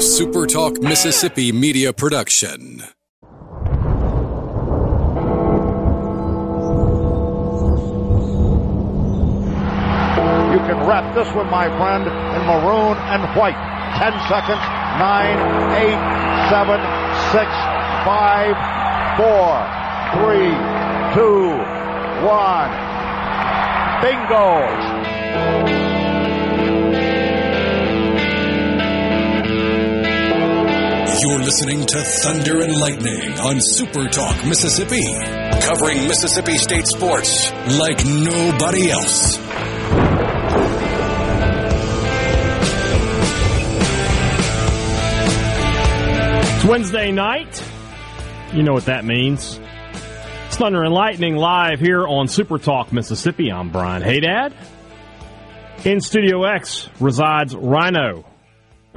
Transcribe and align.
SuperTalk 0.00 0.82
Mississippi 0.82 1.52
media 1.52 1.92
production. 1.92 2.78
You 10.50 10.58
can 10.64 10.80
wrap 10.88 11.14
this 11.14 11.28
one, 11.34 11.50
my 11.50 11.68
friend, 11.76 12.04
in 12.06 12.46
maroon 12.48 12.96
and 13.12 13.22
white. 13.36 13.60
Ten 13.98 14.16
seconds. 14.26 14.64
Nine, 14.96 15.36
eight, 15.76 16.00
seven, 16.48 16.80
six, 17.36 17.52
five, 18.08 18.56
four, 19.20 19.52
three, 20.16 20.56
two, 21.12 21.60
one. 22.24 22.72
Bingo! 24.00 25.89
You're 31.22 31.38
listening 31.38 31.84
to 31.84 32.00
Thunder 32.00 32.62
and 32.62 32.74
Lightning 32.78 33.38
on 33.40 33.60
Super 33.60 34.08
Talk 34.08 34.42
Mississippi, 34.46 35.02
covering 35.60 36.08
Mississippi 36.08 36.56
State 36.56 36.86
sports 36.86 37.52
like 37.78 38.02
nobody 38.06 38.90
else. 38.90 39.36
It's 46.56 46.64
Wednesday 46.64 47.12
night. 47.12 47.62
You 48.54 48.62
know 48.62 48.72
what 48.72 48.86
that 48.86 49.04
means. 49.04 49.60
It's 50.46 50.56
Thunder 50.56 50.82
and 50.82 50.94
Lightning 50.94 51.36
live 51.36 51.80
here 51.80 52.06
on 52.06 52.28
Super 52.28 52.56
Talk 52.56 52.94
Mississippi. 52.94 53.52
I'm 53.52 53.70
Brian 53.70 54.00
Hadad. 54.00 54.54
In 55.84 56.00
Studio 56.00 56.44
X 56.44 56.88
resides 56.98 57.54
Rhino. 57.54 58.24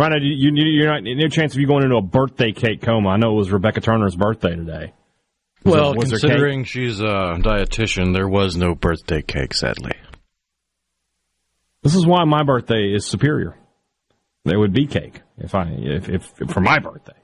Rhino, 0.03 0.17
you, 0.17 0.51
you, 0.53 0.65
you're 0.65 0.91
not 0.91 1.03
no 1.03 1.27
chance 1.29 1.53
of 1.53 1.61
you 1.61 1.67
going 1.67 1.83
into 1.83 1.95
a 1.95 2.01
birthday 2.01 2.51
cake 2.51 2.81
coma. 2.81 3.09
I 3.09 3.17
know 3.17 3.31
it 3.31 3.35
was 3.37 3.51
Rebecca 3.51 3.79
Turner's 3.79 4.15
birthday 4.17 4.53
today. 4.55 4.91
Was 5.63 5.73
Well, 5.73 5.93
there- 5.93 6.01
considering 6.19 6.65
she's 6.65 6.99
a 6.99 7.37
dietitian, 7.39 8.13
there 8.13 8.27
was 8.27 8.57
no 8.57 8.75
birthday 8.75 9.21
cake, 9.21 9.53
sadly. 9.53 9.93
this 11.83 11.95
is 11.95 12.05
why 12.05 12.25
my 12.25 12.43
birthday 12.43 12.93
is 12.93 13.05
superior. 13.05 13.55
There 14.43 14.59
would 14.59 14.73
be 14.73 14.87
cake 14.87 15.21
if 15.37 15.55
I 15.55 15.69
if, 15.69 16.09
if, 16.09 16.33
if 16.41 16.49
for 16.51 16.59
my 16.59 16.79
birthday. 16.79 17.15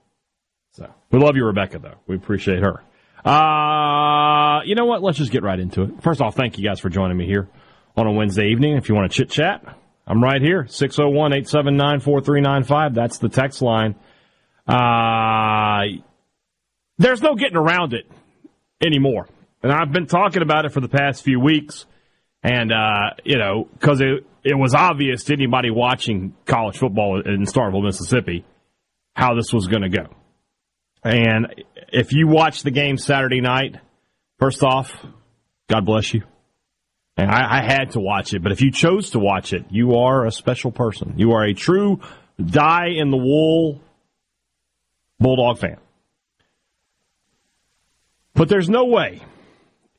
So 0.72 0.88
we 1.12 1.20
love 1.20 1.36
you, 1.36 1.46
Rebecca. 1.46 1.80
Though 1.80 1.96
we 2.08 2.16
appreciate 2.16 2.60
her. 2.64 2.82
Uh, 3.30 4.62
you 4.64 4.76
know 4.76 4.86
what? 4.86 5.04
Let's 5.04 5.18
just 5.18 5.32
get 5.34 5.44
right 5.44 5.60
into 5.60 5.82
it. 5.84 6.02
First 6.02 6.22
off, 6.22 6.36
thank 6.36 6.58
you 6.58 6.66
guys 6.66 6.80
for 6.80 6.88
joining 6.88 7.18
me 7.18 7.26
here 7.26 7.50
on 7.98 8.08
a 8.08 8.12
Wednesday 8.14 8.48
evening. 8.52 8.78
If 8.78 8.88
you 8.88 8.96
want 8.96 9.12
to 9.12 9.18
chit 9.18 9.30
chat, 9.30 9.78
I'm 10.10 10.22
right 10.24 10.42
here. 10.42 10.64
601-879-4395. 10.64 12.96
That's 12.96 13.20
the 13.20 13.30
text 13.30 13.62
line. 13.62 13.94
Uh, 14.68 15.84
there's 16.98 17.22
no 17.22 17.36
getting 17.36 17.58
around 17.58 17.94
it 17.94 18.10
anymore. 18.82 19.28
And 19.62 19.72
I've 19.72 19.92
been 19.92 20.08
talking 20.08 20.42
about 20.42 20.66
it 20.66 20.74
for 20.74 20.82
the 20.82 20.90
past 20.90 21.24
few 21.24 21.40
weeks. 21.40 21.86
And, 22.42 22.72
uh, 22.72 23.12
you 23.24 23.38
know, 23.38 23.68
cause 23.80 24.02
it, 24.02 24.26
it 24.44 24.56
was 24.56 24.74
obvious 24.74 25.26
to 25.26 25.34
anybody 25.34 25.70
watching 25.70 26.34
college 26.46 26.78
football 26.78 27.22
in 27.22 27.44
Starkville, 27.44 27.84
Mississippi, 27.84 28.44
how 29.16 29.36
this 29.36 29.54
was 29.54 29.68
going 29.68 29.84
to 29.84 29.90
go. 29.90 30.08
And 31.04 31.64
if 31.94 32.14
you 32.14 32.28
watch 32.28 32.64
the 32.64 32.72
game 32.72 32.98
Saturday 32.98 33.42
night, 33.42 33.76
first 34.40 34.64
off, 34.64 34.92
God 35.68 35.86
bless 35.86 36.12
you. 36.14 36.24
And 37.20 37.30
I, 37.30 37.58
I 37.58 37.62
had 37.62 37.92
to 37.92 38.00
watch 38.00 38.34
it, 38.34 38.42
but 38.42 38.54
if 38.54 38.62
you 38.62 38.72
chose 38.72 39.10
to 39.10 39.20
watch 39.20 39.52
it, 39.52 39.66
you 39.70 39.96
are 39.96 40.26
a 40.26 40.32
special 40.32 40.72
person. 40.72 41.16
You 41.18 41.34
are 41.34 41.44
a 41.44 41.54
true 41.54 42.00
die 42.44 42.92
in 42.96 43.12
the 43.12 43.18
wool 43.18 43.82
Bulldog 45.20 45.60
fan. 45.60 45.78
But 48.34 48.48
there's 48.48 48.70
no 48.70 48.86
way 48.86 49.22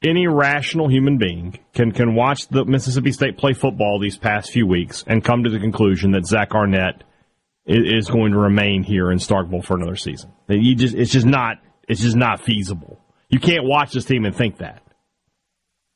any 0.03 0.27
rational 0.27 0.89
human 0.89 1.19
being 1.19 1.59
can, 1.75 1.92
can 1.92 2.14
watch 2.14 2.48
the 2.48 2.64
Mississippi 2.64 3.13
State 3.13 3.36
play 3.36 3.53
football 3.53 3.98
these 4.01 4.17
past 4.17 4.51
few 4.51 4.67
weeks 4.67 5.05
and 5.07 5.23
come 5.23 5.45
to 5.45 5.51
the 5.51 5.59
conclusion 5.59 6.13
that 6.13 6.25
Zach 6.25 6.55
Arnett 6.55 7.05
is, 7.67 8.07
is 8.07 8.11
going 8.11 8.33
to 8.33 8.39
remain 8.39 8.83
here 8.83 9.13
in 9.13 9.19
Starkville 9.19 9.63
for 9.63 9.77
another 9.77 9.97
season. 9.97 10.33
You 10.48 10.75
just, 10.75 10.95
it's 10.95 11.13
just 11.13 11.27
not, 11.27 11.59
it's 11.86 12.01
just 12.01 12.17
not 12.17 12.41
feasible. 12.41 12.98
You 13.29 13.41
can't 13.41 13.64
watch 13.64 13.92
this 13.92 14.07
team 14.07 14.25
and 14.25 14.35
think 14.35 14.59
that. 14.59 14.83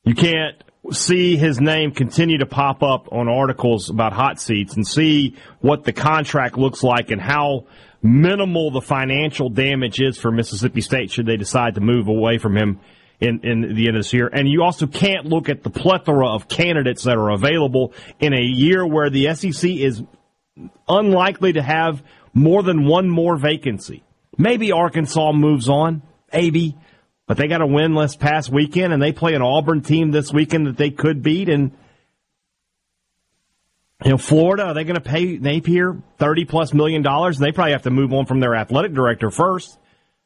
You 0.04 0.14
can't 0.14 0.62
see 0.92 1.36
his 1.36 1.60
name 1.60 1.92
continue 1.92 2.38
to 2.38 2.46
pop 2.46 2.82
up 2.82 3.12
on 3.12 3.28
articles 3.28 3.88
about 3.90 4.12
hot 4.12 4.40
seats 4.40 4.74
and 4.76 4.86
see 4.86 5.36
what 5.60 5.84
the 5.84 5.92
contract 5.92 6.58
looks 6.58 6.82
like 6.82 7.10
and 7.10 7.20
how 7.20 7.66
minimal 8.02 8.70
the 8.70 8.82
financial 8.82 9.48
damage 9.48 10.00
is 10.00 10.18
for 10.18 10.30
Mississippi 10.30 10.82
State 10.82 11.10
should 11.10 11.26
they 11.26 11.36
decide 11.36 11.74
to 11.76 11.80
move 11.80 12.08
away 12.08 12.38
from 12.38 12.56
him 12.56 12.80
in, 13.18 13.40
in 13.42 13.74
the 13.74 13.88
end 13.88 13.96
of 13.96 14.02
this 14.02 14.12
year. 14.12 14.28
And 14.30 14.46
you 14.48 14.62
also 14.62 14.86
can't 14.86 15.26
look 15.26 15.48
at 15.48 15.62
the 15.62 15.70
plethora 15.70 16.28
of 16.28 16.48
candidates 16.48 17.04
that 17.04 17.16
are 17.16 17.30
available 17.30 17.94
in 18.20 18.34
a 18.34 18.42
year 18.42 18.86
where 18.86 19.08
the 19.08 19.34
SEC 19.34 19.70
is 19.70 20.02
unlikely 20.88 21.54
to 21.54 21.62
have 21.62 22.02
more 22.34 22.62
than 22.62 22.86
one 22.86 23.08
more 23.08 23.36
vacancy. 23.36 24.04
Maybe 24.36 24.72
Arkansas 24.72 25.32
moves 25.32 25.68
on, 25.68 26.02
maybe, 26.32 26.76
but 27.26 27.36
they 27.36 27.48
got 27.48 27.62
a 27.62 27.66
win 27.66 27.94
this 27.94 28.16
past 28.16 28.50
weekend, 28.50 28.92
and 28.92 29.02
they 29.02 29.12
play 29.12 29.34
an 29.34 29.42
Auburn 29.42 29.82
team 29.82 30.10
this 30.10 30.32
weekend 30.32 30.66
that 30.66 30.76
they 30.76 30.90
could 30.90 31.22
beat. 31.22 31.48
And 31.48 31.72
you 34.04 34.10
know, 34.10 34.18
Florida, 34.18 34.64
are 34.64 34.74
they 34.74 34.84
going 34.84 34.96
to 34.96 35.00
pay 35.00 35.38
Napier 35.38 35.96
thirty 36.18 36.44
plus 36.44 36.74
million 36.74 37.02
dollars? 37.02 37.38
And 37.38 37.46
they 37.46 37.52
probably 37.52 37.72
have 37.72 37.82
to 37.82 37.90
move 37.90 38.12
on 38.12 38.26
from 38.26 38.40
their 38.40 38.54
athletic 38.54 38.92
director 38.92 39.30
first. 39.30 39.78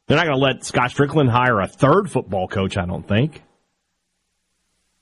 They're 0.07 0.17
not 0.17 0.27
going 0.27 0.39
to 0.39 0.45
let 0.45 0.65
Scott 0.65 0.91
Stricklin 0.91 1.29
hire 1.29 1.61
a 1.61 1.69
third 1.69 2.11
football 2.11 2.49
coach, 2.49 2.77
I 2.77 2.87
don't 2.87 3.07
think. 3.07 3.43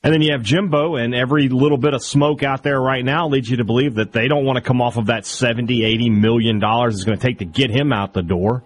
And 0.02 0.12
then 0.12 0.22
you 0.22 0.32
have 0.32 0.42
Jimbo, 0.42 0.96
and 0.96 1.14
every 1.14 1.48
little 1.48 1.78
bit 1.78 1.94
of 1.94 2.02
smoke 2.02 2.42
out 2.42 2.62
there 2.62 2.80
right 2.80 3.04
now 3.04 3.28
leads 3.28 3.48
you 3.48 3.56
to 3.56 3.64
believe 3.64 3.94
that 3.96 4.12
they 4.12 4.28
don't 4.28 4.44
want 4.44 4.56
to 4.56 4.62
come 4.62 4.80
off 4.80 4.96
of 4.96 5.06
that 5.06 5.26
70, 5.26 5.84
80 5.84 6.10
million 6.10 6.58
dollars 6.58 6.94
it's 6.94 7.04
going 7.04 7.18
to 7.18 7.26
take 7.26 7.38
to 7.38 7.44
get 7.44 7.70
him 7.70 7.92
out 7.92 8.12
the 8.12 8.22
door. 8.22 8.62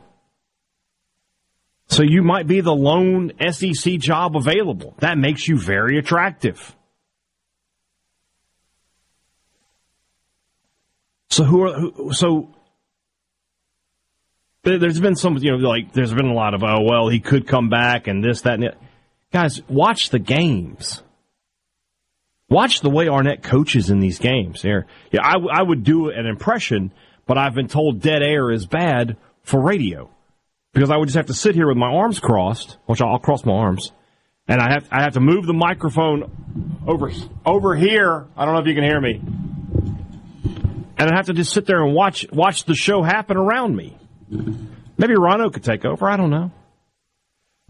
So 1.91 2.05
you 2.05 2.23
might 2.23 2.47
be 2.47 2.61
the 2.61 2.75
lone 2.75 3.33
SEC 3.51 3.99
job 3.99 4.37
available. 4.37 4.95
That 5.01 5.19
makes 5.19 5.49
you 5.49 5.59
very 5.59 5.99
attractive. 5.99 6.75
So 11.31 11.43
who 11.45 11.63
are 11.63 11.73
who, 11.79 12.13
so 12.13 12.55
there- 14.63 14.79
there's 14.79 15.01
been 15.01 15.17
some 15.17 15.37
you 15.39 15.51
know 15.51 15.69
like 15.69 15.93
there's 15.93 16.15
been 16.15 16.27
a 16.29 16.33
lot 16.35 16.55
of 16.55 16.63
oh 16.63 16.83
well 16.83 17.09
he 17.09 17.19
could 17.19 17.47
come 17.49 17.69
back 17.69 18.07
and 18.07 18.23
this 18.23 18.43
that 18.43 18.55
and 18.55 18.63
that. 18.65 18.79
Guys, 19.33 19.61
watch 19.69 20.11
the 20.11 20.19
games. 20.21 21.03
Watch 22.49 22.81
the 22.81 22.91
way 22.91 23.09
Arnett 23.09 23.43
coaches 23.45 23.91
in 23.91 24.01
these 24.01 24.19
games. 24.19 24.61
Here, 24.63 24.87
yeah, 25.13 25.21
I, 25.23 25.37
I 25.61 25.63
would 25.63 25.85
do 25.85 26.11
an 26.11 26.27
impression, 26.27 26.93
but 27.27 27.39
I've 27.39 27.55
been 27.55 27.69
told 27.69 28.01
dead 28.01 28.23
air 28.23 28.51
is 28.51 28.67
bad 28.67 29.17
for 29.45 29.61
radio 29.61 30.11
because 30.73 30.91
I 30.91 30.97
would 30.97 31.07
just 31.07 31.17
have 31.17 31.27
to 31.27 31.35
sit 31.35 31.55
here 31.55 31.67
with 31.67 31.77
my 31.77 31.93
arms 31.93 32.21
crossed, 32.21 32.77
which 32.87 33.01
I'll 33.01 33.19
cross 33.19 33.45
my 33.45 33.53
arms, 33.53 33.93
and 34.47 34.61
I 34.61 34.73
have 34.73 34.89
I 34.91 35.03
have 35.03 35.15
to 35.15 35.21
move 35.21 35.47
the 35.47 35.53
microphone 35.53 36.81
over 36.87 37.11
over 37.45 37.77
here. 37.77 38.27
I 38.37 38.45
don't 38.45 38.55
know 38.55 38.61
if 38.61 38.67
you 38.67 38.75
can 38.75 38.85
hear 38.85 39.01
me, 39.01 39.21
and 40.99 41.11
I 41.11 41.15
have 41.15 41.27
to 41.27 41.33
just 41.33 41.53
sit 41.53 41.67
there 41.67 41.85
and 41.85 41.95
watch 41.95 42.27
watch 42.33 42.65
the 42.65 42.75
show 42.75 43.03
happen 43.03 43.37
around 43.37 43.77
me. 43.77 43.97
Maybe 44.97 45.15
Rhino 45.15 45.51
could 45.51 45.65
take 45.65 45.85
over. 45.85 46.09
I 46.09 46.17
don't 46.17 46.31
know, 46.31 46.53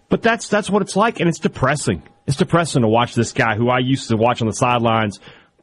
but 0.08 0.22
that's 0.22 0.48
that's 0.48 0.68
what 0.68 0.82
it's 0.82 0.96
like, 0.96 1.20
and 1.20 1.28
it's 1.28 1.38
depressing. 1.38 2.02
It's 2.26 2.36
depressing 2.36 2.82
to 2.82 2.88
watch 2.88 3.14
this 3.14 3.32
guy 3.32 3.56
who 3.56 3.68
I 3.70 3.78
used 3.78 4.08
to 4.10 4.16
watch 4.16 4.40
on 4.40 4.46
the 4.46 4.54
sidelines 4.54 5.20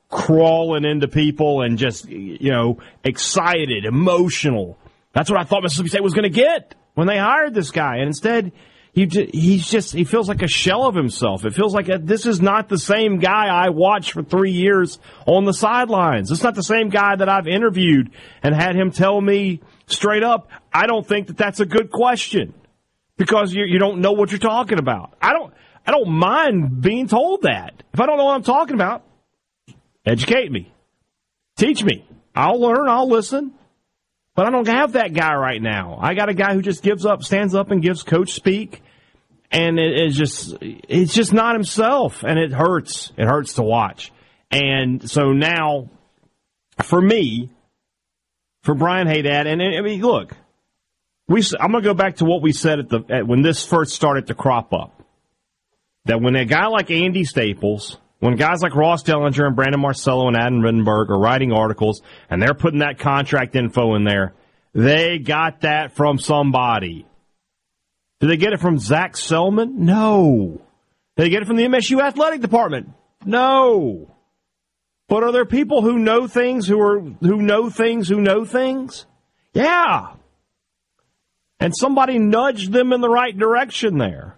crawling 0.09 0.86
into 0.86 1.08
people 1.08 1.62
and 1.62 1.78
just 1.78 2.08
you 2.09 2.52
know 2.52 2.80
excited, 3.04 3.86
emotional. 3.86 4.78
That's 5.13 5.30
what 5.30 5.40
I 5.40 5.44
thought 5.44 5.63
Mississippi 5.63 5.90
State 5.90 6.04
was 6.04 6.13
going 6.13 6.24
to 6.24 6.30
get 6.30 6.75
when 6.97 7.05
they 7.05 7.19
hired 7.19 7.53
this 7.53 7.69
guy, 7.69 7.97
and 7.97 8.07
instead 8.07 8.53
he 8.91 9.05
he's 9.05 9.69
just 9.69 9.94
he 9.94 10.03
feels 10.03 10.27
like 10.27 10.41
a 10.41 10.47
shell 10.47 10.88
of 10.88 10.95
himself. 10.95 11.45
It 11.45 11.53
feels 11.53 11.75
like 11.75 11.89
a, 11.89 11.99
this 11.99 12.25
is 12.25 12.41
not 12.41 12.69
the 12.69 12.79
same 12.79 13.19
guy 13.19 13.49
I 13.49 13.69
watched 13.69 14.13
for 14.13 14.23
three 14.23 14.49
years 14.49 14.97
on 15.27 15.45
the 15.45 15.53
sidelines. 15.53 16.31
It's 16.31 16.41
not 16.41 16.55
the 16.55 16.63
same 16.63 16.89
guy 16.89 17.15
that 17.15 17.29
I've 17.29 17.45
interviewed 17.45 18.09
and 18.41 18.55
had 18.55 18.75
him 18.75 18.89
tell 18.89 19.21
me 19.21 19.61
straight 19.85 20.23
up, 20.23 20.49
I 20.73 20.88
don't 20.88 21.05
think 21.05 21.27
that 21.27 21.38
that's 21.38 21.59
a 21.59 21.67
good 21.67 21.91
question 21.91 22.55
because 23.15 23.53
you 23.53 23.65
you 23.65 23.77
don't 23.77 24.01
know 24.01 24.13
what 24.13 24.31
you're 24.31 24.39
talking 24.39 24.79
about. 24.79 25.15
I 25.21 25.33
don't 25.33 25.53
I 25.85 25.91
don't 25.91 26.09
mind 26.09 26.81
being 26.81 27.07
told 27.07 27.44
that. 27.44 27.83
If 27.94 27.99
I 27.99 28.07
don't 28.07 28.17
know 28.17 28.25
what 28.25 28.38
I'm 28.38 28.44
talking 28.44 28.73
about, 28.73 29.03
educate 30.03 30.51
me. 30.51 30.73
Teach 31.57 31.83
me. 31.83 32.07
I'll 32.35 32.59
learn, 32.59 32.89
I'll 32.89 33.07
listen. 33.07 33.53
But 34.38 34.45
I 34.45 34.51
don't 34.51 34.68
have 34.68 34.92
that 34.92 35.16
guy 35.16 35.34
right 35.34 35.60
now. 35.60 35.98
I 36.00 36.13
got 36.13 36.30
a 36.30 36.34
guy 36.36 36.54
who 36.54 36.62
just 36.62 36.84
gives 36.84 37.07
up, 37.07 37.24
stands 37.24 37.56
up 37.56 37.72
and 37.72 37.81
gives 37.81 38.04
coach 38.04 38.34
speak. 38.34 38.84
And 39.50 39.80
it 39.80 40.00
is 40.00 40.16
just, 40.16 40.56
it's 40.62 41.16
just 41.16 41.34
not 41.34 41.56
himself. 41.56 42.24
And 42.24 42.38
it 42.38 42.51
hurts. 42.51 43.12
It 43.18 43.25
hurts 43.25 43.54
to 43.54 43.63
watch. 43.63 44.13
And 44.51 45.10
so 45.10 45.31
now, 45.31 45.89
for 46.84 47.01
me, 47.01 47.50
for 48.62 48.75
Brian 48.75 49.07
Hadad, 49.07 49.48
and 49.48 49.60
I 49.60 49.81
mean, 49.81 50.01
look, 50.01 50.36
we 51.28 51.42
I'm 51.60 51.72
going 51.72 51.83
to 51.83 51.90
go 51.90 51.95
back 51.95 52.18
to 52.18 52.25
what 52.25 52.44
we 52.44 52.51
said 52.51 52.78
at 52.78 52.90
the 52.90 53.04
at, 53.10 53.28
when 53.28 53.42
this 53.42 53.66
first 53.66 53.95
started 53.95 54.28
to 54.28 54.36
crop 54.36 54.72
up. 54.72 55.01
That 56.06 56.22
when 56.22 56.36
a 56.36 56.45
guy 56.45 56.68
like 56.68 56.92
Andy 56.92 57.24
Staples, 57.24 57.98
when 58.19 58.36
guys 58.36 58.62
like 58.62 58.75
Ross 58.75 59.04
Dellenger 59.04 59.46
and 59.46 59.56
Brandon 59.56 59.80
Marcello 59.80 60.28
and 60.28 60.36
Adam 60.36 60.62
Rittenberg 60.62 61.10
are 61.10 61.19
writing 61.19 61.52
articles 61.52 62.02
and 62.30 62.42
they're 62.42 62.54
putting 62.54 62.80
that 62.80 63.00
contract 63.00 63.56
info 63.56 63.96
in 63.96 64.04
there, 64.04 64.34
they 64.74 65.19
got 65.19 65.62
that 65.62 65.94
from 65.96 66.18
somebody. 66.18 67.06
Did 68.19 68.30
they 68.30 68.38
get 68.38 68.54
it 68.54 68.60
from 68.60 68.80
Zach 68.80 69.14
Selmon? 69.14 69.74
No. 69.74 70.62
Did 71.16 71.24
they 71.24 71.30
get 71.30 71.44
it 71.44 71.46
from 71.46 71.58
the 71.58 71.66
MSU 71.66 72.02
athletic 72.02 72.42
department? 72.42 72.90
No. 73.25 74.12
But 75.08 75.24
are 75.24 75.31
there 75.31 75.46
people 75.46 75.81
who 75.81 76.00
know 76.00 76.28
things 76.28 76.68
who 76.68 76.81
are 76.81 77.00
who 77.00 77.42
know 77.42 77.69
things 77.69 78.10
who 78.10 78.19
know 78.19 78.44
things? 78.46 79.06
Yeah. 79.54 80.14
And 81.60 81.74
somebody 81.75 82.19
nudged 82.19 82.72
them 82.72 82.94
in 82.94 83.02
the 83.02 83.10
right 83.10 83.36
direction 83.36 83.98
there. 83.98 84.38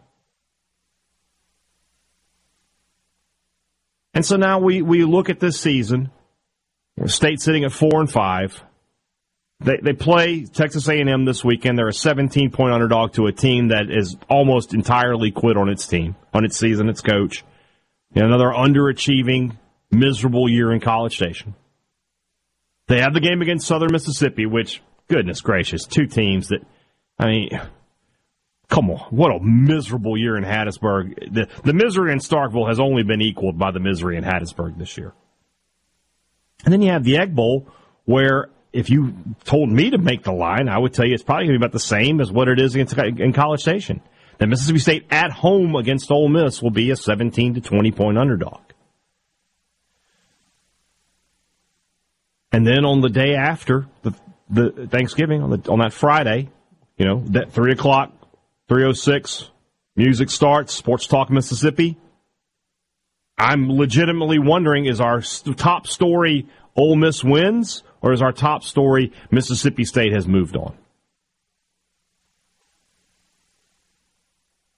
And 4.20 4.26
so 4.26 4.36
now 4.36 4.60
we, 4.60 4.82
we 4.82 5.06
look 5.06 5.30
at 5.30 5.40
this 5.40 5.62
season. 5.62 6.12
State 7.06 7.40
sitting 7.40 7.64
at 7.64 7.72
four 7.72 8.02
and 8.02 8.12
five. 8.12 8.62
They 9.62 9.78
they 9.82 9.94
play 9.94 10.44
Texas 10.44 10.90
A&M 10.90 11.24
this 11.24 11.42
weekend. 11.42 11.78
They're 11.78 11.88
a 11.88 11.94
17 11.94 12.52
point 12.52 12.74
underdog 12.74 13.14
to 13.14 13.28
a 13.28 13.32
team 13.32 13.70
that 13.70 13.90
is 13.90 14.18
almost 14.30 14.74
entirely 14.74 15.32
quit 15.32 15.56
on 15.56 15.70
its 15.70 15.88
team, 15.88 16.18
on 16.34 16.44
its 16.44 16.58
season, 16.58 16.90
its 16.90 17.00
coach. 17.00 17.46
Know, 18.14 18.26
another 18.26 18.48
underachieving, 18.48 19.56
miserable 19.90 20.50
year 20.50 20.74
in 20.74 20.82
College 20.82 21.16
Station. 21.16 21.56
They 22.88 23.00
have 23.00 23.14
the 23.14 23.22
game 23.22 23.42
against 23.42 23.68
Southern 23.68 23.94
Mississippi, 23.94 24.46
which 24.46 24.82
goodness 25.08 25.40
gracious, 25.40 25.86
two 25.86 26.08
teams 26.08 26.50
that 26.50 26.60
I 27.18 27.28
mean, 27.28 27.62
come 28.70 28.90
on, 28.90 29.00
what 29.10 29.32
a 29.32 29.40
miserable 29.42 30.18
year 30.18 30.38
in 30.38 30.44
Hattiesburg. 30.44 31.34
The 31.34 31.48
the 31.64 31.74
misery 31.74 32.14
in 32.14 32.20
Starkville 32.20 32.68
has 32.68 32.80
only 32.80 33.04
been 33.04 33.22
equaled 33.22 33.58
by 33.58 33.72
the 33.72 33.80
misery 33.80 34.18
in 34.18 34.24
Hattiesburg 34.24 34.78
this 34.78 34.98
year. 34.98 35.14
And 36.64 36.74
then 36.74 36.82
you 36.82 36.92
have 36.92 37.04
the 37.04 37.18
Egg 37.18 37.36
Bowl, 37.36 37.68
where 38.06 38.50
if 38.72 38.90
you 38.90 39.14
told 39.46 39.70
me 39.70 39.90
to 39.90 39.98
make 39.98 40.24
the 40.24 40.32
line, 40.32 40.70
I 40.70 40.78
would 40.78 40.94
tell 40.94 41.06
you 41.06 41.14
it's 41.14 41.24
probably 41.24 41.48
going 41.48 41.56
to 41.56 41.60
be 41.60 41.66
about 41.66 41.74
the 41.74 41.80
same 41.80 42.22
as 42.22 42.32
what 42.32 42.48
it 42.48 42.60
is 42.60 42.76
against 42.76 42.98
in 42.98 43.34
College 43.34 43.62
Station. 43.62 44.02
That 44.38 44.48
Mississippi 44.48 44.80
State 44.80 45.06
at 45.12 45.32
home 45.32 45.76
against 45.76 46.12
Ole 46.12 46.30
Miss 46.30 46.62
will 46.62 46.72
be 46.72 46.92
a 46.92 46.96
17 46.96 47.56
to 47.56 47.62
20 47.62 47.92
point 47.92 48.18
underdog. 48.18 48.62
And 52.52 52.66
then 52.66 52.86
on 52.86 53.02
the 53.02 53.10
day 53.10 53.36
after 53.36 53.88
the, 54.02 54.14
the 54.50 54.88
Thanksgiving 54.88 55.42
on 55.44 55.50
the 55.50 55.72
on 55.72 55.80
that 55.80 55.94
Friday, 55.94 56.50
you 56.98 57.06
know 57.06 57.24
that 57.28 57.52
three 57.52 57.72
o'clock, 57.72 58.12
three 58.70 58.86
o 58.86 58.90
oh 58.90 58.94
six, 58.94 59.50
music 59.98 60.30
starts. 60.30 60.74
Sports 60.74 61.08
Talk 61.08 61.30
Mississippi. 61.30 61.98
I'm 63.38 63.70
legitimately 63.70 64.40
wondering: 64.40 64.86
is 64.86 65.02
our 65.02 65.22
top 65.22 65.88
story 65.88 66.48
Ole 66.78 66.96
Miss 66.96 67.24
wins? 67.24 67.84
Or 68.02 68.14
is 68.14 68.22
our 68.22 68.32
top 68.32 68.64
story 68.64 69.12
Mississippi 69.30 69.84
State 69.84 70.14
has 70.14 70.26
moved 70.26 70.56
on? 70.56 70.78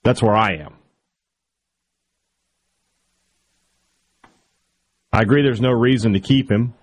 That's 0.02 0.20
where 0.20 0.34
I 0.34 0.54
am. 0.54 0.74
I 5.12 5.22
agree 5.22 5.42
there's 5.42 5.60
no 5.60 5.70
reason 5.70 6.14
to 6.14 6.20
keep 6.20 6.50
him. 6.50 6.74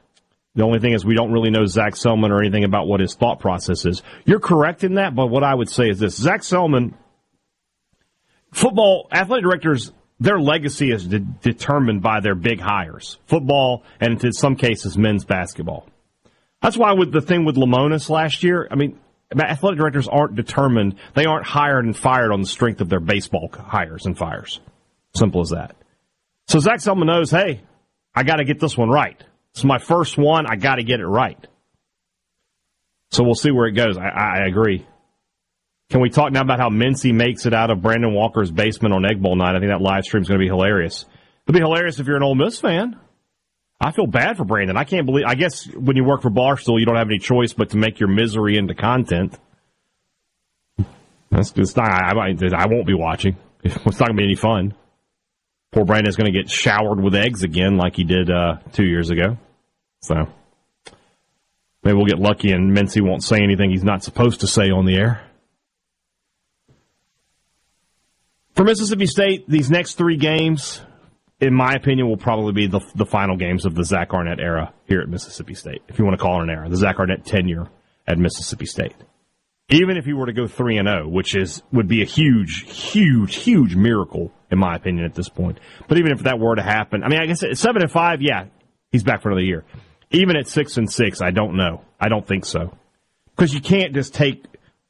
The 0.56 0.64
only 0.64 0.80
thing 0.80 0.94
is 0.94 1.06
we 1.06 1.16
don't 1.16 1.32
really 1.32 1.52
know 1.52 1.66
Zach 1.66 1.94
Selmon 1.94 2.32
or 2.32 2.40
anything 2.40 2.64
about 2.64 2.88
what 2.88 3.00
his 3.00 3.16
thought 3.16 3.40
process 3.40 3.86
is. 3.86 4.02
You're 4.26 4.40
correct 4.40 4.84
in 4.84 4.96
that, 4.96 5.16
but 5.16 5.28
what 5.28 5.44
I 5.44 5.54
would 5.54 5.70
say 5.70 5.90
is 5.90 6.00
this. 6.00 6.16
Zach 6.16 6.42
Selmon, 6.42 6.94
football, 8.52 9.08
athletic 9.12 9.44
directors, 9.44 9.92
their 10.20 10.40
legacy 10.40 10.92
is 10.92 11.08
de- 11.08 11.20
determined 11.20 12.02
by 12.02 12.20
their 12.20 12.36
big 12.36 12.60
hires. 12.60 13.20
Football 13.28 13.84
and 14.00 14.22
in 14.24 14.34
some 14.34 14.56
cases 14.56 14.98
men's 14.98 15.24
basketball. 15.24 15.88
That's 16.62 16.78
why 16.78 16.94
with 16.94 17.12
the 17.12 17.22
thing 17.22 17.46
with 17.46 17.56
Lemonis 17.56 18.10
last 18.10 18.44
year, 18.44 18.68
I 18.70 18.76
mean, 18.76 19.00
athletic 19.34 19.80
directors 19.80 20.08
aren't 20.08 20.36
determined. 20.36 20.96
They 21.14 21.26
aren't 21.26 21.46
hired 21.46 21.86
and 21.86 21.96
fired 21.96 22.34
on 22.34 22.42
the 22.42 22.48
strength 22.48 22.82
of 22.82 22.90
their 22.90 23.00
baseball 23.00 23.50
hires 23.54 24.06
and 24.06 24.18
fires. 24.18 24.60
Simple 25.16 25.42
as 25.42 25.52
that. 25.52 25.76
So 26.48 26.60
Zach 26.60 26.80
Selmon 26.80 27.06
knows, 27.06 27.32
hey, 27.32 27.62
I 28.14 28.24
got 28.24 28.38
to 28.38 28.44
get 28.44 28.60
this 28.60 28.76
one 28.76 28.90
right. 28.90 29.24
It's 29.54 29.64
my 29.64 29.78
first 29.78 30.18
one. 30.18 30.46
I 30.48 30.56
got 30.56 30.76
to 30.76 30.84
get 30.84 31.00
it 31.00 31.08
right. 31.08 31.38
So 33.12 33.24
we'll 33.24 33.36
see 33.36 33.52
where 33.52 33.68
it 33.68 33.74
goes. 33.74 33.98
I, 33.98 34.08
I, 34.08 34.48
agree. 34.48 34.86
Can 35.90 36.02
we 36.02 36.10
talk 36.10 36.32
now 36.32 36.42
about 36.42 36.60
how 36.60 36.70
Mincy 36.70 37.14
makes 37.14 37.48
it 37.48 37.54
out 37.54 37.72
of 37.72 37.82
Brandon 37.82 38.14
Walker's 38.14 38.52
basement 38.52 38.94
on 38.94 39.04
Egg 39.06 39.22
Bowl 39.22 39.36
night? 39.36 39.56
I 39.56 39.60
think 39.60 39.72
that 39.72 39.82
live 39.82 40.04
stream 40.04 40.22
is 40.22 40.28
going 40.28 40.40
to 40.40 40.44
be 40.44 40.50
hilarious. 40.50 41.06
It'll 41.48 41.58
be 41.58 41.60
hilarious 41.60 42.00
if 42.00 42.06
you're 42.06 42.18
an 42.18 42.24
Ole 42.24 42.36
Miss 42.36 42.60
fan. 42.60 43.00
I 43.82 43.92
feel 43.92 44.06
bad 44.06 44.38
for 44.38 44.46
Brandon. 44.46 44.78
I 44.78 44.84
can't 44.84 45.06
believe. 45.06 45.26
I 45.26 45.36
guess 45.36 45.66
when 45.68 45.96
you 45.96 46.04
work 46.04 46.22
for 46.22 46.30
Barstool, 46.30 46.80
you 46.80 46.86
don't 46.86 46.98
have 46.98 47.08
any 47.08 47.18
choice 47.18 47.54
but 47.54 47.72
to 47.72 47.78
make 47.78 48.00
your 48.00 48.10
misery 48.10 48.58
into 48.58 48.76
content. 48.76 49.40
That's 51.32 51.52
just 51.52 51.78
not. 51.78 51.90
I, 51.90 52.12
I 52.12 52.68
won't 52.68 52.88
be 52.88 52.94
watching. 52.94 53.38
It's 53.62 53.76
not 54.00 54.08
going 54.08 54.16
to 54.16 54.22
be 54.22 54.24
any 54.24 54.36
fun. 54.36 54.74
Poor 55.72 55.86
Brandon's 55.86 56.16
going 56.16 56.32
to 56.32 56.38
get 56.38 56.50
showered 56.50 57.00
with 57.00 57.14
eggs 57.14 57.44
again, 57.44 57.78
like 57.78 57.96
he 57.96 58.04
did 58.04 58.32
uh, 58.32 58.58
two 58.74 58.86
years 58.86 59.12
ago. 59.12 59.38
So 60.02 60.28
maybe 61.84 61.96
we'll 61.96 62.08
get 62.08 62.20
lucky 62.20 62.52
and 62.52 62.76
Mincy 62.76 63.02
won't 63.02 63.24
say 63.24 63.38
anything 63.42 63.70
he's 63.70 63.84
not 63.84 64.04
supposed 64.04 64.42
to 64.42 64.48
say 64.48 64.72
on 64.72 64.86
the 64.86 64.96
air. 64.96 65.22
For 68.56 68.64
Mississippi 68.64 69.06
State, 69.06 69.48
these 69.48 69.70
next 69.70 69.94
three 69.96 70.18
games, 70.18 70.82
in 71.40 71.54
my 71.54 71.74
opinion, 71.74 72.10
will 72.10 72.18
probably 72.18 72.52
be 72.52 72.68
the, 72.68 72.82
the 72.96 73.06
final 73.06 73.38
games 73.38 73.66
of 73.66 73.76
the 73.76 73.86
Zach 73.86 74.14
Arnett 74.14 74.40
era 74.40 74.74
here 74.86 75.02
at 75.02 75.08
Mississippi 75.08 75.54
State, 75.54 75.84
if 75.88 75.98
you 75.98 76.04
want 76.04 76.18
to 76.18 76.22
call 76.22 76.42
it 76.42 76.44
an 76.44 76.50
era, 76.50 76.68
the 76.68 76.76
Zach 76.76 77.00
Arnett 77.00 77.26
tenure 77.26 77.70
at 78.08 78.18
Mississippi 78.18 78.66
State. 78.66 78.96
Even 79.70 79.98
if 79.98 80.04
he 80.04 80.14
were 80.14 80.26
to 80.26 80.34
go 80.34 80.48
three 80.48 80.78
and 80.78 80.88
zero, 80.88 81.06
oh, 81.06 81.08
which 81.08 81.36
is 81.36 81.62
would 81.72 81.88
be 81.88 82.02
a 82.02 82.06
huge, 82.06 82.64
huge, 82.68 83.36
huge 83.36 83.76
miracle 83.76 84.34
in 84.52 84.60
my 84.60 84.76
opinion 84.76 85.06
at 85.06 85.16
this 85.16 85.30
point. 85.30 85.60
But 85.88 85.98
even 85.98 86.12
if 86.12 86.24
that 86.24 86.40
were 86.40 86.56
to 86.56 86.64
happen, 86.64 87.04
I 87.04 87.10
mean, 87.10 87.20
I 87.20 87.26
guess 87.26 87.44
at 87.44 87.58
seven 87.58 87.82
and 87.82 87.92
five, 87.92 88.22
yeah, 88.22 88.46
he's 88.92 89.04
back 89.04 89.22
for 89.22 89.30
another 89.30 89.44
year. 89.44 89.66
Even 90.12 90.36
at 90.36 90.48
six 90.48 90.78
and 90.78 90.92
six, 90.92 91.22
I 91.22 91.32
don't 91.32 91.56
know. 91.56 91.82
I 92.00 92.10
don't 92.10 92.28
think 92.28 92.46
so 92.46 92.74
because 93.40 93.54
you 93.54 93.62
can't 93.62 93.94
just 93.94 94.14
take 94.14 94.44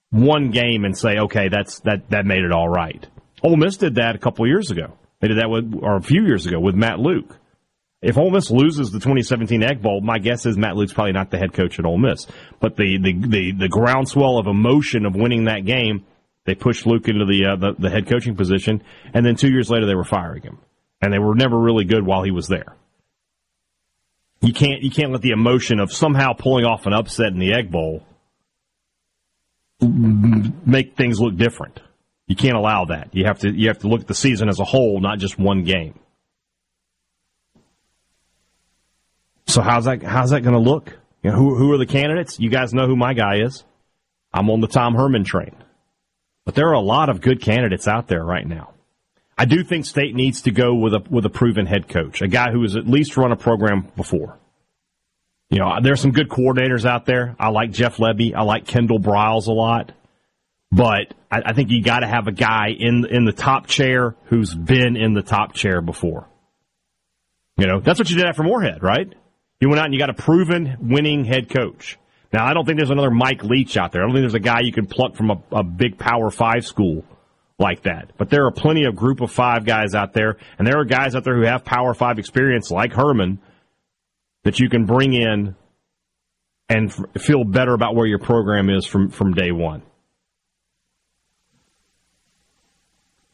one 0.10 0.50
game 0.50 0.84
and 0.84 0.98
say, 0.98 1.20
okay, 1.20 1.50
that's 1.50 1.82
that 1.82 2.10
that 2.10 2.26
made 2.26 2.44
it 2.44 2.52
all 2.52 2.68
right. 2.68 3.06
Ole 3.44 3.58
Miss 3.58 3.78
did 3.78 3.96
that 3.96 4.16
a 4.16 4.18
couple 4.18 4.48
years 4.48 4.72
ago. 4.72 4.98
They 5.20 5.28
did 5.28 5.38
that 5.38 5.50
with, 5.50 5.74
or 5.82 5.98
a 5.98 6.02
few 6.02 6.26
years 6.26 6.48
ago 6.48 6.60
with 6.60 6.76
Matt 6.76 7.00
Luke. 7.00 7.38
If 8.02 8.18
Ole 8.18 8.32
Miss 8.32 8.50
loses 8.50 8.92
the 8.92 9.00
2017 9.00 9.62
Egg 9.62 9.82
Bowl, 9.82 10.02
my 10.02 10.18
guess 10.18 10.46
is 10.46 10.58
Matt 10.58 10.76
Luke's 10.76 10.94
probably 10.94 11.12
not 11.12 11.30
the 11.30 11.38
head 11.38 11.54
coach 11.54 11.78
at 11.78 11.86
Ole 11.86 11.98
Miss. 11.98 12.26
But 12.60 12.76
the 12.76 12.98
the 12.98 13.14
the, 13.14 13.52
the 13.52 13.70
groundswell 13.70 14.40
of 14.40 14.48
emotion 14.48 15.06
of 15.06 15.16
winning 15.16 15.46
that 15.46 15.66
game, 15.66 16.06
they 16.50 16.56
pushed 16.56 16.88
Luke 16.88 17.08
into 17.08 17.26
the, 17.26 17.46
uh, 17.46 17.56
the 17.58 17.76
the 17.78 17.90
head 17.92 18.10
coaching 18.10 18.36
position, 18.36 18.82
and 19.14 19.24
then 19.24 19.36
two 19.36 19.52
years 19.52 19.70
later 19.70 19.86
they 19.86 19.94
were 19.94 20.04
firing 20.04 20.42
him, 20.42 20.58
and 21.00 21.14
they 21.14 21.20
were 21.20 21.36
never 21.36 21.58
really 21.58 21.86
good 21.86 22.04
while 22.04 22.24
he 22.24 22.32
was 22.32 22.48
there. 22.48 22.76
You 24.42 24.52
can't 24.52 24.82
you 24.82 24.90
can't 24.90 25.12
let 25.12 25.22
the 25.22 25.30
emotion 25.30 25.80
of 25.80 25.94
somehow 25.94 26.34
pulling 26.34 26.66
off 26.66 26.88
an 26.88 26.94
upset 26.94 27.28
in 27.28 27.38
the 27.38 27.54
Egg 27.54 27.70
Bowl 27.70 28.04
make 29.80 30.96
things 30.96 31.20
look 31.20 31.36
different. 31.36 31.80
You 32.26 32.36
can't 32.36 32.56
allow 32.56 32.86
that. 32.86 33.10
You 33.14 33.26
have 33.26 33.40
to 33.40 33.52
you 33.52 33.68
have 33.68 33.80
to 33.80 33.88
look 33.88 34.02
at 34.02 34.08
the 34.08 34.16
season 34.16 34.50
as 34.50 34.60
a 34.60 34.66
whole, 34.66 35.00
not 35.00 35.20
just 35.20 35.38
one 35.38 35.64
game. 35.64 36.00
So 39.46 39.62
how's 39.62 39.86
that 39.86 40.02
how's 40.02 40.32
that 40.32 40.42
going 40.42 40.56
to 40.56 40.60
look? 40.60 40.98
You 41.22 41.30
know, 41.30 41.38
who 41.38 41.56
who 41.56 41.72
are 41.74 41.78
the 41.78 41.86
candidates? 41.86 42.40
You 42.40 42.50
guys 42.50 42.74
know 42.74 42.88
who 42.88 42.96
my 42.96 43.14
guy 43.14 43.42
is. 43.42 43.64
I'm 44.34 44.50
on 44.50 44.62
the 44.62 44.68
Tom 44.68 44.96
Herman 44.96 45.26
train. 45.26 45.56
But 46.50 46.56
there 46.56 46.70
are 46.70 46.74
a 46.74 46.80
lot 46.80 47.10
of 47.10 47.22
good 47.22 47.44
candidates 47.44 47.88
out 47.88 48.08
there 48.08 48.24
right 48.24 48.44
now. 48.44 48.74
I 49.38 49.46
do 49.46 49.64
think 49.64 49.86
State 49.86 50.16
needs 50.16 50.42
to 50.42 50.52
go 50.52 50.74
with 50.74 50.96
a 50.96 51.04
with 51.08 51.24
a 51.28 51.30
proven 51.30 51.68
head 51.68 51.88
coach, 51.88 52.24
a 52.24 52.28
guy 52.28 52.50
who 52.50 52.64
has 52.64 52.76
at 52.76 52.88
least 52.88 53.18
run 53.18 53.32
a 53.32 53.36
program 53.36 53.88
before. 53.96 54.40
You 55.52 55.60
know, 55.60 55.78
there's 55.80 56.02
some 56.02 56.12
good 56.12 56.28
coordinators 56.28 56.86
out 56.86 57.06
there. 57.06 57.36
I 57.40 57.50
like 57.50 57.70
Jeff 57.70 57.98
Lebby. 57.98 58.34
I 58.34 58.42
like 58.42 58.66
Kendall 58.66 59.00
Briles 59.00 59.46
a 59.46 59.52
lot. 59.52 59.92
But 60.72 61.14
I, 61.32 61.44
I 61.46 61.54
think 61.54 61.70
you 61.70 61.84
got 61.84 62.00
to 62.00 62.08
have 62.08 62.26
a 62.26 62.32
guy 62.32 62.70
in 62.70 63.06
in 63.06 63.26
the 63.26 63.32
top 63.32 63.68
chair 63.68 64.16
who's 64.24 64.56
been 64.56 64.98
in 64.98 65.14
the 65.14 65.22
top 65.22 65.54
chair 65.54 65.82
before. 65.82 66.28
You 67.58 67.68
know, 67.68 67.80
that's 67.80 68.00
what 68.00 68.10
you 68.10 68.18
did 68.18 68.26
after 68.26 68.42
Moorhead, 68.42 68.82
right? 68.82 69.14
You 69.60 69.70
went 69.70 69.82
out 69.82 69.86
and 69.86 69.94
you 69.94 70.00
got 70.00 70.10
a 70.10 70.16
proven 70.16 70.78
winning 70.82 71.26
head 71.26 71.48
coach. 71.48 72.00
Now, 72.32 72.46
I 72.46 72.54
don't 72.54 72.66
think 72.66 72.78
there's 72.78 72.92
another 72.92 73.10
Mike 73.10 73.44
Leach 73.44 73.76
out 73.76 73.92
there. 73.92 74.02
I 74.02 74.06
don't 74.06 74.14
think 74.14 74.24
there's 74.24 74.36
a 74.36 74.40
guy 74.40 74.62
you 74.62 74.72
can 74.72 74.86
pluck 74.86 75.16
from 75.16 75.32
a, 75.32 75.42
a 75.52 75.64
big 75.64 75.98
Power 75.98 76.30
Five 76.30 76.66
school 76.66 77.04
like 77.58 77.84
that. 77.84 78.12
But 78.18 78.30
there 78.30 78.46
are 78.46 78.52
plenty 78.52 78.86
of 78.86 78.96
group 78.96 79.22
of 79.22 79.32
five 79.32 79.66
guys 79.66 79.96
out 79.96 80.14
there, 80.14 80.38
and 80.58 80.68
there 80.68 80.80
are 80.80 80.86
guys 80.86 81.16
out 81.16 81.24
there 81.24 81.36
who 81.36 81.44
have 81.44 81.66
Power 81.66 81.94
Five 81.94 82.20
experience, 82.20 82.70
like 82.70 82.94
Herman, 82.94 83.40
that 84.44 84.60
you 84.60 84.70
can 84.70 84.86
bring 84.86 85.14
in 85.14 85.56
and 86.70 86.90
f- 86.90 87.22
feel 87.22 87.44
better 87.44 87.74
about 87.74 87.96
where 87.96 88.06
your 88.06 88.20
program 88.20 88.70
is 88.70 88.86
from, 88.86 89.10
from 89.10 89.34
day 89.34 89.52
one. 89.52 89.82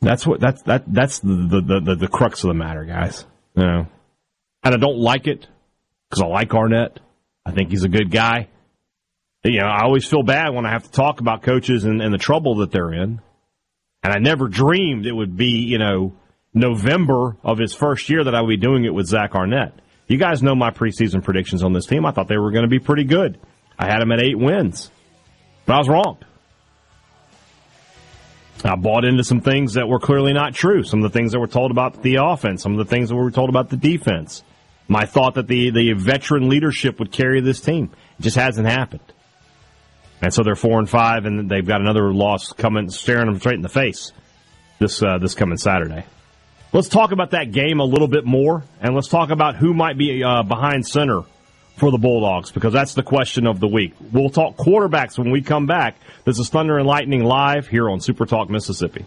That's 0.01 0.25
what 0.25 0.39
that's 0.39 0.61
that 0.63 0.83
that's 0.87 1.19
the 1.19 1.61
the, 1.65 1.79
the, 1.79 1.95
the 1.95 2.07
crux 2.07 2.43
of 2.43 2.49
the 2.49 2.53
matter, 2.53 2.85
guys. 2.85 3.25
You 3.55 3.63
know? 3.63 3.87
And 4.63 4.73
I 4.75 4.77
don't 4.77 4.99
like 4.99 5.27
it 5.27 5.47
because 6.09 6.21
I 6.21 6.27
like 6.27 6.53
Arnett. 6.53 6.99
I 7.45 7.51
think 7.51 7.71
he's 7.71 7.83
a 7.83 7.89
good 7.89 8.11
guy. 8.11 8.49
You 9.45 9.59
know, 9.59 9.67
I 9.67 9.83
always 9.83 10.07
feel 10.07 10.23
bad 10.23 10.55
when 10.55 10.65
I 10.65 10.71
have 10.71 10.83
to 10.83 10.91
talk 10.91 11.19
about 11.19 11.43
coaches 11.43 11.83
and, 11.83 12.01
and 12.01 12.11
the 12.11 12.17
trouble 12.17 12.55
that 12.57 12.71
they're 12.71 12.91
in. 12.91 13.21
And 14.03 14.13
I 14.13 14.17
never 14.17 14.47
dreamed 14.47 15.05
it 15.05 15.11
would 15.11 15.37
be, 15.37 15.65
you 15.67 15.77
know, 15.77 16.13
November 16.53 17.37
of 17.43 17.59
his 17.59 17.75
first 17.75 18.09
year 18.09 18.23
that 18.23 18.33
I 18.33 18.41
would 18.41 18.49
be 18.49 18.57
doing 18.57 18.85
it 18.85 18.93
with 18.93 19.05
Zach 19.05 19.35
Arnett. 19.35 19.73
You 20.07 20.17
guys 20.17 20.41
know 20.41 20.55
my 20.55 20.71
preseason 20.71 21.23
predictions 21.23 21.63
on 21.63 21.73
this 21.73 21.85
team. 21.85 22.05
I 22.05 22.11
thought 22.11 22.27
they 22.27 22.37
were 22.37 22.51
going 22.51 22.63
to 22.63 22.69
be 22.69 22.79
pretty 22.79 23.03
good. 23.03 23.39
I 23.77 23.85
had 23.85 24.01
them 24.01 24.11
at 24.11 24.21
eight 24.21 24.37
wins, 24.37 24.89
but 25.65 25.73
I 25.73 25.77
was 25.77 25.89
wrong. 25.89 26.17
I 28.63 28.75
bought 28.75 29.05
into 29.05 29.23
some 29.23 29.41
things 29.41 29.73
that 29.73 29.87
were 29.87 29.99
clearly 29.99 30.33
not 30.33 30.55
true. 30.55 30.83
Some 30.83 31.03
of 31.03 31.11
the 31.11 31.15
things 31.15 31.33
that 31.33 31.39
were 31.39 31.47
told 31.47 31.69
about 31.69 32.01
the 32.01 32.17
offense, 32.21 32.63
some 32.63 32.71
of 32.71 32.77
the 32.79 32.85
things 32.85 33.09
that 33.09 33.15
were 33.15 33.29
told 33.29 33.49
about 33.49 33.69
the 33.69 33.77
defense. 33.77 34.43
My 34.87 35.05
thought 35.05 35.35
that 35.35 35.47
the, 35.47 35.69
the 35.71 35.93
veteran 35.93 36.49
leadership 36.49 36.99
would 36.99 37.11
carry 37.11 37.41
this 37.41 37.59
team. 37.59 37.91
It 38.17 38.23
just 38.23 38.37
hasn't 38.37 38.67
happened. 38.67 39.01
And 40.21 40.33
so 40.33 40.43
they're 40.43 40.55
four 40.55 40.79
and 40.79 40.89
five, 40.89 41.25
and 41.25 41.49
they've 41.49 41.65
got 41.65 41.81
another 41.81 42.13
loss 42.13 42.53
coming, 42.53 42.89
staring 42.89 43.27
them 43.27 43.39
straight 43.39 43.55
in 43.55 43.61
the 43.61 43.69
face 43.69 44.11
this 44.79 45.01
uh, 45.01 45.17
this 45.17 45.35
coming 45.35 45.57
Saturday. 45.57 46.05
Let's 46.73 46.89
talk 46.89 47.11
about 47.11 47.31
that 47.31 47.51
game 47.51 47.79
a 47.79 47.85
little 47.85 48.07
bit 48.07 48.25
more, 48.25 48.63
and 48.81 48.95
let's 48.95 49.07
talk 49.07 49.29
about 49.29 49.55
who 49.55 49.73
might 49.73 49.97
be 49.97 50.23
uh, 50.23 50.43
behind 50.43 50.85
center 50.85 51.21
for 51.77 51.91
the 51.91 51.97
Bulldogs 51.97 52.51
because 52.51 52.73
that's 52.73 52.93
the 52.93 53.03
question 53.03 53.47
of 53.47 53.59
the 53.59 53.67
week. 53.67 53.93
We'll 54.11 54.29
talk 54.29 54.57
quarterbacks 54.57 55.17
when 55.17 55.31
we 55.31 55.41
come 55.41 55.65
back. 55.65 55.97
This 56.23 56.39
is 56.39 56.49
Thunder 56.49 56.77
and 56.77 56.87
Lightning 56.87 57.23
live 57.23 57.67
here 57.67 57.89
on 57.89 57.99
Super 57.99 58.25
Talk 58.25 58.49
Mississippi. 58.49 59.05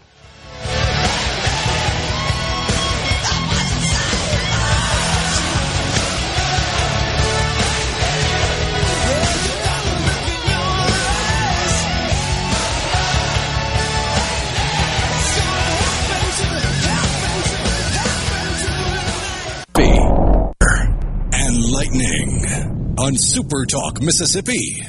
On 22.99 23.15
Super 23.15 23.65
Talk 23.65 24.01
Mississippi. 24.01 24.83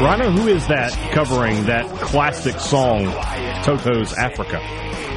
Rhino, 0.00 0.30
who 0.30 0.46
is 0.46 0.66
that 0.68 0.92
covering 1.12 1.64
that 1.66 1.84
classic 2.00 2.58
song, 2.60 3.04
Toto's 3.62 4.14
Africa? 4.16 4.58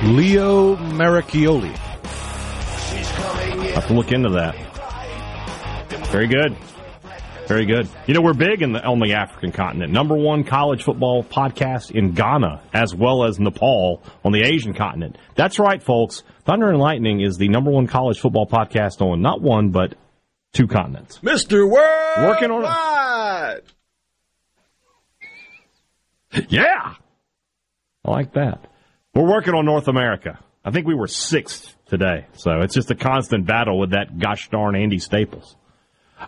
Leo 0.03 0.75
Moracchioli. 0.77 1.69
I 1.69 1.73
have 3.75 3.85
to 3.87 3.93
look 3.93 4.11
into 4.11 4.29
that. 4.29 4.55
Very 6.07 6.25
good. 6.27 6.55
Very 7.47 7.65
good. 7.67 7.87
You 8.07 8.15
know, 8.15 8.21
we're 8.21 8.33
big 8.33 8.63
in 8.63 8.71
the, 8.73 8.83
on 8.83 8.99
the 8.99 9.13
African 9.13 9.51
continent. 9.51 9.93
Number 9.93 10.15
one 10.15 10.43
college 10.43 10.81
football 10.83 11.23
podcast 11.23 11.91
in 11.91 12.13
Ghana, 12.13 12.61
as 12.73 12.95
well 12.95 13.25
as 13.25 13.39
Nepal 13.39 14.01
on 14.25 14.31
the 14.31 14.41
Asian 14.41 14.73
continent. 14.73 15.17
That's 15.35 15.59
right, 15.59 15.83
folks. 15.83 16.23
Thunder 16.45 16.69
and 16.69 16.79
Lightning 16.79 17.21
is 17.21 17.37
the 17.37 17.49
number 17.49 17.69
one 17.69 17.85
college 17.85 18.19
football 18.19 18.47
podcast 18.47 19.01
on 19.01 19.21
not 19.21 19.39
one, 19.41 19.69
but 19.69 19.93
two 20.53 20.65
continents. 20.67 21.19
Mr. 21.19 21.69
World 21.69 22.27
Working 22.27 22.49
on 22.49 23.61
it. 26.33 26.45
Yeah. 26.49 26.95
I 28.03 28.11
like 28.11 28.33
that. 28.33 28.65
We're 29.13 29.29
working 29.29 29.53
on 29.53 29.65
North 29.65 29.87
America. 29.87 30.39
I 30.63 30.71
think 30.71 30.87
we 30.87 30.95
were 30.95 31.07
sixth 31.07 31.75
today. 31.87 32.27
So 32.33 32.61
it's 32.61 32.73
just 32.73 32.91
a 32.91 32.95
constant 32.95 33.45
battle 33.45 33.79
with 33.79 33.91
that 33.91 34.17
gosh 34.17 34.49
darn 34.49 34.75
Andy 34.75 34.99
Staples. 34.99 35.55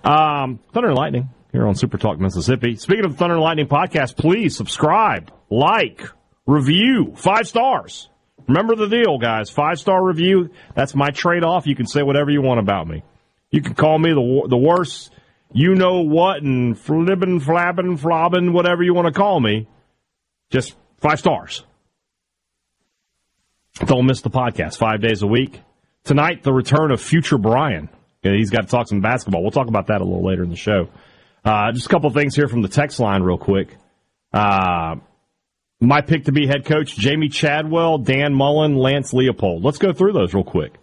Um, 0.04 0.60
Thunder 0.74 0.90
and 0.90 0.98
Lightning 0.98 1.30
here 1.52 1.68
on 1.68 1.76
Super 1.76 1.98
Talk 1.98 2.20
Mississippi. 2.20 2.76
Speaking 2.76 3.06
of 3.06 3.12
the 3.12 3.18
Thunder 3.18 3.36
and 3.36 3.44
Lightning 3.44 3.68
podcast, 3.68 4.18
please 4.18 4.58
subscribe, 4.58 5.32
like, 5.50 6.02
review, 6.46 7.14
five 7.16 7.48
stars. 7.48 8.10
Remember 8.48 8.76
the 8.76 8.88
deal, 8.88 9.18
guys. 9.18 9.50
Five 9.50 9.80
star 9.80 10.04
review. 10.04 10.50
That's 10.76 10.96
my 10.96 11.12
trade 11.12 11.44
off. 11.44 11.66
You 11.66 11.76
can 11.76 11.88
say 11.88 12.02
whatever 12.04 12.32
you 12.32 12.42
want 12.42 12.60
about 12.60 12.88
me. 12.88 13.04
You 13.52 13.62
can 13.62 13.76
call 13.76 13.98
me 13.98 14.10
the 14.10 14.48
the 14.50 14.58
worst, 14.58 15.14
you 15.54 15.76
know 15.76 16.02
what, 16.02 16.42
and 16.42 16.76
flibbin, 16.76 17.42
flabbin, 17.42 17.98
flobbin, 17.98 18.52
whatever 18.52 18.84
you 18.84 18.94
want 18.94 19.06
to 19.08 19.14
call 19.14 19.40
me. 19.40 19.68
Just 20.50 20.76
five 20.98 21.20
stars. 21.20 21.64
Don't 23.80 24.06
miss 24.06 24.22
the 24.22 24.30
podcast 24.30 24.78
five 24.78 25.02
days 25.02 25.24
a 25.24 25.28
week. 25.28 25.60
Tonight, 26.04 26.44
the 26.44 26.54
return 26.54 26.92
of 26.92 27.02
future 27.02 27.38
Brian. 27.38 27.90
He's 28.22 28.52
got 28.52 28.62
to 28.62 28.68
talk 28.68 28.88
some 28.88 29.02
basketball. 29.02 29.42
We'll 29.42 29.52
talk 29.52 29.68
about 29.68 29.88
that 29.88 30.00
a 30.00 30.04
little 30.04 30.24
later 30.26 30.44
in 30.44 30.50
the 30.50 30.56
show. 30.56 30.90
Uh, 31.44 31.72
just 31.72 31.88
a 31.88 31.90
couple 31.90 32.10
things 32.12 32.36
here 32.36 32.48
from 32.48 32.62
the 32.62 32.70
text 32.70 33.00
line, 33.00 33.24
real 33.24 33.38
quick. 33.38 33.76
Uh, 34.32 34.98
my 35.82 36.02
pick 36.02 36.26
to 36.26 36.32
be 36.32 36.48
head 36.48 36.66
coach: 36.66 36.96
Jamey 36.96 37.32
Chadwell, 37.32 37.98
Dan 37.98 38.34
Mullen, 38.34 38.76
Lance 38.76 39.12
Leipold. 39.12 39.64
Let's 39.64 39.80
go 39.80 39.92
through 39.92 40.14
those 40.14 40.34
real 40.34 40.44
quick. 40.46 40.76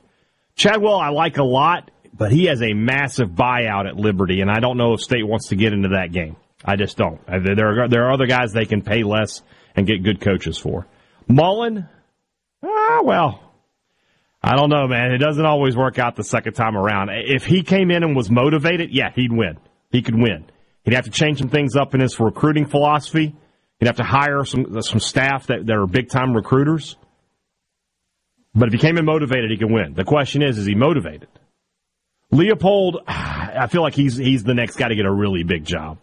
Chadwell, 0.56 0.97
I 0.97 1.09
like 1.11 1.38
a 1.38 1.44
lot, 1.44 1.90
but 2.12 2.32
he 2.32 2.47
has 2.47 2.61
a 2.61 2.75
massive 2.75 3.30
buyout 3.30 3.88
at 3.88 3.97
Liberty, 3.97 4.40
and 4.42 4.50
I 4.50 4.59
don't 4.61 4.76
know 4.76 4.92
if 4.94 5.00
State 5.00 5.26
wants 5.26 5.49
to 5.49 5.56
get 5.56 5.73
into 5.73 5.90
that 5.90 6.12
game. 6.12 6.37
I 6.62 6.76
just 6.76 6.99
don't. 6.99 7.20
There 7.26 7.85
are 7.85 7.88
there 7.88 8.04
are 8.06 8.12
other 8.12 8.26
guys 8.26 8.52
they 8.52 8.66
can 8.66 8.82
pay 8.82 9.02
less 9.04 9.42
and 9.76 9.87
get 9.87 10.02
good 10.02 10.20
coaches 10.20 10.59
for. 10.59 10.87
Mullen, 11.26 11.88
ah, 12.62 13.00
well, 13.02 13.52
I 14.42 14.56
don't 14.56 14.70
know, 14.70 14.86
man. 14.88 15.12
It 15.12 15.18
doesn't 15.18 15.44
always 15.44 15.76
work 15.76 15.98
out 15.98 16.16
the 16.16 16.24
second 16.24 16.54
time 16.54 16.76
around. 16.76 17.10
If 17.10 17.44
he 17.44 17.62
came 17.62 17.90
in 17.90 18.02
and 18.02 18.16
was 18.16 18.30
motivated, 18.30 18.90
yeah, 18.92 19.10
he'd 19.14 19.32
win. 19.32 19.58
He 19.90 20.02
could 20.02 20.14
win. 20.14 20.46
He'd 20.84 20.94
have 20.94 21.04
to 21.04 21.10
change 21.10 21.38
some 21.38 21.48
things 21.48 21.76
up 21.76 21.94
in 21.94 22.00
his 22.00 22.18
recruiting 22.18 22.66
philosophy. 22.66 23.34
He'd 23.78 23.86
have 23.86 23.96
to 23.96 24.04
hire 24.04 24.44
some 24.44 24.80
some 24.82 25.00
staff 25.00 25.46
that, 25.48 25.66
that 25.66 25.76
are 25.76 25.86
big 25.86 26.08
time 26.08 26.34
recruiters. 26.34 26.96
But 28.54 28.68
if 28.68 28.72
he 28.72 28.78
came 28.78 28.98
in 28.98 29.04
motivated, 29.04 29.50
he 29.50 29.56
can 29.56 29.72
win. 29.72 29.94
The 29.94 30.04
question 30.04 30.42
is, 30.42 30.58
is 30.58 30.66
he 30.66 30.74
motivated? 30.74 31.28
Leipold, 32.32 33.02
I 33.06 33.66
feel 33.68 33.82
like 33.82 33.94
he's 33.94 34.16
he's 34.16 34.44
the 34.44 34.54
next 34.54 34.76
guy 34.76 34.88
to 34.88 34.94
get 34.94 35.06
a 35.06 35.12
really 35.12 35.42
big 35.42 35.64
job. 35.64 35.98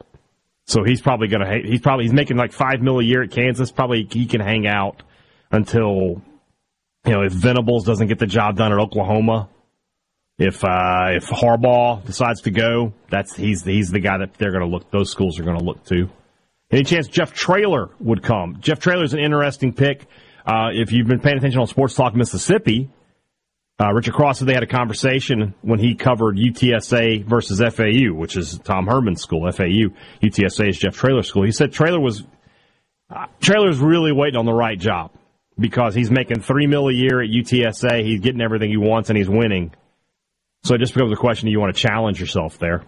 So 0.67 0.83
he's 0.83 1.01
probably 1.01 1.29
to, 1.29 1.61
he's 1.63 1.79
probably, 1.79 2.05
he's 2.05 2.13
making 2.13 2.35
like 2.35 2.51
five 2.51 2.81
mil 2.81 2.99
a 2.99 3.03
year 3.03 3.23
at 3.23 3.31
Kansas. 3.31 3.71
Probably 3.71 4.05
he 4.11 4.25
can 4.25 4.41
hang 4.41 4.67
out 4.67 5.01
until, 5.49 6.21
you 7.05 7.13
know, 7.13 7.23
if 7.23 7.31
Venables 7.31 7.85
doesn't 7.85 8.07
get 8.07 8.19
the 8.19 8.25
job 8.27 8.57
done 8.57 8.71
at 8.71 8.79
Oklahoma, 8.79 9.49
if, 10.37 10.63
uh, 10.63 11.07
if 11.11 11.25
Harbaugh 11.25 12.05
decides 12.05 12.41
to 12.41 12.51
go, 12.51 12.93
that's, 13.09 13.35
he's, 13.35 13.63
he's 13.63 13.89
the 13.89 13.99
guy 13.99 14.19
that 14.19 14.35
they're 14.35 14.51
going 14.51 14.63
to 14.63 14.69
look, 14.69 14.91
those 14.91 15.09
schools 15.09 15.39
are 15.39 15.43
going 15.43 15.57
to 15.57 15.63
look 15.63 15.83
to. 15.85 16.09
Any 16.69 16.83
chance 16.83 17.07
Jeff 17.07 17.33
Traylor 17.33 17.89
would 17.99 18.21
come? 18.21 18.57
Jeff 18.59 18.79
Traylor 18.79 19.03
is 19.03 19.13
an 19.13 19.19
interesting 19.19 19.73
pick. 19.73 20.05
Uh, 20.45 20.69
if 20.73 20.91
you've 20.91 21.07
been 21.07 21.19
paying 21.19 21.37
attention 21.37 21.59
on 21.59 21.67
Sports 21.67 21.95
Talk 21.95 22.13
Mississippi, 22.13 22.89
uh, 23.79 23.93
Richard 23.93 24.13
Cross 24.13 24.39
they 24.39 24.53
had 24.53 24.63
a 24.63 24.67
conversation 24.67 25.53
when 25.61 25.79
he 25.79 25.95
covered 25.95 26.35
UTSA 26.35 27.23
versus 27.25 27.59
FAU, 27.59 28.13
which 28.13 28.35
is 28.35 28.59
Tom 28.63 28.87
Herman's 28.87 29.21
school. 29.21 29.49
FAU, 29.51 29.93
UTSA 30.21 30.69
is 30.69 30.77
Jeff 30.77 30.95
Traylor's 30.95 31.27
school. 31.27 31.43
He 31.43 31.51
said 31.51 31.71
Traylor 31.71 31.99
was 31.99 32.23
uh, 33.09 33.27
Traylor's 33.39 33.79
really 33.79 34.11
waiting 34.11 34.37
on 34.37 34.45
the 34.45 34.53
right 34.53 34.79
job 34.79 35.11
because 35.59 35.95
he's 35.95 36.11
making 36.11 36.41
three 36.41 36.67
mil 36.67 36.87
a 36.87 36.93
year 36.93 37.21
at 37.21 37.29
UTSA. 37.29 38.03
He's 38.03 38.19
getting 38.19 38.41
everything 38.41 38.69
he 38.69 38.77
wants 38.77 39.09
and 39.09 39.17
he's 39.17 39.29
winning. 39.29 39.73
So 40.63 40.75
it 40.75 40.79
just 40.79 40.93
becomes 40.93 41.13
a 41.13 41.15
question: 41.15 41.47
Do 41.47 41.51
you 41.51 41.59
want 41.59 41.75
to 41.75 41.81
challenge 41.81 42.19
yourself 42.19 42.57
there? 42.59 42.83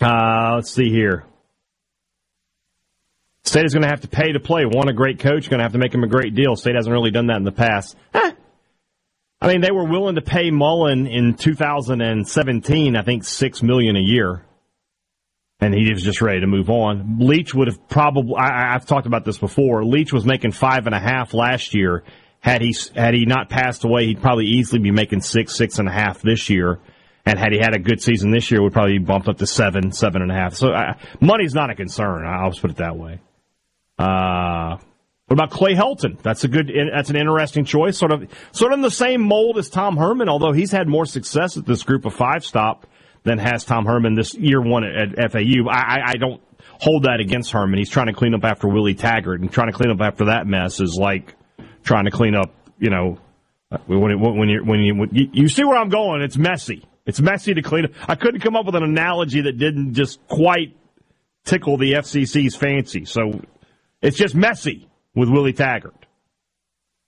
Uh, 0.00 0.54
let's 0.56 0.70
see 0.70 0.90
here. 0.90 1.24
State 3.44 3.64
is 3.64 3.72
going 3.72 3.82
to 3.82 3.88
have 3.88 4.02
to 4.02 4.08
pay 4.08 4.32
to 4.32 4.40
play. 4.40 4.64
Want 4.64 4.88
a 4.88 4.92
great 4.92 5.18
coach? 5.18 5.48
Going 5.48 5.58
to 5.58 5.64
have 5.64 5.72
to 5.72 5.78
make 5.78 5.94
him 5.94 6.04
a 6.04 6.08
great 6.08 6.34
deal. 6.34 6.56
State 6.56 6.74
hasn't 6.74 6.92
really 6.92 7.10
done 7.10 7.26
that 7.28 7.36
in 7.36 7.44
the 7.44 7.52
past. 7.52 7.96
Eh, 8.14 8.32
I 9.40 9.48
mean, 9.48 9.62
they 9.62 9.70
were 9.70 9.86
willing 9.86 10.16
to 10.16 10.22
pay 10.22 10.50
Mullen 10.50 11.06
in 11.06 11.34
2017, 11.34 12.96
I 12.96 13.02
think, 13.02 13.24
six 13.24 13.62
million 13.62 13.96
a 13.96 14.00
year, 14.00 14.44
and 15.60 15.74
he 15.74 15.92
was 15.92 16.02
just 16.02 16.22
ready 16.22 16.40
to 16.40 16.46
move 16.46 16.70
on. 16.70 17.18
Leach 17.18 17.54
would 17.54 17.68
have 17.68 17.88
probably. 17.88 18.34
I, 18.36 18.72
have 18.72 18.86
talked 18.86 19.06
about 19.06 19.24
this 19.24 19.38
before. 19.38 19.84
Leach 19.84 20.12
was 20.12 20.24
making 20.24 20.52
five 20.52 20.86
and 20.86 20.94
a 20.94 21.00
half 21.00 21.34
last 21.34 21.74
year. 21.74 22.02
Had 22.40 22.62
he 22.62 22.74
had 22.94 23.14
he 23.14 23.26
not 23.26 23.50
passed 23.50 23.84
away, 23.84 24.06
he'd 24.06 24.22
probably 24.22 24.46
easily 24.46 24.80
be 24.80 24.90
making 24.90 25.20
six, 25.20 25.54
six 25.54 25.78
and 25.78 25.88
a 25.88 25.92
half 25.92 26.22
this 26.22 26.48
year. 26.48 26.80
And 27.26 27.38
had 27.38 27.52
he 27.52 27.58
had 27.58 27.74
a 27.74 27.78
good 27.78 28.00
season 28.00 28.30
this 28.30 28.50
year, 28.50 28.62
would 28.62 28.72
probably 28.72 28.98
be 28.98 29.04
bumped 29.04 29.28
up 29.28 29.36
to 29.38 29.46
seven, 29.46 29.92
seven 29.92 30.22
and 30.22 30.30
a 30.30 30.34
half. 30.34 30.54
So 30.54 30.70
uh, 30.70 30.94
money's 31.20 31.54
not 31.54 31.68
a 31.68 31.74
concern. 31.74 32.24
I'll 32.26 32.50
just 32.50 32.62
put 32.62 32.70
it 32.70 32.78
that 32.78 32.96
way. 32.96 33.20
Uh, 33.98 34.78
what 35.26 35.34
about 35.34 35.50
Clay 35.50 35.74
Helton? 35.74 36.20
That's 36.22 36.42
a 36.44 36.48
good. 36.48 36.72
That's 36.92 37.10
an 37.10 37.16
interesting 37.16 37.66
choice. 37.66 37.98
Sort 37.98 38.10
of, 38.10 38.28
sort 38.52 38.72
of 38.72 38.78
in 38.78 38.82
the 38.82 38.90
same 38.90 39.20
mold 39.20 39.58
as 39.58 39.68
Tom 39.68 39.98
Herman, 39.98 40.30
although 40.30 40.52
he's 40.52 40.72
had 40.72 40.88
more 40.88 41.04
success 41.04 41.58
at 41.58 41.66
this 41.66 41.82
group 41.82 42.06
of 42.06 42.14
five 42.14 42.44
stop 42.44 42.86
than 43.24 43.38
has 43.38 43.64
Tom 43.64 43.84
Herman 43.84 44.14
this 44.14 44.34
year 44.34 44.60
one 44.60 44.84
at, 44.84 45.32
FAU. 45.32 45.68
I, 45.68 46.12
I 46.12 46.16
don't 46.16 46.40
hold 46.80 47.04
that 47.04 47.20
against 47.20 47.52
Herman. 47.52 47.78
He's 47.78 47.90
trying 47.90 48.06
to 48.06 48.12
clean 48.12 48.34
up 48.34 48.44
after 48.44 48.68
Willie 48.68 48.94
Taggart, 48.94 49.40
and 49.40 49.52
trying 49.52 49.68
to 49.68 49.76
clean 49.76 49.90
up 49.90 50.00
after 50.00 50.26
that 50.26 50.46
mess 50.46 50.80
is 50.80 50.96
like 50.98 51.34
trying 51.82 52.04
to 52.04 52.10
clean 52.10 52.34
up. 52.34 52.54
You 52.78 52.90
know, 52.90 53.18
when 53.86 54.12
it, 54.12 54.18
when 54.18 54.48
you 54.48 54.64
when 54.64 54.80
you 54.80 54.94
when 54.94 55.08
you, 55.12 55.28
you 55.32 55.48
see 55.48 55.64
where 55.64 55.76
I'm 55.76 55.90
going, 55.90 56.22
it's 56.22 56.36
messy. 56.36 56.84
It's 57.06 57.20
messy 57.20 57.54
to 57.54 57.62
clean 57.62 57.86
up. 57.86 57.92
I 58.08 58.14
couldn't 58.14 58.40
come 58.40 58.56
up 58.56 58.66
with 58.66 58.74
an 58.74 58.84
analogy 58.84 59.42
that 59.42 59.58
didn't 59.58 59.94
just 59.94 60.26
quite 60.28 60.76
tickle 61.44 61.76
the 61.76 61.92
FCC's 61.92 62.54
fancy. 62.56 63.04
So 63.04 63.40
it's 64.02 64.16
just 64.16 64.34
messy 64.34 64.88
with 65.14 65.28
Willie 65.28 65.52
Taggart. 65.52 66.06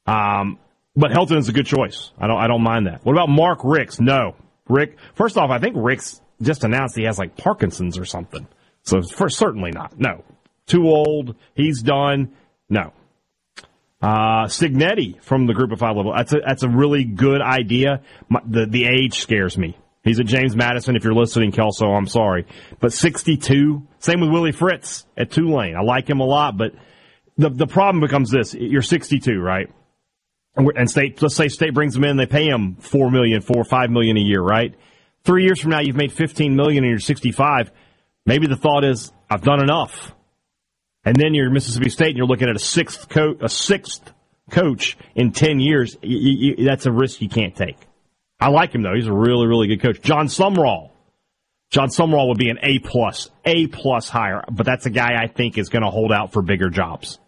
Um, 0.07 0.59
but 0.95 1.11
Helton 1.11 1.39
is 1.39 1.49
a 1.49 1.53
good 1.53 1.67
choice. 1.67 2.13
I 2.19 2.27
don't 2.27 2.39
I 2.39 2.47
don't 2.49 2.63
mind 2.63 2.87
that. 2.87 3.05
What 3.05 3.13
about 3.13 3.29
Mark 3.29 3.61
Richt? 3.65 4.01
No, 4.01 4.37
Richt. 4.69 4.99
First 5.15 5.37
off, 5.37 5.51
I 5.51 5.59
think 5.59 5.77
Richt 5.79 6.21
just 6.41 6.65
announced 6.65 6.97
he 6.97 7.05
has 7.05 7.19
like 7.19 7.37
Parkinson's 7.37 7.99
or 7.99 8.05
something. 8.05 8.47
So 8.83 9.03
for 9.03 9.29
certainly 9.29 9.71
not. 9.71 9.99
No, 9.99 10.25
too 10.67 10.89
old. 10.89 11.37
He's 11.55 11.83
done. 11.83 12.33
No. 12.69 12.93
Uh, 14.01 14.47
Cignetti 14.47 15.23
from 15.23 15.47
the 15.47 15.55
group 15.55 15.71
of 15.71 15.79
five 15.79 15.97
level. 15.97 16.13
That's 16.17 16.33
a, 16.33 16.41
that's 16.45 16.63
a 16.65 16.69
really 16.69 17.05
good 17.05 17.41
idea. 17.41 18.03
My, 18.29 18.41
the, 18.45 18.67
the 18.67 18.85
age 18.87 19.21
scares 19.21 19.57
me. 19.57 19.77
He's 20.03 20.19
at 20.19 20.27
James 20.27 20.57
Madison. 20.57 20.97
If 20.97 21.05
you're 21.05 21.15
listening, 21.15 21.53
Kelso, 21.53 21.87
I'm 21.87 22.09
sorry. 22.09 22.47
But 22.81 22.93
62. 22.93 23.87
Same 24.01 24.21
with 24.21 24.31
Willie 24.31 24.51
Fritz 24.51 25.07
at 25.17 25.31
Tulane. 25.31 25.77
I 25.77 25.83
like 25.83 26.11
him 26.11 26.19
a 26.19 26.25
lot, 26.25 26.57
but 26.57 26.73
the, 27.39 27.51
the 27.51 27.69
problem 27.69 28.01
becomes 28.01 28.31
this. 28.31 28.55
You're 28.55 28.83
62, 28.83 29.39
right? 29.39 29.71
And 30.55 30.91
state, 30.91 31.21
let's 31.23 31.35
say 31.35 31.49
state 31.49 31.73
brings 31.73 31.95
them 31.95 32.05
in, 32.05 32.17
they 32.17 32.27
pay 32.27 32.47
him 32.47 32.77
four 32.77 33.11
million, 33.11 33.41
four, 33.41 33.65
five 33.65 33.91
million 33.91 34.19
a 34.19 34.21
year, 34.21 34.43
right? 34.43 34.75
Three 35.25 35.45
years 35.45 35.61
from 35.61 35.71
now, 35.71 35.81
you've 35.81 35.97
made 35.97 36.13
15 36.13 36.57
million 36.57 36.85
and 36.85 36.91
you're 36.91 36.99
65. 36.99 37.71
Maybe 38.27 38.47
the 38.47 38.57
thought 38.57 38.85
is, 38.85 39.13
I've 39.31 39.43
done 39.43 39.63
enough. 39.63 40.15
And 41.05 41.17
then 41.17 41.35
you're 41.35 41.51
Mississippi 41.51 41.91
State 41.91 42.09
and 42.09 42.17
you're 42.17 42.27
looking 42.27 42.49
at 42.49 42.57
a 42.57 42.61
sixth 42.61 43.09
coach, 43.09 43.39
a 43.41 43.49
sixth 43.49 44.13
coach 44.51 44.97
in 45.15 45.33
10 45.33 45.59
years. 45.59 45.97
You, 46.03 46.55
you, 46.59 46.65
that's 46.65 46.87
a 46.87 46.93
risk 46.93 47.23
you 47.23 47.29
can't 47.29 47.57
take. 47.57 47.79
I 48.39 48.49
like 48.49 48.75
him 48.75 48.83
though. 48.83 48.95
He's 48.95 49.07
a 49.07 49.13
really, 49.13 49.47
really 49.47 49.69
good 49.69 49.81
coach. 49.81 50.01
Jon 50.03 50.27
Sumrall. 50.27 50.91
Jon 51.71 51.89
Sumrall 51.89 52.29
would 52.29 52.39
be 52.39 52.51
an 52.51 52.59
A 52.63 52.79
plus, 52.81 53.31
A 53.47 53.67
plus 53.69 54.09
hire, 54.09 54.45
but 54.53 54.67
that's 54.67 54.85
a 54.85 54.91
guy 54.91 55.15
I 55.19 55.27
think 55.27 55.57
is 55.57 55.71
going 55.71 55.83
to 55.83 55.91
hold 55.91 56.13
out 56.13 56.33
for 56.33 56.43
bigger 56.43 56.69
jobs. 56.69 57.19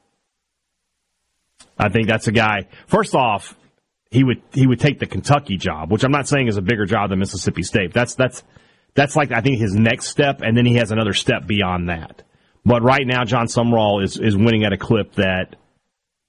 I 1.79 1.89
think 1.89 2.09
that's 2.09 2.29
a 2.29 2.33
guy. 2.33 2.69
First 2.87 3.15
off, 3.15 3.57
he 4.11 4.23
would 4.23 4.43
he 4.53 4.67
would 4.67 4.81
take 4.81 5.01
the 5.01 5.07
Kentucky 5.07 5.57
job, 5.57 5.91
which 5.91 6.05
I'm 6.05 6.13
not 6.13 6.29
saying 6.29 6.49
is 6.49 6.57
a 6.57 6.63
bigger 6.63 6.87
job 6.87 7.11
than 7.11 7.19
Mississippi 7.19 7.63
State. 7.63 7.93
That's 7.93 8.15
that's 8.15 8.45
that's 8.95 9.17
like 9.17 9.33
I 9.33 9.41
think 9.41 9.59
his 9.59 9.75
next 9.75 10.07
step, 10.07 10.41
and 10.41 10.57
then 10.57 10.67
he 10.67 10.77
has 10.77 10.93
another 10.93 11.13
step 11.13 11.47
beyond 11.47 11.89
that. 11.89 12.23
But 12.65 12.83
right 12.83 13.07
now, 13.07 13.25
Jon 13.25 13.47
Sumrall 13.47 14.03
is 14.03 14.19
is 14.19 14.37
winning 14.37 14.65
at 14.65 14.73
a 14.73 14.79
clip 14.79 15.15
that, 15.15 15.57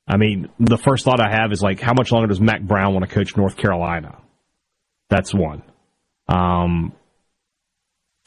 I 0.07 0.17
mean, 0.17 0.49
the 0.59 0.77
first 0.77 1.05
thought 1.05 1.21
I 1.21 1.29
have 1.29 1.51
is 1.51 1.61
like, 1.61 1.79
how 1.79 1.93
much 1.93 2.11
longer 2.11 2.27
does 2.27 2.41
Mack 2.41 2.61
Brown 2.61 2.93
want 2.93 3.07
to 3.07 3.13
coach 3.13 3.37
North 3.37 3.55
Carolina? 3.55 4.17
That's 5.09 5.33
one. 5.33 5.61
Um, 6.27 6.93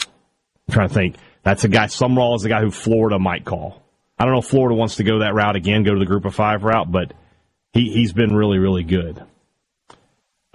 I'm 0.00 0.72
trying 0.72 0.88
to 0.88 0.94
think. 0.94 1.16
That's 1.42 1.64
a 1.64 1.68
guy. 1.68 1.86
Sumrall 1.86 2.36
is 2.36 2.42
the 2.42 2.48
guy 2.48 2.60
who 2.60 2.70
Florida 2.70 3.18
might 3.18 3.44
call. 3.44 3.82
I 4.18 4.24
don't 4.24 4.32
know 4.32 4.40
if 4.40 4.46
Florida 4.46 4.74
wants 4.74 4.96
to 4.96 5.04
go 5.04 5.20
that 5.20 5.34
route 5.34 5.56
again, 5.56 5.84
go 5.84 5.94
to 5.94 6.00
the 6.00 6.06
Group 6.06 6.24
of 6.24 6.34
Five 6.34 6.64
route, 6.64 6.90
but 6.90 7.12
he 7.72 7.90
he's 7.92 8.12
been 8.12 8.34
really 8.34 8.58
really 8.58 8.84
good. 8.84 9.22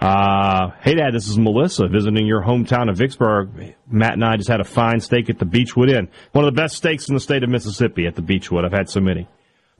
Uh, 0.00 0.72
hey, 0.82 0.96
Dad, 0.96 1.14
this 1.14 1.28
is 1.28 1.38
Melissa 1.38 1.88
visiting 1.88 2.26
your 2.26 2.42
hometown 2.42 2.90
of 2.90 2.98
Vicksburg. 2.98 3.74
Matt 3.88 4.14
and 4.14 4.24
I 4.24 4.36
just 4.36 4.50
had 4.50 4.60
a 4.60 4.64
fine 4.64 5.00
steak 5.00 5.30
at 5.30 5.38
the 5.38 5.46
Beechwood 5.46 5.88
Inn. 5.88 6.08
One 6.32 6.44
of 6.44 6.54
the 6.54 6.60
best 6.60 6.76
steaks 6.76 7.08
in 7.08 7.14
the 7.14 7.20
state 7.20 7.42
of 7.42 7.48
Mississippi 7.48 8.06
at 8.06 8.14
the 8.14 8.20
Beechwood. 8.20 8.64
I've 8.64 8.72
had 8.72 8.90
so 8.90 9.00
many. 9.00 9.28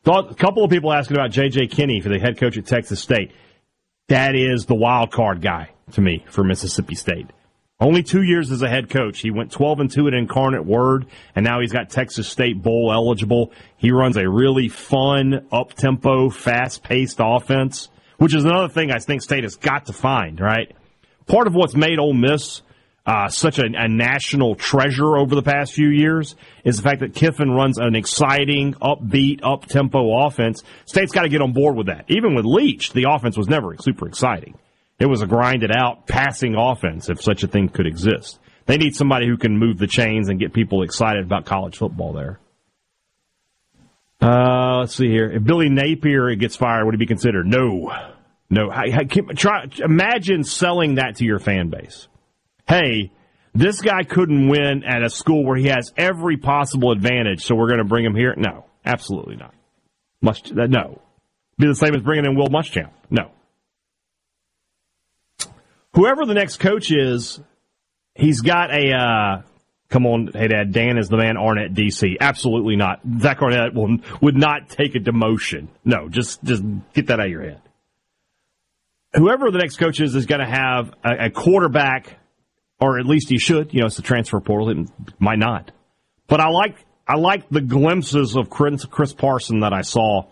Thought, 0.02 0.30
a 0.30 0.34
couple 0.34 0.64
of 0.64 0.70
people 0.70 0.92
asking 0.92 1.16
about 1.16 1.30
G.J. 1.30 1.66
Kinne 1.66 2.02
for 2.02 2.10
the 2.10 2.18
head 2.18 2.38
coach 2.38 2.56
at 2.56 2.66
Texas 2.66 3.00
State. 3.00 3.32
That 4.08 4.34
is 4.34 4.66
the 4.66 4.74
wild 4.74 5.12
card 5.12 5.42
guy 5.42 5.70
to 5.92 6.00
me 6.00 6.24
for 6.28 6.44
Mississippi 6.44 6.94
State. 6.94 7.26
Only 7.80 8.02
two 8.02 8.22
years 8.22 8.50
as 8.50 8.62
a 8.62 8.68
head 8.68 8.88
coach. 8.88 9.20
He 9.20 9.30
went 9.30 9.50
12 9.50 9.80
and 9.80 9.90
2 9.90 10.08
at 10.08 10.14
Incarnate 10.14 10.64
Word, 10.64 11.06
and 11.34 11.44
now 11.44 11.60
he's 11.60 11.72
got 11.72 11.90
Texas 11.90 12.28
State 12.28 12.62
Bowl 12.62 12.90
eligible. 12.92 13.52
He 13.76 13.90
runs 13.90 14.16
a 14.16 14.28
really 14.28 14.68
fun, 14.68 15.46
up 15.50 15.74
tempo, 15.74 16.30
fast 16.30 16.82
paced 16.82 17.18
offense 17.20 17.88
which 18.18 18.34
is 18.34 18.44
another 18.44 18.68
thing 18.68 18.90
I 18.90 18.98
think 18.98 19.22
State 19.22 19.44
has 19.44 19.56
got 19.56 19.86
to 19.86 19.92
find, 19.92 20.40
right? 20.40 20.74
Part 21.26 21.46
of 21.46 21.54
what's 21.54 21.74
made 21.74 21.98
Ole 21.98 22.14
Miss 22.14 22.62
uh, 23.06 23.28
such 23.28 23.58
a, 23.58 23.64
a, 23.64 23.86
national 23.86 24.54
treasure 24.54 25.18
over 25.18 25.34
the 25.34 25.42
past 25.42 25.74
few 25.74 25.88
years 25.88 26.36
is 26.64 26.78
the 26.78 26.82
fact 26.82 27.00
that 27.00 27.14
Kiffin 27.14 27.50
runs 27.50 27.76
an 27.76 27.94
exciting, 27.94 28.72
upbeat, 28.74 29.40
up 29.42 29.66
tempo 29.66 30.24
offense. 30.26 30.62
State's 30.86 31.12
got 31.12 31.22
to 31.22 31.28
get 31.28 31.42
on 31.42 31.52
board 31.52 31.76
with 31.76 31.88
that. 31.88 32.06
Even 32.08 32.34
with 32.34 32.46
Leach, 32.46 32.94
the 32.94 33.04
offense 33.10 33.36
was 33.36 33.46
never 33.46 33.76
super 33.78 34.08
exciting. 34.08 34.54
It 34.98 35.06
was 35.06 35.22
a 35.22 35.26
grinded 35.26 35.70
out 35.70 36.06
passing 36.06 36.54
offense, 36.54 37.08
if 37.08 37.20
such 37.20 37.42
a 37.42 37.48
thing 37.48 37.68
could 37.68 37.86
exist. 37.86 38.38
They 38.66 38.76
need 38.76 38.94
somebody 38.94 39.26
who 39.26 39.36
can 39.36 39.58
move 39.58 39.78
the 39.78 39.86
chains 39.86 40.28
and 40.28 40.38
get 40.38 40.52
people 40.52 40.82
excited 40.82 41.24
about 41.24 41.44
college 41.44 41.76
football 41.76 42.12
there. 42.12 42.40
Uh, 44.22 44.78
let's 44.80 44.94
see 44.94 45.08
here. 45.08 45.30
If 45.30 45.44
Billy 45.44 45.68
Napier 45.68 46.34
gets 46.36 46.56
fired, 46.56 46.84
would 46.84 46.94
he 46.94 46.98
be 46.98 47.06
considered? 47.06 47.46
No. 47.46 47.92
No. 48.48 48.70
I, 48.70 48.84
I 49.00 49.04
try, 49.04 49.66
imagine 49.84 50.44
selling 50.44 50.94
that 50.94 51.16
to 51.16 51.24
your 51.24 51.38
fan 51.38 51.68
base. 51.68 52.08
Hey, 52.66 53.12
this 53.54 53.80
guy 53.80 54.02
couldn't 54.02 54.48
win 54.48 54.82
at 54.84 55.02
a 55.02 55.10
school 55.10 55.44
where 55.44 55.56
he 55.56 55.66
has 55.66 55.92
every 55.96 56.38
possible 56.38 56.90
advantage, 56.90 57.44
so 57.44 57.54
we're 57.54 57.68
going 57.68 57.78
to 57.78 57.84
bring 57.84 58.04
him 58.04 58.14
here. 58.14 58.34
No, 58.36 58.64
absolutely 58.84 59.36
not. 59.36 59.54
Must 60.22 60.54
no. 60.54 61.02
Be 61.58 61.66
the 61.66 61.74
same 61.74 61.94
as 61.94 62.02
bringing 62.02 62.24
in 62.24 62.34
Will 62.34 62.48
Muschamp. 62.48 62.90
No. 63.10 63.30
Whoever 65.94 66.26
the 66.26 66.34
next 66.34 66.58
coach 66.58 66.90
is, 66.90 67.40
he's 68.14 68.40
got 68.40 68.70
a 68.70 68.92
uh, 68.92 69.42
come 69.88 70.06
on, 70.06 70.30
hey 70.34 70.48
dad, 70.48 70.72
Dan 70.72 70.98
is 70.98 71.08
the 71.08 71.16
man 71.16 71.36
Arnett 71.36 71.72
DC. 71.72 72.16
Absolutely 72.20 72.76
not. 72.76 73.00
Zach 73.20 73.40
Arnett 73.40 73.74
will, 73.74 73.98
would 74.20 74.36
not 74.36 74.68
take 74.68 74.94
a 74.94 74.98
demotion. 74.98 75.68
No, 75.84 76.08
just, 76.08 76.42
just 76.42 76.64
get 76.94 77.06
that 77.06 77.20
out 77.20 77.26
of 77.26 77.30
your 77.30 77.42
head. 77.42 77.60
Whoever 79.14 79.52
the 79.52 79.58
next 79.58 79.76
coach 79.76 80.00
is 80.00 80.16
is 80.16 80.26
going 80.26 80.40
to 80.40 80.50
have 80.50 80.92
a, 81.04 81.26
a, 81.26 81.30
quarterback, 81.30 82.18
or 82.80 82.98
at 82.98 83.06
least 83.06 83.28
he 83.30 83.38
should. 83.38 83.72
You 83.72 83.80
know, 83.80 83.86
it's 83.86 83.94
the 83.94 84.02
transfer 84.02 84.40
portal. 84.40 84.70
It 84.70 84.88
might 85.20 85.38
not. 85.38 85.70
But 86.26 86.40
I 86.40 86.48
like, 86.48 86.76
I 87.06 87.16
like 87.16 87.48
the 87.48 87.60
glimpses 87.60 88.34
of 88.34 88.50
Chris, 88.50 88.84
Chris 88.86 89.12
Parson 89.12 89.60
that 89.60 89.72
I 89.72 89.82
saw 89.82 90.24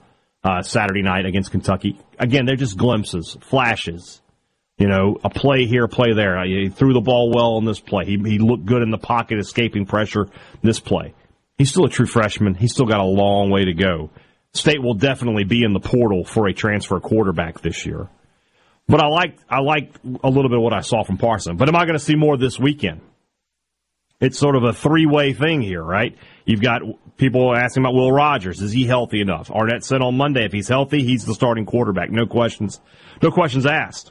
uh, 0.42 0.62
Saturday 0.62 1.02
night 1.02 1.26
against 1.26 1.52
Kentucky. 1.52 2.00
Again, 2.18 2.46
they're 2.46 2.56
just 2.56 2.76
glimpses, 2.76 3.36
flashes. 3.42 4.21
You 4.82 4.88
know, 4.88 5.16
a 5.22 5.30
play 5.30 5.66
here, 5.66 5.84
a 5.84 5.88
play 5.88 6.12
there. 6.12 6.44
He 6.44 6.68
threw 6.68 6.92
the 6.92 7.00
ball 7.00 7.30
well 7.32 7.54
on 7.54 7.64
this 7.64 7.78
play. 7.78 8.04
He, 8.04 8.16
he 8.16 8.38
looked 8.40 8.66
good 8.66 8.82
in 8.82 8.90
the 8.90 8.98
pocket, 8.98 9.38
escaping 9.38 9.86
pressure 9.86 10.26
this 10.60 10.80
play. 10.80 11.14
He's 11.56 11.70
still 11.70 11.84
a 11.84 11.88
true 11.88 12.04
freshman. 12.06 12.56
He's 12.56 12.72
still 12.72 12.86
got 12.86 12.98
a 12.98 13.04
long 13.04 13.48
way 13.48 13.66
to 13.66 13.74
go. 13.74 14.10
State 14.54 14.82
will 14.82 14.94
definitely 14.94 15.44
be 15.44 15.62
in 15.62 15.72
the 15.72 15.78
portal 15.78 16.24
for 16.24 16.48
a 16.48 16.52
transfer 16.52 16.98
quarterback 16.98 17.60
this 17.60 17.86
year. 17.86 18.08
But 18.88 19.00
I 19.00 19.06
like 19.06 19.38
I 19.48 19.60
like 19.60 19.94
a 20.24 20.28
little 20.28 20.48
bit 20.48 20.58
of 20.58 20.64
what 20.64 20.72
I 20.72 20.80
saw 20.80 21.04
from 21.04 21.16
Parson. 21.16 21.56
But 21.56 21.68
am 21.68 21.76
I 21.76 21.84
going 21.84 21.96
to 21.96 22.04
see 22.04 22.16
more 22.16 22.36
this 22.36 22.58
weekend? 22.58 23.02
It's 24.20 24.36
sort 24.36 24.56
of 24.56 24.64
a 24.64 24.72
three 24.72 25.06
way 25.06 25.32
thing 25.32 25.62
here, 25.62 25.84
right? 25.84 26.18
You've 26.44 26.60
got 26.60 26.82
people 27.16 27.56
asking 27.56 27.84
about 27.84 27.94
Will 27.94 28.10
Rogers. 28.10 28.60
Is 28.60 28.72
he 28.72 28.84
healthy 28.84 29.20
enough? 29.20 29.48
Arnett 29.48 29.84
said 29.84 30.02
on 30.02 30.16
Monday 30.16 30.44
if 30.44 30.50
he's 30.50 30.66
healthy, 30.66 31.04
he's 31.04 31.24
the 31.24 31.34
starting 31.34 31.66
quarterback. 31.66 32.10
No 32.10 32.26
questions, 32.26 32.80
no 33.22 33.30
questions 33.30 33.64
asked. 33.64 34.10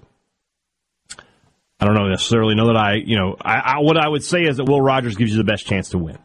I 1.81 1.85
don't 1.85 1.95
know 1.95 2.07
necessarily 2.07 2.53
know 2.53 2.67
that 2.67 2.77
I, 2.77 2.93
you 2.93 3.17
know, 3.17 3.35
I, 3.41 3.55
I, 3.55 3.79
what 3.79 3.97
I 3.97 4.07
would 4.07 4.23
say 4.23 4.43
is 4.43 4.57
that 4.57 4.65
Will 4.65 4.81
Rogers 4.81 5.15
gives 5.15 5.31
you 5.31 5.37
the 5.37 5.43
best 5.43 5.65
chance 5.65 5.89
to 5.89 5.97
win. 5.97 6.19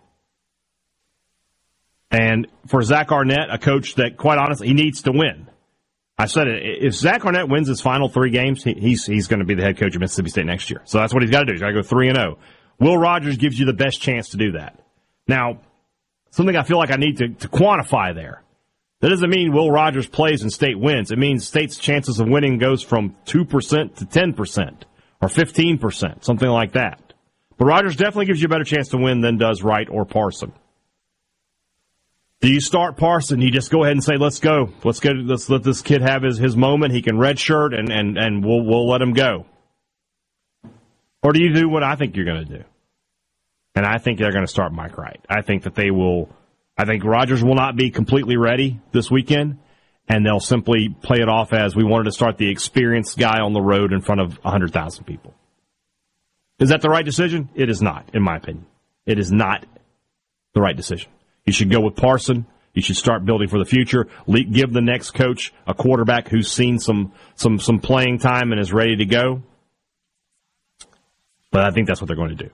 And 2.10 2.46
for 2.68 2.82
Zach 2.82 3.10
Arnett, 3.10 3.48
a 3.50 3.56
coach 3.56 3.94
that, 3.94 4.18
quite 4.18 4.38
honestly, 4.38 4.68
he 4.68 4.74
needs 4.74 5.02
to 5.02 5.12
win. 5.12 5.48
I 6.18 6.26
said 6.26 6.46
it. 6.46 6.84
If 6.84 6.94
Zach 6.94 7.24
Arnett 7.24 7.48
wins 7.48 7.68
his 7.68 7.80
final 7.80 8.08
three 8.10 8.30
games, 8.30 8.62
he, 8.62 8.74
he's 8.74 9.06
he's 9.06 9.28
going 9.28 9.40
to 9.40 9.46
be 9.46 9.54
the 9.54 9.62
head 9.62 9.78
coach 9.78 9.94
of 9.94 10.00
Mississippi 10.00 10.30
State 10.30 10.46
next 10.46 10.70
year. 10.70 10.82
So 10.84 10.98
that's 10.98 11.12
what 11.12 11.22
he's 11.22 11.30
got 11.30 11.40
to 11.40 11.46
do. 11.46 11.52
He's 11.52 11.60
got 11.60 11.68
to 11.68 11.74
go 11.74 11.82
three 11.82 12.08
and 12.08 12.16
zero. 12.16 12.38
Oh. 12.38 12.42
Will 12.78 12.98
Rogers 12.98 13.38
gives 13.38 13.58
you 13.58 13.64
the 13.64 13.72
best 13.72 14.00
chance 14.00 14.30
to 14.30 14.36
do 14.36 14.52
that. 14.52 14.78
Now, 15.26 15.60
something 16.30 16.56
I 16.56 16.62
feel 16.62 16.78
like 16.78 16.90
I 16.90 16.96
need 16.96 17.18
to, 17.18 17.28
to 17.28 17.48
quantify 17.48 18.14
there. 18.14 18.42
That 19.00 19.08
doesn't 19.08 19.28
mean 19.28 19.52
Will 19.52 19.70
Rogers 19.70 20.06
plays 20.06 20.42
and 20.42 20.52
State 20.52 20.78
wins. 20.78 21.10
It 21.10 21.18
means 21.18 21.46
State's 21.46 21.76
chances 21.78 22.20
of 22.20 22.28
winning 22.28 22.58
goes 22.58 22.82
from 22.82 23.16
two 23.24 23.44
percent 23.44 23.96
to 23.96 24.06
ten 24.06 24.32
percent 24.32 24.84
or 25.20 25.28
15%, 25.28 26.24
something 26.24 26.48
like 26.48 26.72
that. 26.72 27.12
But 27.56 27.66
Rogers 27.66 27.96
definitely 27.96 28.26
gives 28.26 28.40
you 28.40 28.46
a 28.46 28.50
better 28.50 28.64
chance 28.64 28.88
to 28.88 28.98
win 28.98 29.20
than 29.20 29.38
does 29.38 29.62
Wright 29.62 29.88
or 29.90 30.04
Parson. 30.04 30.52
Do 32.40 32.52
you 32.52 32.60
start 32.60 32.96
Parson? 32.96 33.40
You 33.40 33.50
just 33.50 33.70
go 33.70 33.82
ahead 33.82 33.92
and 33.92 34.04
say, 34.04 34.18
"Let's 34.18 34.40
go. 34.40 34.70
Let's 34.84 35.00
go. 35.00 35.10
Let's 35.10 35.48
let 35.48 35.62
this 35.62 35.80
kid 35.80 36.02
have 36.02 36.22
his, 36.22 36.36
his 36.36 36.54
moment. 36.54 36.92
He 36.92 37.00
can 37.00 37.16
redshirt, 37.16 37.76
and 37.76 37.90
and 37.90 38.18
and 38.18 38.44
we'll 38.44 38.62
we'll 38.62 38.88
let 38.88 39.00
him 39.00 39.14
go." 39.14 39.46
Or 41.22 41.32
do 41.32 41.42
you 41.42 41.54
do 41.54 41.68
what 41.68 41.82
I 41.82 41.96
think 41.96 42.14
you're 42.14 42.26
going 42.26 42.46
to 42.46 42.58
do? 42.58 42.64
And 43.74 43.86
I 43.86 43.98
think 43.98 44.18
they're 44.18 44.32
going 44.32 44.44
to 44.44 44.50
start 44.50 44.72
Mike 44.72 44.96
Wright. 44.96 45.20
I 45.28 45.42
think 45.42 45.64
that 45.64 45.74
they 45.74 45.90
will. 45.90 46.28
I 46.76 46.84
think 46.84 47.04
Rogers 47.04 47.42
will 47.42 47.54
not 47.54 47.74
be 47.74 47.90
completely 47.90 48.36
ready 48.36 48.80
this 48.92 49.10
weekend, 49.10 49.58
and 50.08 50.24
they'll 50.24 50.40
simply 50.40 50.88
play 51.02 51.18
it 51.18 51.28
off 51.28 51.52
as 51.52 51.74
we 51.74 51.84
wanted 51.84 52.04
to 52.04 52.12
start 52.12 52.38
the 52.38 52.48
experienced 52.48 53.18
guy 53.18 53.40
on 53.40 53.52
the 53.52 53.60
road 53.60 53.92
in 53.92 54.00
front 54.00 54.20
of 54.20 54.36
100,000 54.42 55.04
people. 55.04 55.34
Is 56.58 56.70
that 56.70 56.80
the 56.80 56.88
right 56.88 57.04
decision? 57.04 57.48
It 57.54 57.68
is 57.68 57.82
not, 57.82 58.10
in 58.14 58.22
my 58.22 58.36
opinion. 58.36 58.66
It 59.04 59.18
is 59.18 59.30
not 59.30 59.66
the 60.54 60.60
right 60.60 60.76
decision. 60.76 61.10
You 61.44 61.52
should 61.52 61.70
go 61.70 61.80
with 61.80 61.96
Parson. 61.96 62.46
You 62.72 62.82
should 62.82 62.96
start 62.96 63.24
building 63.24 63.48
for 63.48 63.58
the 63.58 63.64
future. 63.64 64.06
Give 64.28 64.72
the 64.72 64.82
next 64.82 65.12
coach 65.12 65.52
a 65.66 65.74
quarterback 65.74 66.28
who's 66.28 66.50
seen 66.50 66.78
some 66.78 67.12
some 67.34 67.58
some 67.58 67.78
playing 67.78 68.18
time 68.18 68.52
and 68.52 68.60
is 68.60 68.72
ready 68.72 68.96
to 68.96 69.06
go. 69.06 69.42
But 71.50 71.64
I 71.64 71.70
think 71.70 71.86
that's 71.86 72.00
what 72.00 72.08
they're 72.08 72.16
going 72.16 72.36
to 72.36 72.44
do. 72.44 72.50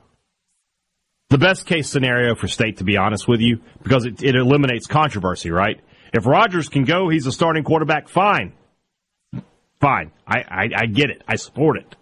The 1.31 1.39
best 1.39 1.67
case 1.67 1.89
scenario 1.89 2.35
for 2.35 2.47
State, 2.47 2.77
to 2.77 2.85
be 2.85 2.99
honest 2.99 3.27
with 3.27 3.41
you, 3.41 3.61
because 3.83 4.05
it, 4.05 4.23
it 4.23 4.37
eliminates 4.37 4.87
controversy, 4.87 5.51
right? 5.51 5.81
If 6.13 6.27
Rogers 6.27 6.69
can 6.69 6.85
go, 6.85 7.09
he's 7.09 7.27
a 7.27 7.33
starting 7.33 7.65
quarterback. 7.65 8.09
Fine, 8.09 8.53
fine. 9.81 10.13
I, 10.27 10.39
I, 10.41 10.69
I 10.77 10.87
get 10.87 11.11
it. 11.11 11.23
I 11.27 11.37
support 11.37 11.79
it. 11.79 11.97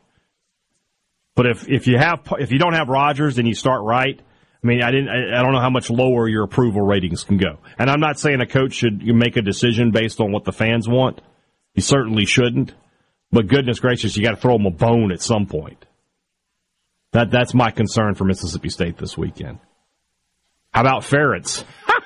But 1.36 1.46
if 1.46 1.68
if 1.68 1.86
you 1.86 1.96
have 1.96 2.20
if 2.38 2.52
you 2.52 2.58
don't 2.58 2.74
have 2.74 2.88
Rogers 2.88 3.38
and 3.38 3.46
you 3.46 3.54
start 3.54 3.82
Wright, 3.82 4.20
I 4.62 4.66
mean, 4.66 4.82
I 4.82 4.90
didn't. 4.90 5.08
I 5.08 5.42
don't 5.42 5.52
know 5.52 5.60
how 5.60 5.70
much 5.70 5.88
lower 5.88 6.28
your 6.28 6.44
approval 6.44 6.82
ratings 6.82 7.24
can 7.24 7.38
go. 7.38 7.58
And 7.78 7.88
I'm 7.88 8.00
not 8.00 8.18
saying 8.18 8.40
a 8.40 8.46
coach 8.46 8.74
should 8.74 9.02
make 9.02 9.36
a 9.36 9.42
decision 9.42 9.90
based 9.90 10.20
on 10.20 10.32
what 10.32 10.44
the 10.44 10.52
fans 10.52 10.88
want. 10.88 11.20
He 11.72 11.80
certainly 11.80 12.26
shouldn't. 12.26 12.74
But 13.32 13.46
goodness 13.46 13.78
gracious, 13.78 14.16
you 14.16 14.24
got 14.24 14.32
to 14.32 14.36
throw 14.36 14.56
him 14.56 14.66
a 14.66 14.70
bone 14.70 15.12
at 15.12 15.22
some 15.22 15.46
point. 15.46 15.86
That 17.12 17.30
that's 17.30 17.54
my 17.54 17.70
concern 17.70 18.14
for 18.14 18.24
Mississippi 18.24 18.68
State 18.68 18.98
this 18.98 19.16
weekend. 19.16 19.60
How 20.72 20.82
about 20.82 21.02
Ferentz? 21.02 21.64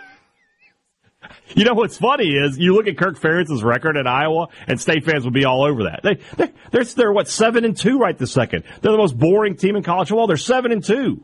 you 1.54 1.64
know 1.64 1.74
what's 1.74 1.96
funny 1.96 2.30
is 2.30 2.58
you 2.58 2.74
look 2.74 2.86
at 2.86 2.96
Kirk 2.96 3.18
Ferentz's 3.18 3.62
record 3.62 3.96
at 3.96 4.06
Iowa, 4.06 4.48
and 4.66 4.80
State 4.80 5.04
fans 5.04 5.24
would 5.24 5.34
be 5.34 5.44
all 5.44 5.64
over 5.64 5.84
that. 5.84 6.00
They 6.02 6.14
they 6.36 6.52
they're, 6.70 6.84
they're 6.84 7.12
what 7.12 7.28
seven 7.28 7.64
and 7.64 7.76
two 7.76 7.98
right 7.98 8.16
this 8.16 8.32
second. 8.32 8.64
They're 8.80 8.92
the 8.92 8.98
most 8.98 9.18
boring 9.18 9.56
team 9.56 9.76
in 9.76 9.82
college 9.82 10.08
football. 10.08 10.26
They're 10.26 10.36
seven 10.36 10.72
and 10.72 10.82
two. 10.82 11.22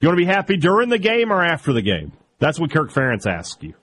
You 0.00 0.08
want 0.08 0.18
to 0.18 0.24
be 0.24 0.32
happy 0.32 0.56
during 0.56 0.88
the 0.88 0.98
game 0.98 1.30
or 1.30 1.42
after 1.42 1.72
the 1.72 1.82
game? 1.82 2.12
That's 2.38 2.58
what 2.58 2.70
Kirk 2.70 2.90
Ferentz 2.90 3.26
asked 3.26 3.62
you. 3.62 3.74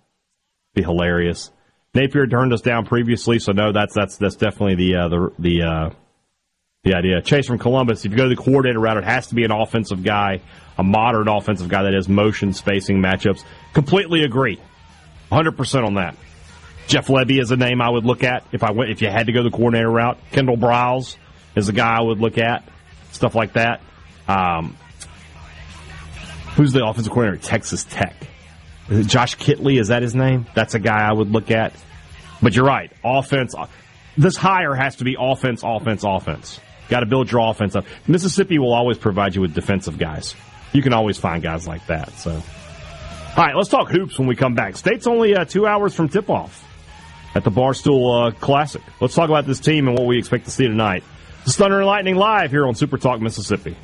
Be 0.74 0.82
hilarious. 0.82 1.52
Napier 1.94 2.28
turned 2.28 2.54
us 2.54 2.62
down 2.62 2.86
previously, 2.86 3.40
so 3.40 3.52
no, 3.52 3.72
that's 3.72 3.94
that's 3.94 4.18
that's 4.18 4.36
definitely 4.36 4.76
the 4.76 4.96
uh, 4.96 5.08
the 5.08 5.32
the 5.40 5.62
uh, 5.64 5.90
the 6.84 6.96
idea. 6.96 7.22
Chase 7.22 7.48
from 7.48 7.60
Columbus. 7.60 8.06
If 8.06 8.12
you 8.12 8.18
go 8.18 8.24
to 8.24 8.36
the 8.36 8.42
coordinator 8.42 8.80
route, 8.80 8.98
it 8.98 9.04
has 9.04 9.28
to 9.28 9.36
be 9.36 9.44
an 9.44 9.52
offensive 9.52 10.04
guy, 10.04 10.42
a 10.78 10.84
modern 10.84 11.28
offensive 11.28 11.70
guy 11.70 11.84
that 11.84 11.94
has 11.94 12.10
motion 12.10 12.54
spacing 12.54 13.02
matchups. 13.02 13.44
Completely 13.74 14.24
agree, 14.24 14.60
hundred 15.32 15.58
percent 15.58 15.86
on 15.86 15.96
that. 15.96 16.16
Jeff 16.88 17.08
Lebby 17.08 17.42
is 17.42 17.52
a 17.52 17.58
name 17.58 17.82
I 17.82 17.90
would 17.90 18.06
look 18.06 18.24
at 18.24 18.46
if 18.52 18.64
I 18.64 18.72
went 18.72 18.92
if 18.92 19.02
you 19.02 19.10
had 19.10 19.26
to 19.28 19.34
go 19.34 19.44
the 19.44 19.52
coordinator 19.52 19.90
route. 19.90 20.18
Kendall 20.32 20.58
Briles 20.58 21.18
is 21.56 21.68
a 21.68 21.74
guy 21.74 21.98
I 21.98 22.02
would 22.02 22.20
look 22.20 22.38
at. 22.38 22.68
Stuff 23.12 23.36
like 23.36 23.54
that. 23.54 23.82
Um, 24.28 24.78
Who's 26.58 26.72
the 26.72 26.84
offensive 26.84 27.14
coordinator 27.14 27.44
at 27.44 27.44
Texas 27.44 27.84
Tech? 27.84 28.16
Josh 28.90 29.38
Kittley 29.38 29.80
is 29.80 29.90
that 29.90 30.02
his 30.02 30.16
name? 30.16 30.48
That's 30.56 30.74
a 30.74 30.80
guy 30.80 31.08
I 31.08 31.12
would 31.12 31.30
look 31.30 31.52
at. 31.52 31.74
But 32.42 32.56
you're 32.56 32.66
right. 32.66 32.92
Offense. 33.04 33.54
This 34.18 34.36
hire 34.36 34.74
has 34.74 34.96
to 34.98 35.04
be 35.04 35.16
offense, 35.20 35.62
offense, 35.64 36.04
offense. 36.04 36.60
Got 36.90 37.02
to 37.02 37.06
build 37.06 37.32
your 37.32 37.48
offense 37.48 37.76
up. 37.76 37.86
Mississippi 38.08 38.58
will 38.58 38.74
always 38.74 38.98
provide 38.98 39.36
you 39.36 39.42
with 39.42 39.54
defensive 39.54 40.00
guys. 40.00 40.36
You 40.74 40.82
can 40.82 40.94
always 40.94 41.18
find 41.18 41.44
guys 41.44 41.68
like 41.68 41.86
that. 41.88 42.12
So, 42.14 42.42
all 43.38 43.46
right, 43.46 43.56
let's 43.56 43.70
talk 43.70 43.88
hoops 43.90 44.18
when 44.18 44.28
we 44.28 44.36
come 44.36 44.56
back. 44.56 44.76
State's 44.76 45.06
only 45.06 45.36
uh, 45.36 45.46
two 45.46 45.68
hours 45.68 45.94
from 45.94 46.10
tip 46.10 46.28
off 46.28 46.64
at 47.36 47.44
the 47.44 47.52
Barstool 47.52 48.30
uh, 48.30 48.32
Classic. 48.32 48.82
Let's 49.00 49.14
talk 49.14 49.30
about 49.30 49.46
this 49.46 49.60
team 49.60 49.88
and 49.88 49.96
what 49.96 50.08
we 50.08 50.18
expect 50.18 50.46
to 50.46 50.52
see 50.52 50.68
tonight. 50.68 51.04
Is 51.46 51.56
Thunder 51.56 51.78
and 51.78 51.86
Lightning 51.86 52.16
live 52.16 52.50
here 52.50 52.66
on 52.66 52.74
Super 52.74 52.98
Talk 52.98 53.22
Mississippi. 53.22 53.78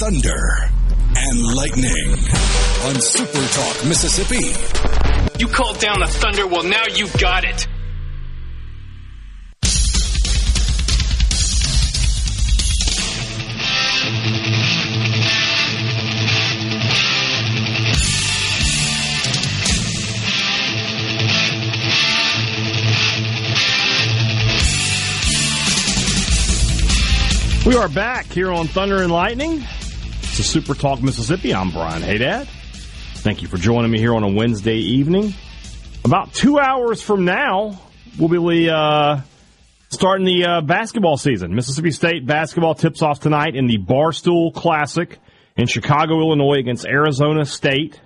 Thunder 0.00 0.70
and 1.14 1.54
Lightning 1.54 2.49
on 2.82 2.98
Super 3.00 3.46
Talk 3.48 3.84
Mississippi. 3.84 5.38
You 5.38 5.48
called 5.48 5.78
down 5.80 6.00
the 6.00 6.06
thunder, 6.06 6.46
well, 6.46 6.62
now 6.62 6.84
you 6.86 7.08
got 7.18 7.44
it. 7.44 7.66
We 27.66 27.76
are 27.76 27.88
back 27.90 28.24
here 28.26 28.50
on 28.50 28.68
Thunder 28.68 29.02
and 29.02 29.12
Lightning. 29.12 29.62
It's 30.22 30.38
a 30.38 30.42
Super 30.42 30.72
Talk 30.72 31.02
Mississippi. 31.02 31.54
I'm 31.54 31.70
Brian 31.70 32.00
Hadad. 32.00 32.48
Thank 33.20 33.42
you 33.42 33.48
for 33.48 33.58
joining 33.58 33.90
me 33.90 33.98
here 33.98 34.14
on 34.14 34.22
a 34.22 34.28
Wednesday 34.28 34.78
evening. 34.78 35.34
About 36.06 36.32
two 36.32 36.58
hours 36.58 37.02
from 37.02 37.26
now, 37.26 37.78
we'll 38.18 38.30
be 38.30 38.70
uh, 38.70 39.20
starting 39.90 40.24
the 40.24 40.46
uh, 40.46 40.60
basketball 40.62 41.18
season. 41.18 41.54
Mississippi 41.54 41.90
State 41.90 42.26
basketball 42.26 42.74
tips 42.74 43.02
off 43.02 43.20
tonight 43.20 43.56
in 43.56 43.66
the 43.66 43.76
Barstool 43.76 44.54
Classic 44.54 45.18
in 45.54 45.66
Chicago, 45.66 46.18
Illinois 46.20 46.60
against 46.60 46.86
Arizona 46.86 47.44
State. 47.44 48.00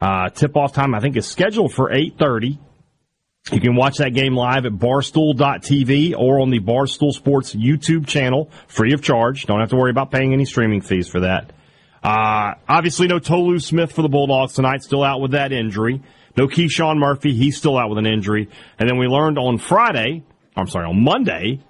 Uh, 0.00 0.30
tip 0.30 0.56
off 0.56 0.72
time, 0.72 0.94
I 0.94 1.00
think, 1.00 1.18
is 1.18 1.26
scheduled 1.26 1.74
for 1.74 1.90
8.30. 1.90 2.58
You 3.52 3.60
can 3.60 3.76
watch 3.76 3.98
that 3.98 4.14
game 4.14 4.34
live 4.34 4.64
at 4.64 4.72
barstool.tv 4.72 6.14
or 6.16 6.40
on 6.40 6.48
the 6.48 6.60
Barstool 6.60 7.12
Sports 7.12 7.54
YouTube 7.54 8.06
channel, 8.06 8.50
free 8.66 8.94
of 8.94 9.02
charge. 9.02 9.44
Don't 9.44 9.60
have 9.60 9.70
to 9.70 9.76
worry 9.76 9.90
about 9.90 10.10
paying 10.10 10.32
any 10.32 10.46
streaming 10.46 10.80
fees 10.80 11.06
for 11.06 11.20
that. 11.20 11.52
Uh, 12.02 12.54
obviously, 12.68 13.06
no 13.06 13.18
Tolu 13.18 13.58
Smith 13.58 13.92
for 13.92 14.02
the 14.02 14.08
Bulldogs 14.08 14.54
tonight, 14.54 14.82
still 14.82 15.02
out 15.02 15.20
with 15.20 15.32
that 15.32 15.52
injury. 15.52 16.02
No 16.36 16.46
KeShawn 16.46 16.98
Murphy, 16.98 17.34
he's 17.34 17.56
still 17.56 17.76
out 17.76 17.88
with 17.88 17.98
an 17.98 18.06
injury. 18.06 18.48
And 18.78 18.88
then 18.88 18.98
we 18.98 19.06
learned 19.06 19.38
on 19.38 19.58
Friday, 19.58 20.22
I'm 20.56 20.68
sorry, 20.68 20.86
on 20.86 21.02
Monday, 21.02 21.60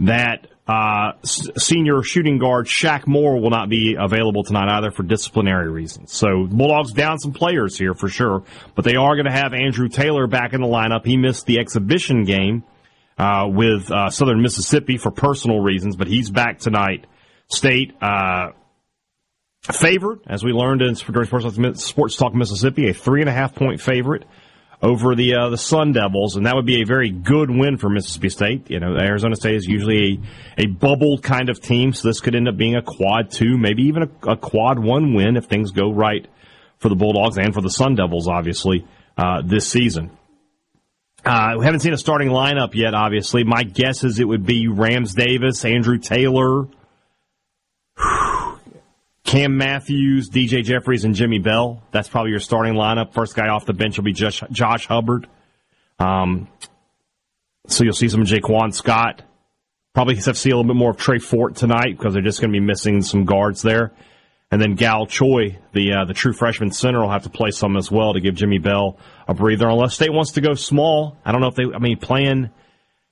that 0.00 0.46
uh, 0.68 1.12
senior 1.24 2.02
shooting 2.02 2.38
guard 2.38 2.66
Shaq 2.66 3.06
Moore 3.06 3.40
will 3.40 3.50
not 3.50 3.68
be 3.68 3.96
available 3.98 4.44
tonight 4.44 4.68
either 4.68 4.92
for 4.92 5.02
disciplinary 5.02 5.68
reasons. 5.68 6.12
So 6.12 6.46
Bulldogs 6.46 6.92
down 6.92 7.18
some 7.18 7.32
players 7.32 7.76
here 7.76 7.94
for 7.94 8.08
sure, 8.08 8.44
but 8.76 8.84
they 8.84 8.94
are 8.94 9.16
going 9.16 9.26
to 9.26 9.32
have 9.32 9.54
Andrew 9.54 9.88
Taylor 9.88 10.28
back 10.28 10.52
in 10.52 10.60
the 10.60 10.68
lineup. 10.68 11.04
He 11.04 11.16
missed 11.16 11.46
the 11.46 11.58
exhibition 11.58 12.24
game 12.24 12.62
uh, 13.18 13.46
with 13.48 13.90
uh, 13.90 14.10
Southern 14.10 14.40
Mississippi 14.40 14.98
for 14.98 15.10
personal 15.10 15.60
reasons, 15.60 15.96
but 15.96 16.06
he's 16.06 16.30
back 16.30 16.58
tonight. 16.60 17.06
State 17.48 17.92
uh, 18.00 18.50
favored, 19.70 20.20
as 20.26 20.42
we 20.42 20.52
learned 20.52 20.82
in 20.82 20.94
Sports 20.96 22.16
Talk 22.16 22.34
Mississippi, 22.34 22.88
a 22.88 22.94
three 22.94 23.20
and 23.20 23.28
a 23.28 23.32
half 23.32 23.54
point 23.54 23.80
favorite 23.80 24.24
over 24.82 25.14
the 25.14 25.34
uh, 25.34 25.48
the 25.48 25.58
Sun 25.58 25.92
Devils, 25.92 26.36
and 26.36 26.46
that 26.46 26.56
would 26.56 26.66
be 26.66 26.82
a 26.82 26.84
very 26.84 27.10
good 27.10 27.48
win 27.48 27.76
for 27.76 27.88
Mississippi 27.88 28.28
State. 28.28 28.70
You 28.70 28.80
know, 28.80 28.96
Arizona 28.96 29.36
State 29.36 29.54
is 29.54 29.66
usually 29.66 30.20
a, 30.58 30.62
a 30.62 30.66
bubbled 30.66 31.22
kind 31.22 31.48
of 31.48 31.60
team, 31.60 31.92
so 31.92 32.08
this 32.08 32.20
could 32.20 32.34
end 32.34 32.48
up 32.48 32.56
being 32.56 32.74
a 32.74 32.82
quad 32.82 33.30
two, 33.30 33.56
maybe 33.56 33.84
even 33.84 34.02
a, 34.02 34.32
a 34.32 34.36
quad 34.36 34.80
one 34.80 35.14
win 35.14 35.36
if 35.36 35.44
things 35.44 35.70
go 35.70 35.92
right 35.92 36.26
for 36.78 36.88
the 36.88 36.96
Bulldogs 36.96 37.38
and 37.38 37.54
for 37.54 37.60
the 37.60 37.70
Sun 37.70 37.94
Devils, 37.94 38.26
obviously, 38.26 38.84
uh, 39.16 39.42
this 39.44 39.68
season. 39.68 40.10
Uh, 41.24 41.54
we 41.56 41.64
haven't 41.64 41.78
seen 41.78 41.92
a 41.92 41.98
starting 41.98 42.30
lineup 42.30 42.74
yet, 42.74 42.94
obviously. 42.94 43.44
My 43.44 43.62
guess 43.62 44.02
is 44.02 44.18
it 44.18 44.26
would 44.26 44.44
be 44.44 44.66
Rams 44.66 45.14
Davis, 45.14 45.64
Andrew 45.64 45.98
Taylor, 45.98 46.66
Cam 49.32 49.56
Matthews, 49.56 50.28
DJ 50.28 50.62
Jeffries, 50.62 51.06
and 51.06 51.14
Jimmy 51.14 51.38
Bell. 51.38 51.82
That's 51.90 52.06
probably 52.06 52.32
your 52.32 52.38
starting 52.38 52.74
lineup. 52.74 53.14
First 53.14 53.34
guy 53.34 53.48
off 53.48 53.64
the 53.64 53.72
bench 53.72 53.96
will 53.96 54.04
be 54.04 54.12
Josh, 54.12 54.42
Josh 54.50 54.86
Hubbard. 54.86 55.26
Um, 55.98 56.48
so 57.66 57.82
you'll 57.82 57.94
see 57.94 58.10
some 58.10 58.24
Jaquan 58.24 58.74
Scott. 58.74 59.22
Probably 59.94 60.16
have 60.16 60.24
to 60.24 60.34
see 60.34 60.50
a 60.50 60.54
little 60.54 60.68
bit 60.68 60.76
more 60.76 60.90
of 60.90 60.98
Trey 60.98 61.18
Fort 61.18 61.56
tonight 61.56 61.96
because 61.96 62.12
they're 62.12 62.22
just 62.22 62.42
going 62.42 62.52
to 62.52 62.60
be 62.60 62.62
missing 62.62 63.00
some 63.00 63.24
guards 63.24 63.62
there. 63.62 63.92
And 64.50 64.60
then 64.60 64.74
Gai 64.74 65.06
Chol, 65.06 65.56
the 65.72 65.92
uh, 65.94 66.04
the 66.04 66.12
true 66.12 66.34
freshman 66.34 66.70
center, 66.70 67.00
will 67.00 67.08
have 67.08 67.22
to 67.22 67.30
play 67.30 67.52
some 67.52 67.78
as 67.78 67.90
well 67.90 68.12
to 68.12 68.20
give 68.20 68.34
Jimmy 68.34 68.58
Bell 68.58 68.98
a 69.26 69.32
breather. 69.32 69.66
Unless 69.66 69.94
State 69.94 70.12
wants 70.12 70.32
to 70.32 70.42
go 70.42 70.52
small, 70.52 71.16
I 71.24 71.32
don't 71.32 71.40
know 71.40 71.48
if 71.48 71.54
they. 71.54 71.64
I 71.74 71.78
mean, 71.78 71.96
playing. 71.96 72.50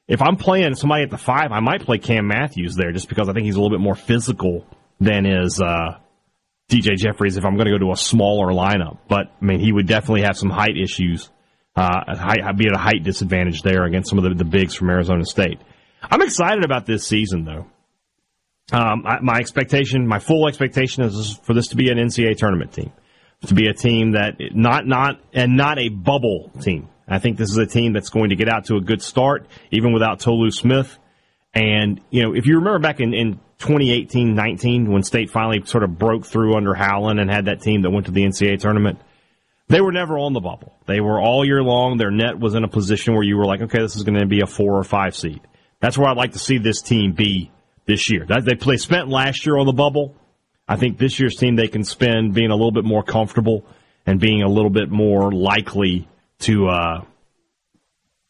If 0.06 0.20
I'm 0.20 0.36
playing 0.36 0.74
somebody 0.74 1.02
at 1.02 1.08
the 1.08 1.16
five, 1.16 1.50
I 1.50 1.60
might 1.60 1.86
play 1.86 1.96
Cam 1.96 2.26
Matthews 2.26 2.74
there 2.76 2.92
just 2.92 3.08
because 3.08 3.30
I 3.30 3.32
think 3.32 3.46
he's 3.46 3.56
a 3.56 3.58
little 3.58 3.74
bit 3.74 3.82
more 3.82 3.94
physical 3.94 4.66
than 5.00 5.24
is 5.24 5.62
uh, 5.62 5.96
DJ 6.70 6.96
Jeffries. 6.96 7.36
If 7.36 7.44
I'm 7.44 7.56
going 7.56 7.66
to 7.66 7.72
go 7.72 7.78
to 7.78 7.92
a 7.92 7.96
smaller 7.96 8.52
lineup, 8.52 8.98
but 9.08 9.32
I 9.40 9.44
mean, 9.44 9.60
he 9.60 9.72
would 9.72 9.86
definitely 9.86 10.22
have 10.22 10.36
some 10.36 10.50
height 10.50 10.76
issues. 10.82 11.30
Uh, 11.76 12.16
height, 12.16 12.40
be 12.56 12.66
at 12.66 12.74
a 12.74 12.78
height 12.78 13.04
disadvantage 13.04 13.62
there 13.62 13.84
against 13.84 14.10
some 14.10 14.18
of 14.18 14.24
the, 14.24 14.34
the 14.34 14.44
bigs 14.44 14.74
from 14.74 14.90
Arizona 14.90 15.24
State. 15.24 15.60
I'm 16.02 16.22
excited 16.22 16.64
about 16.64 16.86
this 16.86 17.06
season, 17.06 17.44
though. 17.44 17.66
Um, 18.72 19.04
I, 19.06 19.20
my 19.20 19.38
expectation, 19.38 20.06
my 20.06 20.18
full 20.18 20.48
expectation 20.48 21.02
is 21.04 21.38
for 21.42 21.54
this 21.54 21.68
to 21.68 21.76
be 21.76 21.90
an 21.90 21.98
NCAA 21.98 22.36
tournament 22.36 22.72
team, 22.72 22.92
to 23.46 23.54
be 23.54 23.68
a 23.68 23.74
team 23.74 24.12
that 24.12 24.34
not 24.54 24.86
not 24.86 25.20
and 25.32 25.56
not 25.56 25.78
a 25.78 25.88
bubble 25.88 26.50
team. 26.60 26.88
I 27.08 27.18
think 27.18 27.36
this 27.36 27.50
is 27.50 27.56
a 27.56 27.66
team 27.66 27.92
that's 27.92 28.10
going 28.10 28.30
to 28.30 28.36
get 28.36 28.48
out 28.48 28.66
to 28.66 28.76
a 28.76 28.80
good 28.80 29.02
start, 29.02 29.46
even 29.72 29.92
without 29.92 30.20
Tolu 30.20 30.52
Smith. 30.52 30.96
And 31.52 32.00
you 32.10 32.22
know, 32.22 32.34
if 32.34 32.46
you 32.46 32.56
remember 32.56 32.78
back 32.78 33.00
in, 33.00 33.12
in 33.12 33.40
2018-19 33.58 34.88
when 34.88 35.02
State 35.02 35.30
finally 35.30 35.64
sort 35.64 35.82
of 35.82 35.98
broke 35.98 36.24
through 36.24 36.56
under 36.56 36.74
Howland 36.74 37.20
and 37.20 37.30
had 37.30 37.46
that 37.46 37.60
team 37.60 37.82
that 37.82 37.90
went 37.90 38.06
to 38.06 38.12
the 38.12 38.24
NCAA 38.24 38.60
tournament, 38.60 39.00
they 39.68 39.80
were 39.80 39.92
never 39.92 40.18
on 40.18 40.32
the 40.32 40.40
bubble. 40.40 40.74
They 40.86 41.00
were 41.00 41.20
all 41.20 41.44
year 41.44 41.62
long. 41.62 41.96
Their 41.96 42.10
net 42.10 42.38
was 42.38 42.54
in 42.54 42.64
a 42.64 42.68
position 42.68 43.14
where 43.14 43.22
you 43.22 43.36
were 43.36 43.46
like, 43.46 43.60
okay, 43.62 43.78
this 43.78 43.96
is 43.96 44.02
going 44.02 44.18
to 44.18 44.26
be 44.26 44.40
a 44.40 44.46
four 44.46 44.76
or 44.76 44.84
five 44.84 45.14
seed. 45.14 45.40
That's 45.80 45.96
where 45.96 46.08
I'd 46.08 46.16
like 46.16 46.32
to 46.32 46.38
see 46.38 46.58
this 46.58 46.82
team 46.82 47.12
be 47.12 47.50
this 47.86 48.10
year. 48.10 48.26
They 48.26 48.54
play 48.54 48.76
spent 48.76 49.08
last 49.08 49.46
year 49.46 49.58
on 49.58 49.66
the 49.66 49.72
bubble. 49.72 50.14
I 50.68 50.76
think 50.76 50.98
this 50.98 51.18
year's 51.18 51.36
team 51.36 51.56
they 51.56 51.68
can 51.68 51.84
spend 51.84 52.34
being 52.34 52.50
a 52.50 52.54
little 52.54 52.72
bit 52.72 52.84
more 52.84 53.02
comfortable 53.02 53.64
and 54.06 54.20
being 54.20 54.42
a 54.42 54.48
little 54.48 54.70
bit 54.70 54.90
more 54.90 55.32
likely 55.32 56.08
to 56.40 56.68
uh, 56.68 57.04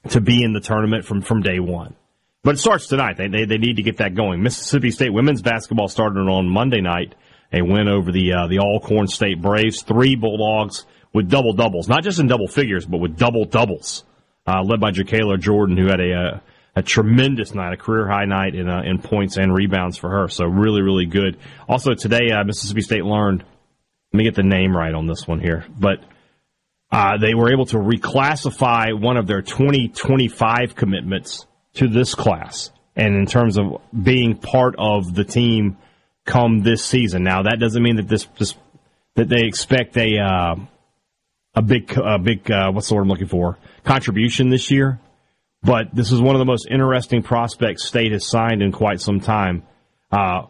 to 0.08 0.20
be 0.20 0.42
in 0.42 0.52
the 0.52 0.60
tournament 0.60 1.04
from 1.04 1.20
from 1.20 1.42
day 1.42 1.60
one. 1.60 1.94
But 2.42 2.54
it 2.54 2.58
starts 2.58 2.86
tonight. 2.86 3.16
They, 3.18 3.28
they 3.28 3.44
they 3.44 3.58
need 3.58 3.76
to 3.76 3.82
get 3.82 3.98
that 3.98 4.14
going. 4.14 4.42
Mississippi 4.42 4.90
State 4.90 5.12
women's 5.12 5.42
basketball 5.42 5.88
started 5.88 6.20
on 6.20 6.48
Monday 6.48 6.80
night. 6.80 7.14
A 7.52 7.62
win 7.62 7.88
over 7.88 8.12
the 8.12 8.32
uh, 8.32 8.46
the 8.46 8.60
Alcorn 8.60 9.08
State 9.08 9.42
Braves. 9.42 9.82
Three 9.82 10.16
Bulldogs 10.16 10.86
with 11.12 11.28
double 11.28 11.52
doubles, 11.52 11.88
not 11.88 12.02
just 12.02 12.18
in 12.18 12.28
double 12.28 12.48
figures, 12.48 12.86
but 12.86 12.98
with 12.98 13.18
double 13.18 13.44
doubles. 13.44 14.04
Uh, 14.46 14.62
led 14.62 14.80
by 14.80 14.90
Jerkaila 14.90 15.38
Jordan, 15.38 15.76
who 15.76 15.86
had 15.86 16.00
a, 16.00 16.12
a 16.12 16.28
uh, 16.36 16.40
a 16.76 16.82
tremendous 16.82 17.52
night, 17.52 17.72
a 17.72 17.76
career 17.76 18.08
high 18.08 18.24
night 18.24 18.54
in 18.54 18.68
uh, 18.68 18.82
in 18.84 19.00
points 19.00 19.36
and 19.36 19.52
rebounds 19.52 19.98
for 19.98 20.08
her. 20.08 20.28
So 20.28 20.46
really, 20.46 20.82
really 20.82 21.06
good. 21.06 21.36
Also 21.68 21.94
today, 21.94 22.30
uh, 22.30 22.44
Mississippi 22.44 22.82
State 22.82 23.04
learned. 23.04 23.44
Let 24.12 24.18
me 24.18 24.24
get 24.24 24.34
the 24.34 24.42
name 24.42 24.76
right 24.76 24.94
on 24.94 25.06
this 25.06 25.26
one 25.28 25.40
here, 25.40 25.66
but 25.78 26.02
uh, 26.90 27.18
they 27.18 27.34
were 27.34 27.52
able 27.52 27.66
to 27.66 27.76
reclassify 27.76 28.98
one 28.98 29.16
of 29.16 29.28
their 29.28 29.42
2025 29.42 30.74
commitments 30.74 31.46
to 31.74 31.88
this 31.88 32.14
class, 32.14 32.70
and 32.96 33.14
in 33.14 33.26
terms 33.26 33.56
of 33.56 33.80
being 34.02 34.36
part 34.36 34.74
of 34.78 35.14
the 35.14 35.24
team 35.24 35.76
come 36.24 36.62
this 36.62 36.84
season. 36.84 37.22
Now 37.22 37.42
that 37.42 37.58
doesn't 37.58 37.82
mean 37.82 37.96
that 37.96 38.08
this, 38.08 38.26
this 38.38 38.54
that 39.16 39.28
they 39.28 39.44
expect 39.44 39.96
a 39.96 40.18
uh, 40.18 40.56
a 41.54 41.62
big 41.62 41.92
a 41.96 42.18
big 42.18 42.50
uh, 42.50 42.70
what's 42.72 42.88
the 42.88 42.94
word 42.94 43.02
I'm 43.02 43.08
looking 43.08 43.26
for 43.26 43.58
contribution 43.84 44.50
this 44.50 44.70
year 44.70 45.00
but 45.62 45.94
this 45.94 46.10
is 46.10 46.20
one 46.20 46.34
of 46.34 46.38
the 46.38 46.46
most 46.46 46.66
interesting 46.70 47.22
prospects 47.22 47.84
State 47.84 48.12
has 48.12 48.26
signed 48.26 48.62
in 48.62 48.72
quite 48.72 49.00
some 49.00 49.20
time. 49.20 49.62
Uh, 50.10 50.42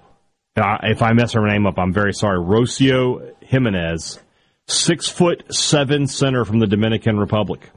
if 0.56 1.02
I 1.02 1.12
mess 1.12 1.32
her 1.32 1.46
name 1.46 1.66
up, 1.66 1.78
I'm 1.78 1.92
very 1.92 2.12
sorry. 2.12 2.38
Rocio 2.38 3.34
Jimenez, 3.40 4.20
six 4.66 5.08
foot 5.08 5.52
seven 5.52 6.06
center 6.06 6.44
from 6.44 6.60
the 6.60 6.66
Dominican 6.66 7.18
Republic. 7.18 7.70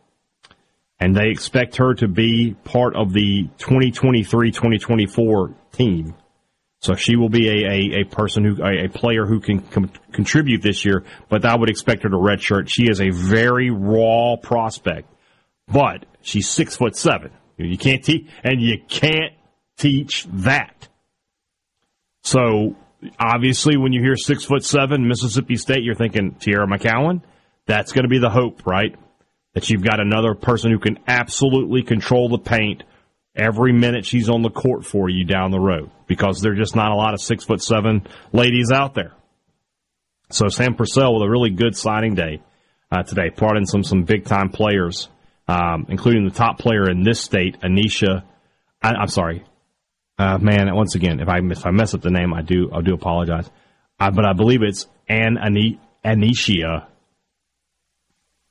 And 0.99 1.15
they 1.15 1.29
expect 1.29 1.77
her 1.77 1.93
to 1.95 2.08
be 2.08 2.56
part 2.63 2.95
of 2.95 3.13
the 3.13 3.49
2023 3.58 4.51
2024 4.51 5.56
team. 5.73 6.15
So 6.82 6.95
she 6.95 7.15
will 7.15 7.29
be 7.29 7.47
a, 7.47 7.69
a, 7.69 8.01
a 8.01 8.03
person 8.06 8.43
who, 8.43 8.63
a, 8.63 8.86
a, 8.86 8.89
player 8.89 9.25
who 9.25 9.39
can 9.39 9.60
com- 9.62 9.91
contribute 10.12 10.62
this 10.62 10.86
year, 10.86 11.03
but 11.29 11.45
I 11.45 11.56
would 11.56 11.69
expect 11.69 12.03
her 12.03 12.10
to 12.10 12.17
redshirt. 12.17 12.67
She 12.67 12.89
is 12.89 12.99
a 13.01 13.10
very 13.10 13.69
raw 13.69 14.36
prospect. 14.36 15.10
But 15.67 16.06
She's 16.23 16.47
six 16.47 16.75
foot 16.75 16.95
seven. 16.95 17.32
You 17.58 17.77
can't 17.77 18.03
teach, 18.03 18.27
and 18.43 18.62
you 18.62 18.79
can't 18.88 19.34
teach 19.77 20.25
that. 20.32 20.88
So 22.23 22.75
obviously, 23.19 23.77
when 23.77 23.91
you 23.91 24.01
hear 24.01 24.15
six 24.15 24.45
foot 24.45 24.63
seven 24.63 25.08
Mississippi 25.08 25.58
State, 25.58 25.84
you're 25.84 25.95
thinking 25.95 26.32
Teaira 26.39 26.65
McCowan. 26.65 27.21
That's 27.67 27.91
going 27.91 28.03
to 28.03 28.10
be 28.10 28.19
the 28.19 28.29
hope, 28.29 28.65
right? 28.65 28.95
That 29.54 29.70
you've 29.70 29.84
got 29.84 30.00
another 30.00 30.34
person 30.34 30.72
who 30.72 30.80
can 30.80 30.98
absolutely 31.08 31.84
control 31.84 32.30
the 32.30 32.39
paint 32.39 32.84
every 33.36 33.72
minute 33.72 34.06
she's 34.06 34.30
on 34.30 34.42
the 34.42 34.50
court 34.50 34.86
for 34.86 35.10
you 35.10 35.26
down 35.26 35.52
the 35.52 35.60
road 35.60 35.92
because 36.08 36.42
there's 36.42 36.58
just 36.58 36.76
not 36.76 36.92
a 36.92 36.96
lot 36.96 37.13
of 37.13 37.22
six 37.22 37.44
foot 37.44 37.62
seven 37.62 38.08
ladies 38.32 38.72
out 38.72 38.96
there. 38.96 39.13
So 40.32 40.48
Sam 40.48 40.74
Purcell 40.74 41.13
with 41.13 41.24
a 41.24 41.30
really 41.30 41.52
good 41.52 41.76
signing 41.76 42.16
day 42.16 42.42
uh, 42.92 43.04
today, 43.04 43.30
brought 43.30 43.58
in 43.58 43.66
some 43.66 43.84
some 43.84 44.04
big 44.04 44.26
time 44.26 44.50
players 44.50 45.10
um, 45.48 45.86
including 45.89 46.26
the 46.26 46.34
top 46.34 46.60
player 46.60 46.89
in 46.89 47.04
this 47.04 47.20
state, 47.20 47.60
Anisha. 47.62 48.24
I, 48.82 49.02
am 49.02 49.08
sorry, 49.08 49.44
uh, 50.18 50.38
man. 50.38 50.74
Once 50.74 50.96
again, 50.96 51.20
if 51.20 51.28
I 51.28 51.39
if 51.39 51.66
I 51.66 51.72
mess 51.72 51.94
up 51.94 52.02
the 52.02 52.12
name, 52.12 52.34
I 52.34 52.42
do 52.42 52.70
I 52.74 52.82
do 52.82 52.94
apologize. 52.94 53.50
Uh, 54.00 54.12
but 54.12 54.26
I 54.26 54.34
believe 54.34 54.62
it's 54.63 54.88
An 55.08 55.38
Ani, 55.38 55.80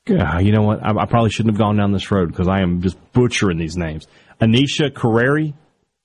Anisha. 0.06 0.44
you 0.44 0.52
know 0.52 0.62
what? 0.62 0.84
I, 0.84 0.90
I, 0.90 1.06
probably 1.06 1.30
shouldn't 1.30 1.54
have 1.54 1.60
gone 1.60 1.76
down 1.76 1.92
this 1.92 2.10
road 2.10 2.28
because 2.28 2.48
I 2.48 2.60
am 2.60 2.82
just 2.82 2.96
butchering 3.12 3.58
these 3.58 3.76
names. 3.76 4.06
Anisha 4.40 4.90
Carreri. 4.90 5.54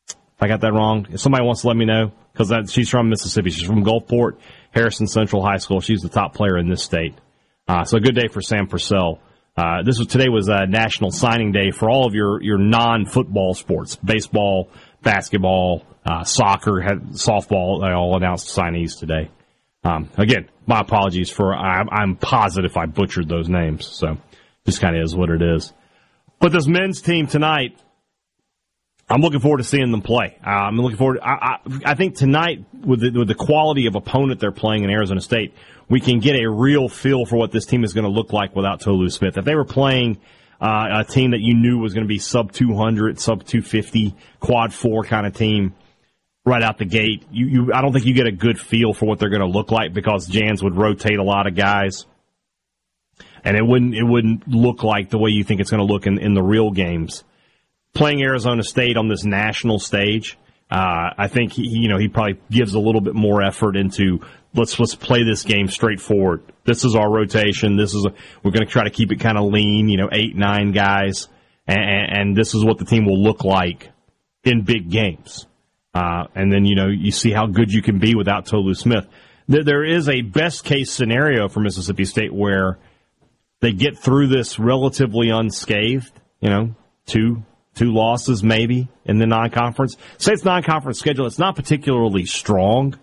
If 0.10 0.44
I 0.44 0.48
got 0.48 0.62
that 0.62 0.72
wrong, 0.72 1.08
if 1.10 1.20
somebody 1.20 1.44
wants 1.44 1.62
to 1.62 1.68
let 1.68 1.76
me 1.76 1.86
know, 1.86 2.12
because 2.38 2.72
she's 2.72 2.90
from 2.90 3.10
Mississippi. 3.10 3.50
She's 3.50 3.68
from 3.68 3.84
Gulfport, 3.84 4.38
Harrison 4.72 5.08
Central 5.08 5.44
High 5.44 5.58
School. 5.58 5.82
She's 5.82 6.02
the 6.02 6.10
top 6.10 6.36
player 6.36 6.58
in 6.58 6.70
this 6.70 6.84
state. 6.84 7.16
Uh, 7.68 7.84
so 7.84 7.98
a 7.98 8.00
good 8.00 8.16
day 8.16 8.28
for 8.32 8.42
Sam 8.42 8.68
Purcell. 8.68 9.20
Uh, 9.58 9.82
this 9.84 9.98
was 9.98 10.08
today 10.08 10.30
was 10.30 10.48
a 10.48 10.68
National 10.68 11.10
Signing 11.10 11.52
Day 11.52 11.72
for 11.72 11.90
all 11.90 12.06
of 12.06 12.14
your 12.14 12.42
your 12.44 12.60
non 12.60 13.08
football 13.08 13.56
sports, 13.56 13.96
baseball, 13.96 14.70
basketball, 15.02 15.84
uh, 16.06 16.24
soccer, 16.24 16.84
softball. 17.14 17.82
They 17.82 17.92
all 17.92 18.16
announced 18.16 18.56
signees 18.56 19.00
today. 19.00 19.32
Um, 19.88 20.10
again, 20.18 20.50
my 20.66 20.82
apologies 20.82 21.30
for 21.30 21.56
I'm, 21.56 21.90
I'm 21.90 22.16
positive 22.16 22.76
I 22.76 22.86
butchered 22.86 23.30
those 23.30 23.48
names. 23.48 23.88
So 23.88 24.18
just 24.66 24.82
kind 24.82 24.96
of 24.96 25.04
is 25.04 25.16
what 25.16 25.30
it 25.30 25.42
is. 25.42 25.74
But 26.40 26.52
this 26.52 26.68
men's 26.68 27.02
team 27.02 27.28
tonight, 27.28 27.80
I'm 29.10 29.22
looking 29.22 29.40
forward 29.40 29.60
to 29.60 29.64
seeing 29.64 29.92
them 29.92 30.02
play. 30.02 30.38
Uh, 30.46 30.50
I'm 30.50 30.78
looking 30.78 30.98
forward. 30.98 31.20
I, 31.24 31.32
I, 31.32 31.58
I 31.86 31.96
think 31.96 32.16
tonight 32.16 32.66
with 32.86 33.00
the, 33.00 33.18
with 33.18 33.30
the 33.30 33.36
quality 33.36 33.88
of 33.88 33.96
opponent 33.96 34.40
they're 34.40 34.52
playing 34.52 34.84
in 34.84 34.90
Arizona 34.90 35.22
State 35.22 35.54
we 35.90 36.00
can 36.00 36.20
get 36.20 36.36
a 36.36 36.50
real 36.50 36.90
feel 36.90 37.26
for 37.26 37.38
what 37.38 37.52
this 37.52 37.66
team 37.66 37.84
is 37.84 37.94
going 37.94 38.04
to 38.04 38.12
look 38.12 38.34
like 38.34 38.56
without 38.56 38.82
Tolu 38.82 39.10
Smith. 39.10 39.38
If 39.38 39.46
they 39.46 39.56
were 39.56 39.66
playing 39.66 40.20
uh, 40.60 41.00
a 41.00 41.04
team 41.04 41.32
that 41.32 41.40
you 41.40 41.54
knew 41.56 41.80
was 41.80 41.94
going 41.94 42.04
to 42.04 42.10
be 42.10 42.20
sub 42.20 42.52
200, 42.52 43.20
sub 43.20 43.44
250, 43.46 44.16
quad 44.40 44.74
four 44.74 45.04
kind 45.04 45.26
of 45.26 45.34
team 45.34 45.76
right 46.48 46.64
out 46.64 46.78
the 46.78 46.86
gate, 46.86 47.26
you, 47.30 47.48
you 47.48 47.74
I 47.74 47.82
don't 47.82 47.92
think 47.92 48.06
you 48.06 48.14
get 48.14 48.26
a 48.26 48.32
good 48.32 48.60
feel 48.60 48.94
for 48.94 49.06
what 49.06 49.20
they're 49.20 49.30
going 49.30 49.42
to 49.42 49.48
look 49.48 49.72
like 49.72 49.94
because 49.94 50.28
Jans 50.28 50.64
would 50.64 50.76
rotate 50.76 51.20
a 51.20 51.24
lot 51.24 51.46
of 51.46 51.56
guys. 51.56 52.06
And 53.44 53.56
it 53.56 53.66
wouldn't 53.66 53.94
it 53.94 54.04
wouldn't 54.04 54.48
look 54.48 54.84
like 54.84 55.10
the 55.10 55.18
way 55.18 55.30
you 55.30 55.44
think 55.44 55.62
it's 55.62 55.70
going 55.70 55.86
to 55.86 55.94
look 55.94 56.08
in, 56.08 56.18
in 56.20 56.34
the 56.34 56.44
real 56.44 56.72
games. 56.72 57.24
Playing 57.94 58.22
Arizona 58.22 58.64
State 58.64 58.98
on 58.98 59.08
this 59.08 59.24
national 59.24 59.80
stage, 59.80 60.38
uh, 60.70 61.12
I 61.18 61.28
think 61.28 61.54
he, 61.54 61.68
you 61.68 61.90
know 61.90 61.98
he 61.98 62.08
probably 62.08 62.40
gives 62.50 62.74
a 62.74 62.80
little 62.80 63.02
bit 63.02 63.16
more 63.16 63.42
effort 63.42 63.76
into 63.76 64.22
let's 64.54 64.80
let's 64.80 64.96
play 64.96 65.24
this 65.24 65.44
game 65.44 65.68
straightforward. 65.68 66.44
This 66.66 66.84
is 66.84 66.96
our 66.96 67.10
rotation. 67.10 67.78
This 67.78 67.94
is 67.94 68.06
a, 68.06 68.14
we're 68.44 68.52
going 68.52 68.66
to 68.66 68.72
try 68.72 68.84
to 68.84 68.90
keep 68.90 69.12
it 69.12 69.20
kind 69.20 69.38
of 69.38 69.46
lean. 69.52 69.88
You 69.88 69.98
know, 69.98 70.10
eight 70.12 70.36
nine 70.36 70.72
guys, 70.72 71.28
and, 71.68 72.18
and, 72.18 72.38
this 72.38 72.54
is 72.54 72.64
what 72.64 72.78
the 72.78 72.86
team 72.86 73.06
will 73.06 73.22
look 73.22 73.44
like 73.44 73.92
in 74.44 74.62
big 74.62 74.90
games. 74.90 75.47
Uh, 75.98 76.28
and 76.36 76.52
then 76.52 76.64
you 76.66 76.76
know 76.76 76.88
you 76.88 77.12
see 77.12 77.32
how 77.32 77.48
good 77.48 77.72
you 77.72 77.82
can 77.82 77.98
be 77.98 78.14
without 78.14 78.46
Tolu 78.46 78.76
Smith. 78.76 79.08
There, 79.48 79.64
there 79.64 79.84
is 79.84 80.08
a 80.08 80.22
best 80.22 80.64
case 80.64 80.92
scenario 80.92 81.48
for 81.48 81.60
Mississippi 81.60 82.06
State 82.06 82.34
where 82.34 82.78
they 83.62 83.72
get 83.72 83.98
through 83.98 84.28
this 84.28 84.60
relatively 84.60 85.30
unscathed. 85.30 86.12
You 86.40 86.50
know, 86.50 86.76
two 87.08 87.44
two 87.74 87.92
losses 87.94 88.44
maybe 88.44 88.90
in 89.06 89.18
the 89.18 89.26
non 89.26 89.50
conference. 89.50 89.98
Say 90.20 90.34
it's 90.34 90.46
non 90.46 90.62
conference 90.62 91.00
schedule. 91.00 91.26
It's 91.26 91.40
not 91.40 91.56
particularly 91.56 92.26
strong 92.26 92.96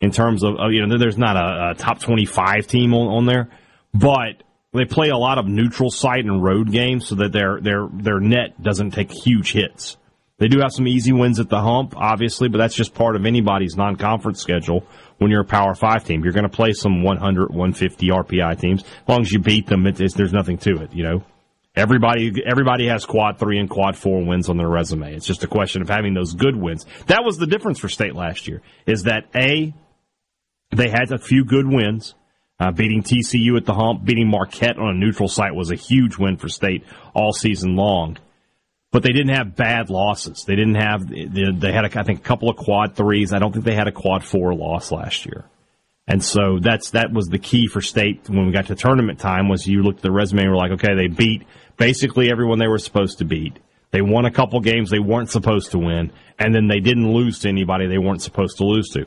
in 0.00 0.10
terms 0.10 0.44
of, 0.44 0.54
you 0.70 0.86
know, 0.86 0.96
there's 0.96 1.18
not 1.18 1.36
a, 1.36 1.70
a 1.70 1.74
top 1.74 2.00
25 2.00 2.66
team 2.66 2.94
on, 2.94 3.08
on, 3.08 3.26
there, 3.26 3.48
but 3.92 4.42
they 4.72 4.84
play 4.84 5.08
a 5.08 5.16
lot 5.16 5.38
of 5.38 5.46
neutral 5.46 5.90
site 5.90 6.24
and 6.24 6.42
road 6.42 6.70
games 6.70 7.08
so 7.08 7.16
that 7.16 7.32
their, 7.32 7.60
their, 7.60 7.88
their 7.92 8.20
net 8.20 8.62
doesn't 8.62 8.92
take 8.92 9.10
huge 9.10 9.52
hits. 9.52 9.96
They 10.38 10.46
do 10.46 10.60
have 10.60 10.72
some 10.72 10.86
easy 10.86 11.12
wins 11.12 11.40
at 11.40 11.48
the 11.48 11.60
hump, 11.60 11.94
obviously, 11.96 12.48
but 12.48 12.58
that's 12.58 12.74
just 12.74 12.94
part 12.94 13.16
of 13.16 13.26
anybody's 13.26 13.76
non-conference 13.76 14.40
schedule. 14.40 14.84
when 15.18 15.32
you're 15.32 15.40
a 15.40 15.44
Power 15.44 15.74
Five 15.74 16.04
team. 16.04 16.22
You're 16.22 16.32
going 16.32 16.48
to 16.48 16.48
play 16.48 16.72
some 16.72 17.02
100, 17.02 17.50
150 17.50 18.08
RPI 18.08 18.60
teams. 18.60 18.82
As 18.82 19.08
long 19.08 19.22
as 19.22 19.32
you 19.32 19.40
beat 19.40 19.66
them, 19.66 19.84
it, 19.86 19.96
there's 19.96 20.32
nothing 20.32 20.58
to 20.58 20.76
it. 20.82 20.94
You 20.94 21.02
know, 21.02 21.24
everybody 21.74 22.32
everybody 22.46 22.86
has 22.86 23.04
quad 23.04 23.38
three 23.38 23.58
and 23.58 23.68
quad 23.68 23.96
four 23.96 24.24
wins 24.24 24.48
on 24.48 24.56
their 24.56 24.68
resume. 24.68 25.12
It's 25.12 25.26
just 25.26 25.42
a 25.42 25.48
question 25.48 25.82
of 25.82 25.88
having 25.88 26.14
those 26.14 26.34
good 26.34 26.54
wins. 26.54 26.86
That 27.06 27.24
was 27.24 27.36
the 27.36 27.48
difference 27.48 27.80
for 27.80 27.88
State 27.88 28.14
last 28.14 28.46
year. 28.46 28.62
Is 28.86 29.04
that 29.04 29.24
a 29.34 29.74
they 30.70 30.88
had 30.88 31.10
a 31.10 31.18
few 31.18 31.44
good 31.44 31.66
wins. 31.66 32.14
Uh, 32.60 32.72
beating 32.72 33.04
TCU 33.04 33.56
at 33.56 33.64
the 33.64 33.74
hump, 33.74 34.04
beating 34.04 34.28
Marquette 34.28 34.78
on 34.78 34.88
a 34.88 34.98
neutral 34.98 35.28
site 35.28 35.54
was 35.54 35.70
a 35.70 35.76
huge 35.76 36.18
win 36.18 36.36
for 36.36 36.48
State 36.48 36.84
all 37.14 37.32
season 37.32 37.76
long 37.76 38.16
but 38.90 39.02
they 39.02 39.12
didn't 39.12 39.34
have 39.34 39.54
bad 39.54 39.90
losses. 39.90 40.44
They 40.44 40.56
didn't 40.56 40.76
have 40.76 41.08
they 41.08 41.72
had 41.72 41.84
a, 41.84 41.98
I 42.00 42.02
think 42.04 42.20
a 42.20 42.22
couple 42.22 42.48
of 42.48 42.56
quad 42.56 42.96
threes. 42.96 43.32
I 43.32 43.38
don't 43.38 43.52
think 43.52 43.64
they 43.64 43.74
had 43.74 43.88
a 43.88 43.92
quad 43.92 44.24
four 44.24 44.54
loss 44.54 44.90
last 44.90 45.26
year. 45.26 45.44
And 46.06 46.24
so 46.24 46.58
that's 46.58 46.90
that 46.92 47.12
was 47.12 47.26
the 47.26 47.38
key 47.38 47.66
for 47.66 47.82
state 47.82 48.28
when 48.30 48.46
we 48.46 48.52
got 48.52 48.66
to 48.66 48.74
tournament 48.74 49.18
time 49.18 49.48
was 49.48 49.66
you 49.66 49.82
looked 49.82 49.98
at 49.98 50.02
the 50.04 50.10
resume 50.10 50.42
and 50.42 50.50
were 50.50 50.56
like, 50.56 50.72
okay, 50.72 50.94
they 50.94 51.08
beat 51.08 51.46
basically 51.76 52.30
everyone 52.30 52.58
they 52.58 52.66
were 52.66 52.78
supposed 52.78 53.18
to 53.18 53.26
beat. 53.26 53.58
They 53.90 54.00
won 54.00 54.24
a 54.24 54.30
couple 54.30 54.60
games 54.60 54.90
they 54.90 54.98
weren't 54.98 55.30
supposed 55.30 55.70
to 55.72 55.78
win, 55.78 56.12
and 56.38 56.54
then 56.54 56.66
they 56.66 56.80
didn't 56.80 57.12
lose 57.12 57.38
to 57.40 57.48
anybody 57.48 57.86
they 57.86 57.98
weren't 57.98 58.22
supposed 58.22 58.58
to 58.58 58.64
lose 58.64 58.88
to. 58.90 59.06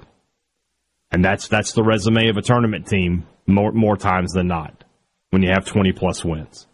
And 1.11 1.25
that's 1.25 1.47
that's 1.47 1.73
the 1.73 1.83
resume 1.83 2.29
of 2.29 2.37
a 2.37 2.41
tournament 2.43 2.87
team 2.87 3.25
more 3.47 3.71
more 3.71 3.97
times 3.97 4.31
than 4.33 4.47
not 4.47 4.83
when 5.31 5.41
you 5.41 5.49
have 5.49 5.65
twenty 5.65 5.91
plus 5.91 6.23
wins. 6.23 6.67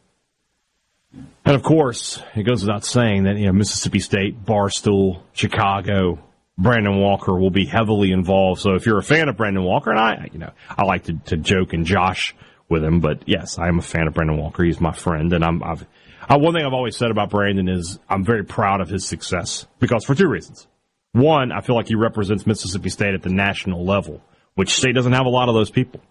And 1.48 1.56
of 1.56 1.64
course, 1.64 2.22
it 2.36 2.44
goes 2.44 2.62
without 2.62 2.84
saying 2.84 3.24
that 3.24 3.38
you 3.38 3.46
know 3.46 3.54
Mississippi 3.54 4.00
State, 4.00 4.44
Barstool, 4.44 5.22
Chicago, 5.32 6.20
Brandon 6.58 7.00
Walker 7.00 7.40
will 7.40 7.52
be 7.52 7.66
heavily 7.66 8.12
involved. 8.12 8.60
So 8.60 8.76
if 8.76 8.86
you're 8.86 8.98
a 8.98 9.04
fan 9.04 9.30
of 9.30 9.38
Brandon 9.38 9.64
Walker, 9.64 9.90
and 9.90 9.98
I, 9.98 10.30
you 10.34 10.40
know, 10.40 10.52
I 10.70 10.84
like 10.84 11.06
to, 11.06 11.14
to 11.28 11.38
joke 11.38 11.72
and 11.72 11.86
josh 11.86 12.36
with 12.68 12.84
him, 12.84 13.00
but 13.00 13.24
yes, 13.28 13.58
I 13.58 13.70
am 13.70 13.80
a 13.80 13.82
fan 13.82 14.08
of 14.08 14.14
Brandon 14.14 14.38
Walker. 14.38 14.62
He's 14.62 14.82
my 14.82 14.92
friend, 14.92 15.32
and 15.32 15.42
I'm. 15.42 15.64
I've, 15.64 15.86
I, 16.28 16.36
one 16.36 16.54
thing 16.54 16.66
I've 16.66 16.74
always 16.74 16.98
said 16.98 17.12
about 17.12 17.30
Brandon 17.30 17.70
is 17.70 17.98
I'm 18.10 18.26
very 18.26 18.44
proud 18.44 18.82
of 18.82 18.90
his 18.90 19.08
success 19.08 19.68
because 19.80 20.04
for 20.04 20.16
two 20.16 20.28
reasons. 20.28 20.68
One, 21.14 21.54
I 21.54 21.62
feel 21.62 21.78
like 21.78 21.88
he 21.88 21.96
represents 21.96 22.46
Mississippi 22.46 22.90
State 22.90 23.14
at 23.14 23.24
the 23.24 23.30
national 23.30 23.86
level, 23.86 24.22
which 24.56 24.72
state 24.72 24.94
doesn't 24.96 25.14
have 25.14 25.26
a 25.26 25.30
lot 25.30 25.48
of 25.48 25.56
those 25.56 25.72
people. 25.72 26.02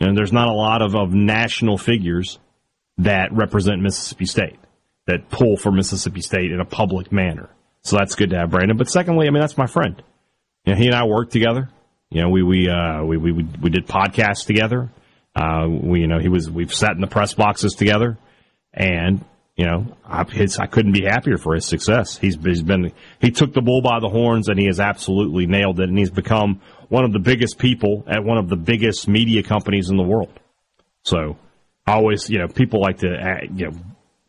And 0.00 0.16
there's 0.16 0.32
not 0.32 0.48
a 0.48 0.52
lot 0.52 0.80
of, 0.80 0.96
of 0.96 1.12
national 1.12 1.76
figures 1.76 2.38
that 2.98 3.32
represent 3.32 3.82
Mississippi 3.82 4.26
State, 4.26 4.58
that 5.10 5.28
pull 5.28 5.56
for 5.56 5.72
Mississippi 5.72 6.20
State 6.20 6.52
in 6.52 6.60
a 6.60 6.64
public 6.64 7.10
manner. 7.12 7.50
So 7.82 7.96
that's 7.96 8.14
good 8.14 8.30
to 8.30 8.38
have 8.38 8.50
Brandon. 8.50 8.76
But 8.76 8.88
secondly, 8.88 9.26
I 9.26 9.30
mean, 9.30 9.40
that's 9.40 9.58
my 9.58 9.66
friend. 9.66 10.02
You 10.64 10.72
know, 10.72 10.78
he 10.78 10.86
and 10.86 10.94
I 10.94 11.04
worked 11.04 11.32
together. 11.32 11.68
You 12.10 12.22
know, 12.22 12.28
we 12.28 12.42
we 12.42 12.68
uh, 12.68 13.04
we, 13.04 13.16
we 13.16 13.32
we 13.32 13.70
did 13.70 13.86
podcasts 13.86 14.44
together. 14.46 14.90
Uh, 15.34 15.66
we 15.68 16.00
you 16.00 16.06
know 16.08 16.18
he 16.18 16.28
was 16.28 16.50
we've 16.50 16.74
sat 16.74 16.92
in 16.92 17.00
the 17.00 17.06
press 17.06 17.34
boxes 17.34 17.74
together, 17.74 18.18
and 18.74 19.24
you 19.56 19.64
know 19.64 19.96
I, 20.04 20.24
his, 20.24 20.58
I 20.58 20.66
couldn't 20.66 20.92
be 20.92 21.04
happier 21.04 21.38
for 21.38 21.54
his 21.54 21.64
success. 21.64 22.18
He's, 22.18 22.36
he's 22.42 22.62
been 22.62 22.92
he 23.20 23.30
took 23.30 23.52
the 23.52 23.62
bull 23.62 23.80
by 23.80 24.00
the 24.00 24.08
horns 24.08 24.48
and 24.48 24.58
he 24.58 24.66
has 24.66 24.80
absolutely 24.80 25.46
nailed 25.46 25.80
it, 25.80 25.88
and 25.88 25.98
he's 25.98 26.10
become 26.10 26.60
one 26.88 27.04
of 27.04 27.12
the 27.12 27.20
biggest 27.20 27.58
people 27.58 28.04
at 28.08 28.24
one 28.24 28.38
of 28.38 28.48
the 28.48 28.56
biggest 28.56 29.06
media 29.06 29.42
companies 29.42 29.88
in 29.88 29.96
the 29.96 30.02
world. 30.02 30.38
So 31.04 31.36
I 31.86 31.94
always, 31.94 32.28
you 32.28 32.38
know, 32.38 32.48
people 32.48 32.80
like 32.80 32.98
to, 32.98 33.08
uh, 33.08 33.46
you 33.54 33.70
know, 33.70 33.76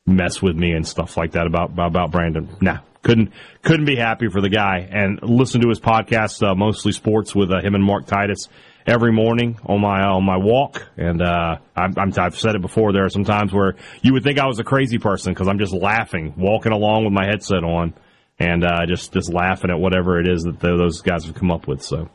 mess 0.05 0.41
with 0.41 0.55
me 0.55 0.71
and 0.71 0.87
stuff 0.87 1.17
like 1.17 1.31
that 1.31 1.47
about 1.47 1.71
about 1.77 2.11
Brandon. 2.11 2.49
Nah, 2.59 2.79
couldn't 3.03 3.31
couldn't 3.61 3.85
be 3.85 3.95
happy 3.95 4.29
for 4.29 4.41
the 4.41 4.49
guy. 4.49 4.87
And 4.91 5.19
listen 5.21 5.61
to 5.61 5.69
his 5.69 5.79
podcast, 5.79 6.45
uh, 6.45 6.55
mostly 6.55 6.91
sports, 6.91 7.35
with 7.35 7.51
uh, 7.51 7.61
him 7.61 7.75
and 7.75 7.83
Mark 7.83 8.05
Titus 8.05 8.47
every 8.85 9.11
morning 9.11 9.59
on 9.65 9.81
my 9.81 10.03
on 10.03 10.23
my 10.23 10.37
walk. 10.37 10.87
And 10.97 11.21
uh, 11.21 11.57
i 11.75 11.87
have 12.15 12.37
said 12.37 12.55
it 12.55 12.61
before. 12.61 12.93
There 12.93 13.05
are 13.05 13.09
some 13.09 13.25
times 13.25 13.53
where 13.53 13.75
you 14.01 14.13
would 14.13 14.23
think 14.23 14.39
I 14.39 14.47
was 14.47 14.59
a 14.59 14.63
crazy 14.63 14.97
person 14.97 15.33
because 15.33 15.47
I'm 15.47 15.59
just 15.59 15.73
laughing, 15.73 16.33
walking 16.37 16.71
along 16.71 17.05
with 17.05 17.13
my 17.13 17.25
headset 17.25 17.63
on, 17.63 17.93
and 18.39 18.63
uh, 18.63 18.85
just 18.87 19.13
just 19.13 19.31
laughing 19.31 19.71
at 19.71 19.79
whatever 19.79 20.19
it 20.19 20.27
is 20.27 20.43
that 20.43 20.59
the, 20.59 20.77
those 20.77 21.01
guys 21.01 21.25
have 21.25 21.35
come 21.35 21.51
up 21.51 21.67
with. 21.67 21.81
So. 21.81 22.09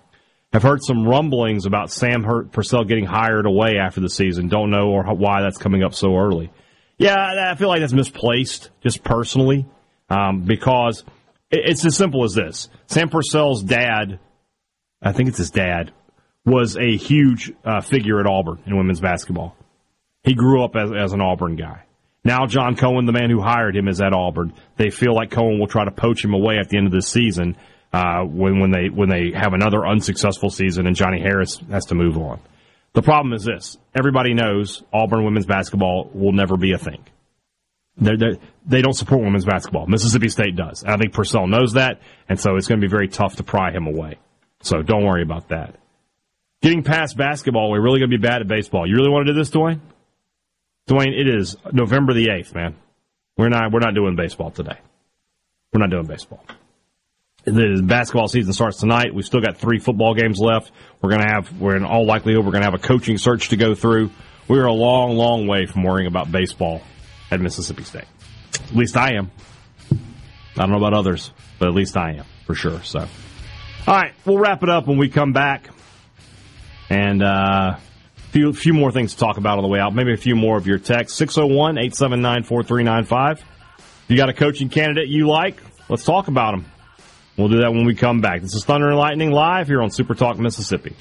I've 0.53 0.63
heard 0.63 0.83
some 0.83 1.07
rumblings 1.07 1.67
about 1.67 1.91
Sam 1.91 2.23
Hurt 2.23 2.51
Purcell 2.51 2.85
getting 2.85 3.05
hired 3.05 3.45
away 3.45 3.77
after 3.79 4.01
the 4.01 4.09
season. 4.09 4.49
Don't 4.49 4.71
know 4.71 4.89
or 4.89 5.03
why 5.15 5.43
that's 5.43 5.59
coming 5.59 5.83
up 5.83 5.93
so 5.93 6.17
early. 6.17 6.51
Yeah, 6.99 7.15
I 7.51 7.55
feel 7.57 7.69
like 7.69 7.81
that's 7.81 7.93
misplaced, 7.93 8.71
just 8.83 9.05
personally, 9.05 9.67
um, 10.09 10.43
because 10.43 11.05
it's 11.51 11.85
as 11.85 11.97
simple 11.97 12.25
as 12.25 12.35
this: 12.35 12.69
Sam 12.87 13.09
Purcell's 13.09 13.63
dad, 13.63 14.19
I 15.03 15.13
think 15.13 15.29
it's 15.29 15.39
his 15.39 15.51
dad, 15.51 15.93
was 16.47 16.77
a 16.77 16.97
huge 16.97 17.53
uh, 17.65 17.81
figure 17.81 18.21
at 18.21 18.27
Auburn 18.27 18.63
in 18.67 18.77
women's 18.77 19.01
basketball. 19.01 19.57
He 20.23 20.35
grew 20.35 20.65
up 20.65 20.75
as, 20.75 20.91
as 20.91 21.13
an 21.13 21.21
Auburn 21.21 21.57
guy. 21.57 21.83
Now 22.25 22.47
John 22.47 22.77
Cohen, 22.77 23.05
the 23.05 23.13
man 23.13 23.31
who 23.31 23.41
hired 23.41 23.77
him, 23.77 23.89
is 23.89 24.01
at 24.01 24.13
Auburn. 24.13 24.53
They 24.77 24.91
feel 24.91 25.15
like 25.15 25.31
Cohen 25.31 25.61
will 25.61 25.69
try 25.69 25.85
to 25.85 25.93
poach 25.93 26.25
him 26.25 26.35
away 26.35 26.59
at 26.59 26.69
the 26.69 26.79
end 26.79 26.87
of 26.87 26.93
this 26.93 27.09
season 27.09 27.57
uh, 27.93 28.23
when 28.23 28.59
when 28.59 28.71
they 28.71 28.89
when 28.89 29.09
they 29.09 29.31
have 29.33 29.53
another 29.53 29.87
unsuccessful 29.87 30.51
season 30.51 30.87
and 30.87 30.97
Johnnie 30.97 31.21
Harris 31.21 31.61
has 31.71 31.85
to 31.87 31.95
move 31.95 32.17
on. 32.17 32.41
The 32.97 33.03
problem 33.03 33.35
is 33.35 33.45
this: 33.45 33.77
everybody 33.95 34.33
knows 34.33 34.83
Auburn 34.91 35.23
women's 35.23 35.45
basketball 35.45 36.11
will 36.15 36.33
never 36.33 36.57
be 36.57 36.73
a 36.73 36.79
thing. 36.79 37.05
They're, 37.99 38.17
they're, 38.17 38.37
they 38.65 38.79
do 38.79 38.89
not 38.89 38.97
support 38.97 39.23
women's 39.23 39.45
basketball. 39.45 39.87
Mississippi 39.87 40.31
State 40.31 40.57
does. 40.57 40.83
I 40.83 40.97
think 40.97 41.13
Purcell 41.13 41.47
knows 41.47 41.75
that, 41.75 42.01
and 42.27 42.41
so 42.41 42.57
it's 42.57 42.67
going 42.67 42.81
to 42.81 42.87
be 42.87 42.91
very 42.91 43.09
tough 43.09 43.37
to 43.37 43.45
pry 43.45 43.71
him 43.71 43.87
away. 43.87 44.17
So 44.63 44.81
don't 44.81 45.05
worry 45.05 45.23
about 45.23 45.49
that. 45.49 45.77
Getting 46.63 46.83
past 46.83 47.19
basketball, 47.19 47.71
we're 47.71 47.83
really 47.83 47.99
going 47.99 48.11
to 48.11 48.17
be 48.17 48.27
bad 48.27 48.41
at 48.41 48.49
baseball. 48.49 48.89
You 48.89 48.97
really 48.97 49.11
want 49.11 49.27
to 49.27 49.35
do 49.35 49.39
this, 49.39 49.51
Dwayne? 49.51 49.81
Dwayne, 50.89 51.13
it 51.13 51.29
is 51.29 51.55
November 51.71 52.15
the 52.15 52.31
eighth, 52.31 52.55
man. 52.55 52.77
We're 53.37 53.51
not 53.51 53.73
we're 53.73 53.81
not 53.81 53.95
doing 53.95 54.17
baseball 54.17 54.53
today. 54.53 54.79
We're 55.71 55.81
not 55.81 55.91
doing 55.91 56.07
baseball 56.07 56.43
the 57.47 57.81
basketball 57.83 58.29
season 58.29 58.53
starts 58.53 58.79
tonight. 58.79 59.15
We've 59.15 59.25
still 59.25 59.41
got 59.41 59.57
three 59.57 59.79
football 59.79 60.15
games 60.15 60.41
left. 60.41 60.73
We're 61.01 61.11
going 61.11 61.23
to 61.23 61.29
have, 61.29 61.61
we're 61.61 61.77
in 61.77 61.85
all 61.85 62.05
likelihood, 62.05 62.45
we're 62.45 62.51
going 62.51 62.63
to 62.63 62.71
have 62.71 62.75
a 62.75 62.79
coaching 62.79 63.19
search 63.19 63.51
to 63.51 63.57
go 63.57 63.75
through. 63.75 64.11
We're 64.49 64.67
a 64.67 64.73
long, 64.73 65.17
long 65.17 65.47
way 65.47 65.67
from 65.67 65.85
worrying 65.85 66.09
about 66.09 66.31
baseball 66.31 66.83
at 67.31 67.41
Mississippi 67.41 67.85
State. 67.85 68.05
At 68.55 68.75
least 68.75 68.97
I 68.97 69.15
am. 69.15 69.31
I 69.93 69.97
don't 70.57 70.71
know 70.71 70.79
about 70.79 70.95
others, 70.95 71.31
but 71.59 71.69
at 71.69 71.75
least 71.75 71.97
I 71.97 72.15
am 72.15 72.25
for 72.47 72.55
sure. 72.55 72.83
So, 72.83 73.01
all 73.01 73.95
right, 73.95 74.13
we'll 74.25 74.39
wrap 74.39 74.63
it 74.63 74.69
up 74.69 74.87
when 74.87 74.99
we 74.99 75.09
come 75.09 75.33
back, 75.33 75.69
and 76.89 77.23
uh, 77.23 77.77
few 78.31 78.53
few 78.53 78.73
more 78.73 78.91
things 78.91 79.13
to 79.13 79.19
talk 79.19 79.37
about 79.37 79.59
on 79.59 79.63
the 79.63 79.69
way 79.69 79.79
out. 79.79 79.95
Maybe 79.95 80.13
a 80.13 80.17
few 80.17 80.35
more 80.35 80.57
of 80.57 80.67
your 80.67 80.79
texts. 80.79 81.21
601-879-4395. 81.21 83.43
You 84.09 84.17
got 84.17 84.31
a 84.31 84.33
coaching 84.33 84.69
candidate 84.69 85.09
you 85.09 85.29
like? 85.29 85.61
Let's 85.89 86.05
talk 86.05 86.29
about 86.29 86.53
them. 86.53 86.65
We'll 87.37 87.49
do 87.49 87.61
that 87.61 87.73
when 87.73 87.85
we 87.85 87.95
come 87.95 88.21
back. 88.21 88.41
This 88.41 88.55
is 88.55 88.65
Thunder 88.65 88.89
and 88.89 88.97
Lightning 88.97 89.31
live 89.31 89.67
here 89.67 89.83
on 89.83 89.91
Super 89.91 90.15
Talk 90.15 90.39
Mississippi. 90.39 90.95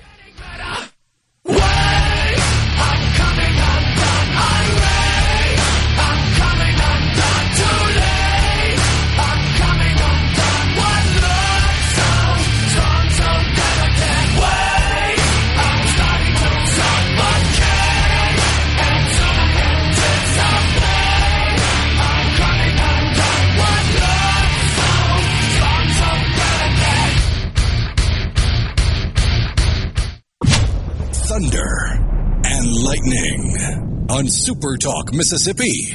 On 34.25 34.31
Super 34.31 34.77
Talk, 34.77 35.13
Mississippi. 35.13 35.93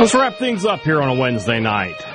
Let's 0.00 0.14
wrap 0.14 0.36
things 0.36 0.64
up 0.64 0.82
here 0.82 1.02
on 1.02 1.08
a 1.08 1.14
Wednesday 1.14 1.60
night. 1.60 2.13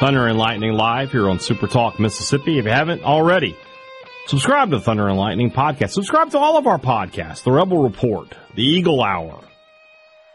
Thunder 0.00 0.28
and 0.28 0.38
Lightning 0.38 0.72
live 0.72 1.12
here 1.12 1.28
on 1.28 1.38
Super 1.38 1.66
Talk 1.66 2.00
Mississippi. 2.00 2.58
If 2.58 2.64
you 2.64 2.70
haven't 2.70 3.02
already, 3.04 3.54
subscribe 4.28 4.70
to 4.70 4.80
Thunder 4.80 5.08
and 5.08 5.18
Lightning 5.18 5.50
podcast. 5.50 5.90
Subscribe 5.90 6.30
to 6.30 6.38
all 6.38 6.56
of 6.56 6.66
our 6.66 6.78
podcasts: 6.78 7.44
The 7.44 7.52
Rebel 7.52 7.82
Report, 7.82 8.34
The 8.54 8.62
Eagle 8.62 9.02
Hour, 9.02 9.44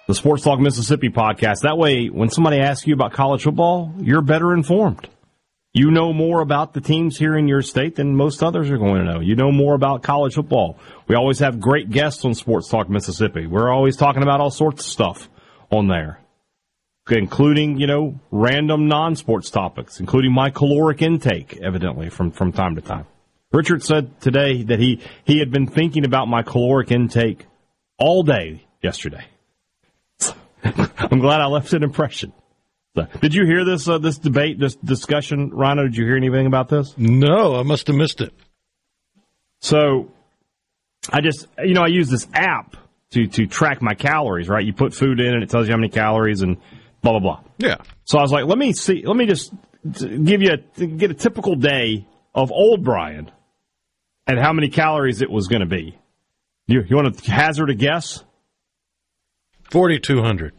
the 0.08 0.14
Sports 0.14 0.44
Talk 0.44 0.60
Mississippi 0.60 1.10
podcast. 1.10 1.62
That 1.64 1.80
way, 1.80 2.10
when 2.10 2.30
somebody 2.30 2.60
asks 2.60 2.86
you 2.86 2.94
about 2.94 3.14
college 3.14 3.42
football, 3.42 3.92
you're 3.98 4.22
better 4.22 4.54
informed. 4.54 5.10
You 5.74 5.90
know 5.90 6.14
more 6.14 6.42
about 6.42 6.74
the 6.74 6.82
teams 6.82 7.18
here 7.18 7.36
in 7.36 7.48
your 7.48 7.64
state 7.64 7.96
than 7.96 8.16
most 8.16 8.44
others 8.44 8.70
are 8.70 8.78
going 8.78 9.04
to 9.04 9.14
know. 9.14 9.20
You 9.20 9.36
know 9.36 9.52
more 9.52 9.74
about 9.74 10.04
college 10.04 10.36
football. 10.36 10.78
We 11.08 11.16
always 11.16 11.40
have 11.40 11.60
great 11.60 11.90
guests 11.90 12.24
on 12.24 12.36
Sports 12.36 12.70
Talk 12.70 12.88
Mississippi. 12.88 13.48
We're 13.48 13.74
always 13.74 13.98
talking 13.98 14.22
about 14.22 14.42
all 14.42 14.52
sorts 14.52 14.86
of 14.86 14.92
stuff 14.92 15.28
on 15.72 15.88
there, 15.88 16.20
including, 17.10 17.78
you 17.80 17.88
know, 17.88 18.20
random 18.32 18.88
non-sports 18.88 19.50
topics, 19.50 20.00
including 20.00 20.34
my 20.34 20.50
caloric 20.50 21.02
intake, 21.02 21.58
evidently, 21.62 22.10
from, 22.10 22.32
from 22.32 22.52
time 22.52 22.76
to 22.76 22.82
time. 22.82 23.06
Richard 23.52 23.84
said 23.84 24.20
today 24.22 24.64
that 24.64 24.80
he, 24.80 25.02
he 25.24 25.40
had 25.40 25.52
been 25.52 25.68
thinking 25.68 26.04
about 26.06 26.28
my 26.28 26.42
caloric 26.42 26.92
intake 26.92 27.46
all 27.98 28.24
day 28.24 28.66
yesterday. 28.82 29.26
I'm 30.64 31.20
glad 31.20 31.42
I 31.42 31.46
left 31.46 31.74
an 31.74 31.84
impression. 31.84 32.34
So, 32.96 33.08
did 33.22 33.34
you 33.34 33.46
hear 33.46 33.66
this 33.66 33.88
uh, 33.90 33.98
this 33.98 34.18
debate, 34.18 34.58
this 34.58 34.76
discussion, 34.76 35.50
Rhino? 35.50 35.84
Did 35.84 35.98
you 35.98 36.06
hear 36.06 36.16
anything 36.16 36.48
about 36.48 36.70
this? 36.70 36.94
No, 36.98 37.56
I 37.56 37.64
must 37.64 37.88
have 37.88 37.96
missed 37.98 38.22
it. 38.22 38.34
So, 39.60 40.12
I 41.12 41.20
just 41.20 41.48
you 41.62 41.74
know 41.74 41.82
I 41.82 41.88
use 41.88 42.10
this 42.10 42.26
app 42.34 42.78
to 43.12 43.28
to 43.28 43.48
track 43.48 43.82
my 43.82 43.96
calories. 43.96 44.48
Right, 44.48 44.66
you 44.66 44.72
put 44.72 44.94
food 44.94 45.20
in 45.20 45.34
and 45.34 45.44
it 45.44 45.50
tells 45.50 45.68
you 45.68 45.74
how 45.74 45.78
many 45.78 45.90
calories 45.90 46.42
and 46.42 46.58
blah 47.06 47.20
blah 47.20 47.42
blah. 47.42 47.44
Yeah. 47.60 47.78
So 48.04 48.18
I 48.18 48.22
was 48.22 48.32
like, 48.32 48.46
let 48.46 48.58
me 48.58 48.74
see, 48.74 49.04
let 49.06 49.16
me 49.16 49.26
just 49.28 49.54
give 49.90 50.42
you 50.42 50.54
a, 50.80 50.86
get 50.86 51.12
a 51.12 51.14
typical 51.14 51.56
day 51.56 52.08
of 52.34 52.52
old 52.52 52.84
Brian 52.84 53.32
and 54.28 54.40
how 54.40 54.52
many 54.54 54.70
calories 54.70 55.22
it 55.22 55.30
was 55.30 55.48
going 55.48 55.62
to 55.62 55.68
be. 55.68 55.98
You 56.68 56.82
you 56.90 56.96
want 56.96 57.16
to 57.18 57.32
hazard 57.32 57.70
a 57.70 57.76
guess? 57.76 58.24
4,200. 59.72 60.54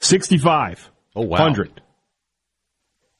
65. 0.00 0.90
Oh, 1.16 1.22
wow. 1.22 1.38
100. 1.38 1.80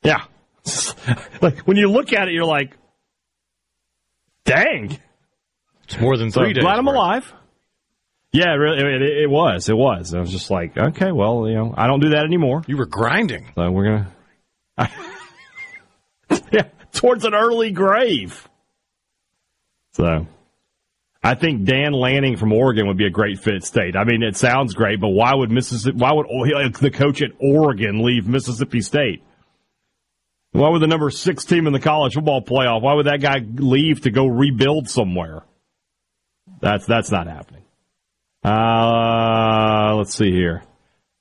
Yeah. 0.03 0.25
like, 1.43 1.61
when 1.61 1.77
you 1.77 1.91
look 1.91 2.13
at 2.13 2.29
it, 2.29 2.35
you're 2.35 2.45
like, 2.47 2.77
dang. 4.45 4.99
It's 5.85 5.99
more 6.01 6.17
than 6.17 6.31
So 6.31 6.41
three 6.43 6.53
days. 6.55 6.63
glad 6.63 6.79
I'm 6.79 6.87
worth. 6.87 6.97
alive. 6.97 7.33
Yeah, 8.35 8.55
really, 8.55 8.79
it, 8.79 9.03
it, 9.03 9.23
it 9.23 9.31
was. 9.31 9.69
It 9.69 9.77
was. 9.77 10.13
I 10.13 10.19
was 10.19 10.33
just 10.33 10.51
like, 10.51 10.77
okay, 10.77 11.13
well, 11.13 11.49
you 11.49 11.55
know, 11.55 11.73
I 11.77 11.87
don't 11.87 12.01
do 12.01 12.11
that 12.11 12.25
anymore. 12.25 12.65
You 12.67 12.77
were 12.77 12.87
grinding. 12.87 13.53
So 13.55 13.71
we're 13.71 13.85
going 13.85 14.07
to. 16.31 16.43
yeah, 16.51 16.69
towards 16.93 17.25
an 17.25 17.33
early 17.33 17.71
grave. 17.71 18.49
So. 19.93 20.27
I 21.23 21.37
think 21.37 21.65
Dan 21.65 21.93
Lanning 21.93 22.37
from 22.37 22.53
Oregon 22.53 22.89
would 22.89 22.99
be 22.99 23.07
a 23.07 23.11
great 23.11 23.39
fit 23.39 23.55
at 23.55 23.65
state. 23.65 23.95
I 23.97 24.03
mean, 24.03 24.25
it 24.25 24.37
sounds 24.37 24.75
great, 24.75 25.01
but 25.01 25.11
why 25.11 25.33
would 25.33 25.51
Mississippi? 25.51 25.97
Why 25.97 26.13
would 26.13 26.75
the 26.75 26.91
coach 26.91 27.23
at 27.23 27.31
Oregon 27.39 28.05
leave 28.05 28.27
Mississippi 28.27 28.81
State? 28.81 29.23
Why 30.51 30.69
would 30.69 30.83
the 30.83 30.87
number 30.87 31.09
six 31.11 31.45
team 31.45 31.67
in 31.67 31.73
the 31.73 31.81
college 31.81 32.15
football 32.15 32.43
playoff? 32.43 32.83
Why 32.83 32.95
would 32.95 33.07
that 33.07 33.23
guy 33.23 33.39
leave 33.39 34.03
to 34.03 34.11
go 34.11 34.27
rebuild 34.27 34.91
somewhere? 34.91 35.45
That's 36.61 36.85
that's 36.85 37.11
not 37.11 37.27
happening. 37.27 37.64
Uh, 38.45 39.95
let's 39.97 40.15
see 40.15 40.31
here. 40.31 40.63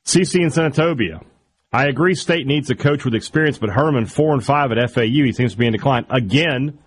CC 0.05 0.41
in 0.41 0.49
Senatobia. 0.49 1.23
I 1.71 1.87
agree. 1.87 2.13
State 2.13 2.45
needs 2.45 2.69
a 2.69 2.75
coach 2.75 3.05
with 3.05 3.15
experience, 3.15 3.57
but 3.57 3.69
Herman 3.69 4.05
four 4.05 4.33
and 4.33 4.43
five 4.43 4.71
at 4.71 4.91
FAU. 4.91 5.01
He 5.01 5.31
seems 5.31 5.53
to 5.53 5.57
be 5.57 5.65
in 5.65 5.71
decline 5.71 6.05
again. 6.09 6.79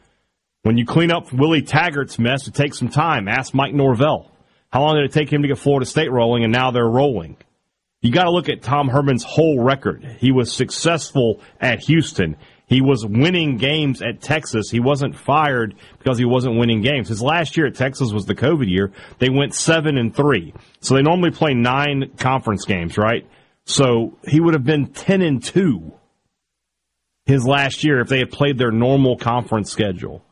When 0.63 0.77
you 0.77 0.85
clean 0.85 1.11
up 1.11 1.33
Willie 1.33 1.63
Taggart's 1.63 2.19
mess, 2.19 2.47
it 2.47 2.55
takes 2.55 2.79
some 2.79 2.89
time. 2.89 3.29
Ask 3.29 3.55
Mike 3.55 3.73
Norvell. 3.73 4.31
How 4.71 4.83
long 4.83 4.97
did 4.97 5.05
it 5.05 5.13
take 5.13 5.33
him 5.33 5.43
to 5.43 5.49
get 5.49 5.59
Florida 5.59 5.87
State 5.87 6.11
rolling, 6.11 6.45
and 6.45 6.53
now 6.53 6.71
they're 6.71 6.85
rolling? 6.85 7.37
You 8.03 8.13
got 8.13 8.25
to 8.25 8.31
look 8.31 8.49
at 8.49 8.63
Tom 8.63 8.89
Herman's 8.89 9.25
whole 9.25 9.61
record. 9.61 10.05
He 10.19 10.33
was 10.33 10.53
successful 10.53 11.41
at 11.61 11.81
Houston. 11.81 12.37
He 12.67 12.81
was 12.81 13.07
winning 13.07 13.59
games 13.59 14.03
at 14.03 14.21
Texas. 14.21 14.71
He 14.71 14.81
wasn't 14.81 15.17
fired 15.17 15.75
because 15.99 16.19
he 16.19 16.25
wasn't 16.25 16.59
winning 16.59 16.83
games. 16.83 17.09
His 17.09 17.23
last 17.23 17.57
year 17.57 17.67
at 17.67 17.77
Texas 17.77 18.13
was 18.13 18.27
the 18.27 18.35
COVID 18.35 18.69
year. 18.69 18.93
They 19.19 19.31
went 19.31 19.55
seven 19.55 19.97
and 19.97 20.15
three. 20.15 20.53
So 20.81 20.95
they 20.95 21.03
normally 21.03 21.31
play 21.31 21.55
nine 21.55 22.11
conference 22.19 22.65
games, 22.65 22.99
right? 22.99 23.27
So 23.67 24.19
he 24.27 24.41
would 24.41 24.55
have 24.55 24.65
been 24.65 24.89
ten 24.89 25.23
and 25.23 25.43
two 25.43 25.93
his 27.25 27.47
last 27.47 27.85
year 27.85 28.01
if 28.01 28.09
they 28.09 28.19
had 28.19 28.31
played 28.31 28.59
their 28.59 28.71
normal 28.71 29.17
conference 29.17 29.71
schedule 29.71 30.23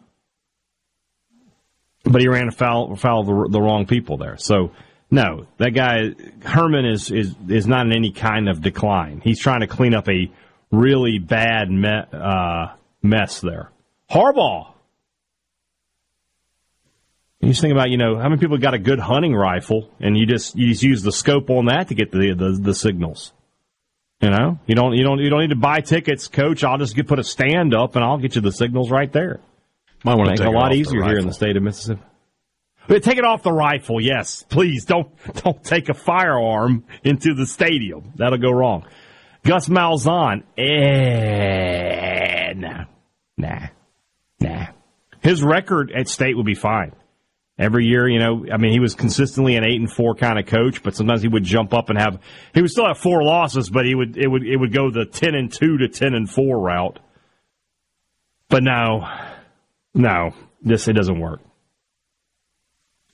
but 2.04 2.20
he 2.20 2.28
ran 2.28 2.48
afoul, 2.48 2.92
afoul 2.92 3.20
of 3.20 3.26
the, 3.26 3.58
the 3.58 3.60
wrong 3.60 3.86
people 3.86 4.16
there. 4.16 4.36
So 4.36 4.72
no, 5.10 5.46
that 5.58 5.70
guy 5.70 6.14
Herman 6.42 6.84
is 6.84 7.10
is 7.10 7.34
is 7.48 7.66
not 7.66 7.86
in 7.86 7.92
any 7.92 8.12
kind 8.12 8.48
of 8.48 8.60
decline. 8.60 9.20
He's 9.22 9.40
trying 9.40 9.60
to 9.60 9.66
clean 9.66 9.94
up 9.94 10.08
a 10.08 10.30
really 10.70 11.18
bad 11.18 11.70
me, 11.70 11.88
uh, 11.88 12.74
mess 13.02 13.40
there. 13.40 13.70
Harbaugh. 14.10 14.72
You 17.40 17.50
just 17.50 17.60
think 17.60 17.72
about 17.72 17.90
you 17.90 17.98
know 17.98 18.16
how 18.16 18.28
many 18.28 18.38
people 18.38 18.56
got 18.56 18.72
a 18.74 18.78
good 18.78 18.98
hunting 18.98 19.34
rifle, 19.34 19.90
and 20.00 20.16
you 20.16 20.26
just 20.26 20.56
you 20.56 20.68
just 20.68 20.82
use 20.82 21.02
the 21.02 21.12
scope 21.12 21.50
on 21.50 21.66
that 21.66 21.88
to 21.88 21.94
get 21.94 22.10
the 22.10 22.34
the, 22.34 22.58
the 22.60 22.74
signals. 22.74 23.32
You 24.20 24.30
know, 24.30 24.58
you 24.66 24.74
don't 24.74 24.94
you 24.94 25.04
don't 25.04 25.18
you 25.18 25.28
don't 25.28 25.40
need 25.40 25.50
to 25.50 25.56
buy 25.56 25.80
tickets, 25.80 26.28
coach. 26.28 26.64
I'll 26.64 26.78
just 26.78 26.96
get 26.96 27.06
put 27.06 27.18
a 27.18 27.24
stand 27.24 27.74
up, 27.74 27.96
and 27.96 28.04
I'll 28.04 28.16
get 28.16 28.36
you 28.36 28.40
the 28.40 28.52
signals 28.52 28.90
right 28.90 29.12
there. 29.12 29.40
Might 30.04 30.14
want 30.14 30.26
to 30.26 30.30
Make 30.30 30.38
take 30.38 30.48
it 30.48 30.54
a 30.54 30.58
lot 30.58 30.74
easier 30.74 31.02
here 31.04 31.18
in 31.18 31.26
the 31.26 31.32
state 31.34 31.56
of 31.56 31.62
Mississippi. 31.62 32.02
But 32.86 33.02
take 33.02 33.16
it 33.16 33.24
off 33.24 33.42
the 33.42 33.52
rifle, 33.52 34.00
yes, 34.00 34.42
please. 34.42 34.84
Don't 34.84 35.10
don't 35.44 35.62
take 35.62 35.88
a 35.88 35.94
firearm 35.94 36.84
into 37.02 37.34
the 37.34 37.46
stadium. 37.46 38.12
That'll 38.16 38.38
go 38.38 38.50
wrong. 38.50 38.86
Gus 39.44 39.68
Malzahn, 39.68 40.42
eh, 40.56 42.54
nah, 42.54 42.84
nah, 43.36 43.66
nah. 44.40 44.66
His 45.20 45.42
record 45.42 45.92
at 45.94 46.08
state 46.08 46.34
would 46.36 46.46
be 46.46 46.54
fine. 46.54 46.92
Every 47.58 47.84
year, 47.84 48.08
you 48.08 48.18
know, 48.18 48.46
I 48.50 48.56
mean, 48.56 48.72
he 48.72 48.80
was 48.80 48.94
consistently 48.94 49.54
an 49.56 49.64
eight 49.64 49.78
and 49.78 49.90
four 49.90 50.14
kind 50.14 50.38
of 50.40 50.46
coach, 50.46 50.82
but 50.82 50.96
sometimes 50.96 51.22
he 51.22 51.28
would 51.28 51.44
jump 51.44 51.72
up 51.72 51.88
and 51.88 51.98
have 51.98 52.18
he 52.52 52.62
would 52.62 52.70
still 52.70 52.86
have 52.86 52.98
four 52.98 53.22
losses, 53.22 53.70
but 53.70 53.84
he 53.84 53.94
would 53.94 54.16
it 54.16 54.26
would 54.26 54.44
it 54.44 54.56
would 54.56 54.72
go 54.72 54.90
the 54.90 55.04
ten 55.04 55.34
and 55.36 55.52
two 55.52 55.78
to 55.78 55.88
ten 55.88 56.14
and 56.14 56.28
four 56.28 56.58
route. 56.58 56.98
But 58.48 58.64
no, 58.64 59.06
no, 59.94 60.34
this 60.62 60.88
it 60.88 60.94
doesn't 60.94 61.20
work. 61.20 61.40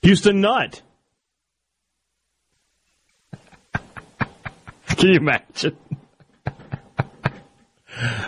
Houston 0.01 0.41
Nutt. 0.41 0.81
Can 4.87 5.09
you 5.09 5.19
imagine? 5.19 5.77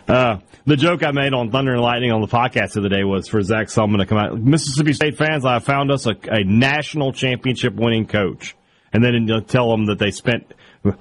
Uh, 0.08 0.38
the 0.66 0.76
joke 0.76 1.04
I 1.04 1.12
made 1.12 1.34
on 1.34 1.52
Thunder 1.52 1.74
and 1.74 1.82
Lightning 1.82 2.12
on 2.12 2.22
the 2.22 2.28
podcast 2.28 2.74
the 2.74 2.82
other 2.82 2.90
day 2.90 3.04
was 3.04 3.28
for 3.28 3.42
Zac 3.42 3.68
Selmon 3.68 3.98
to 3.98 4.06
come 4.06 4.18
out. 4.18 4.38
Mississippi 4.38 4.94
State 4.94 5.18
fans, 5.18 5.46
I 5.46 5.60
found 5.60 5.92
us 5.92 6.06
a, 6.06 6.16
a 6.30 6.44
national 6.44 7.14
championship 7.14 7.74
winning 7.76 8.06
coach. 8.06 8.56
And 8.94 9.04
then 9.04 9.28
tell 9.48 9.72
them 9.72 9.88
that 9.88 9.98
they 9.98 10.12
spent, 10.12 10.54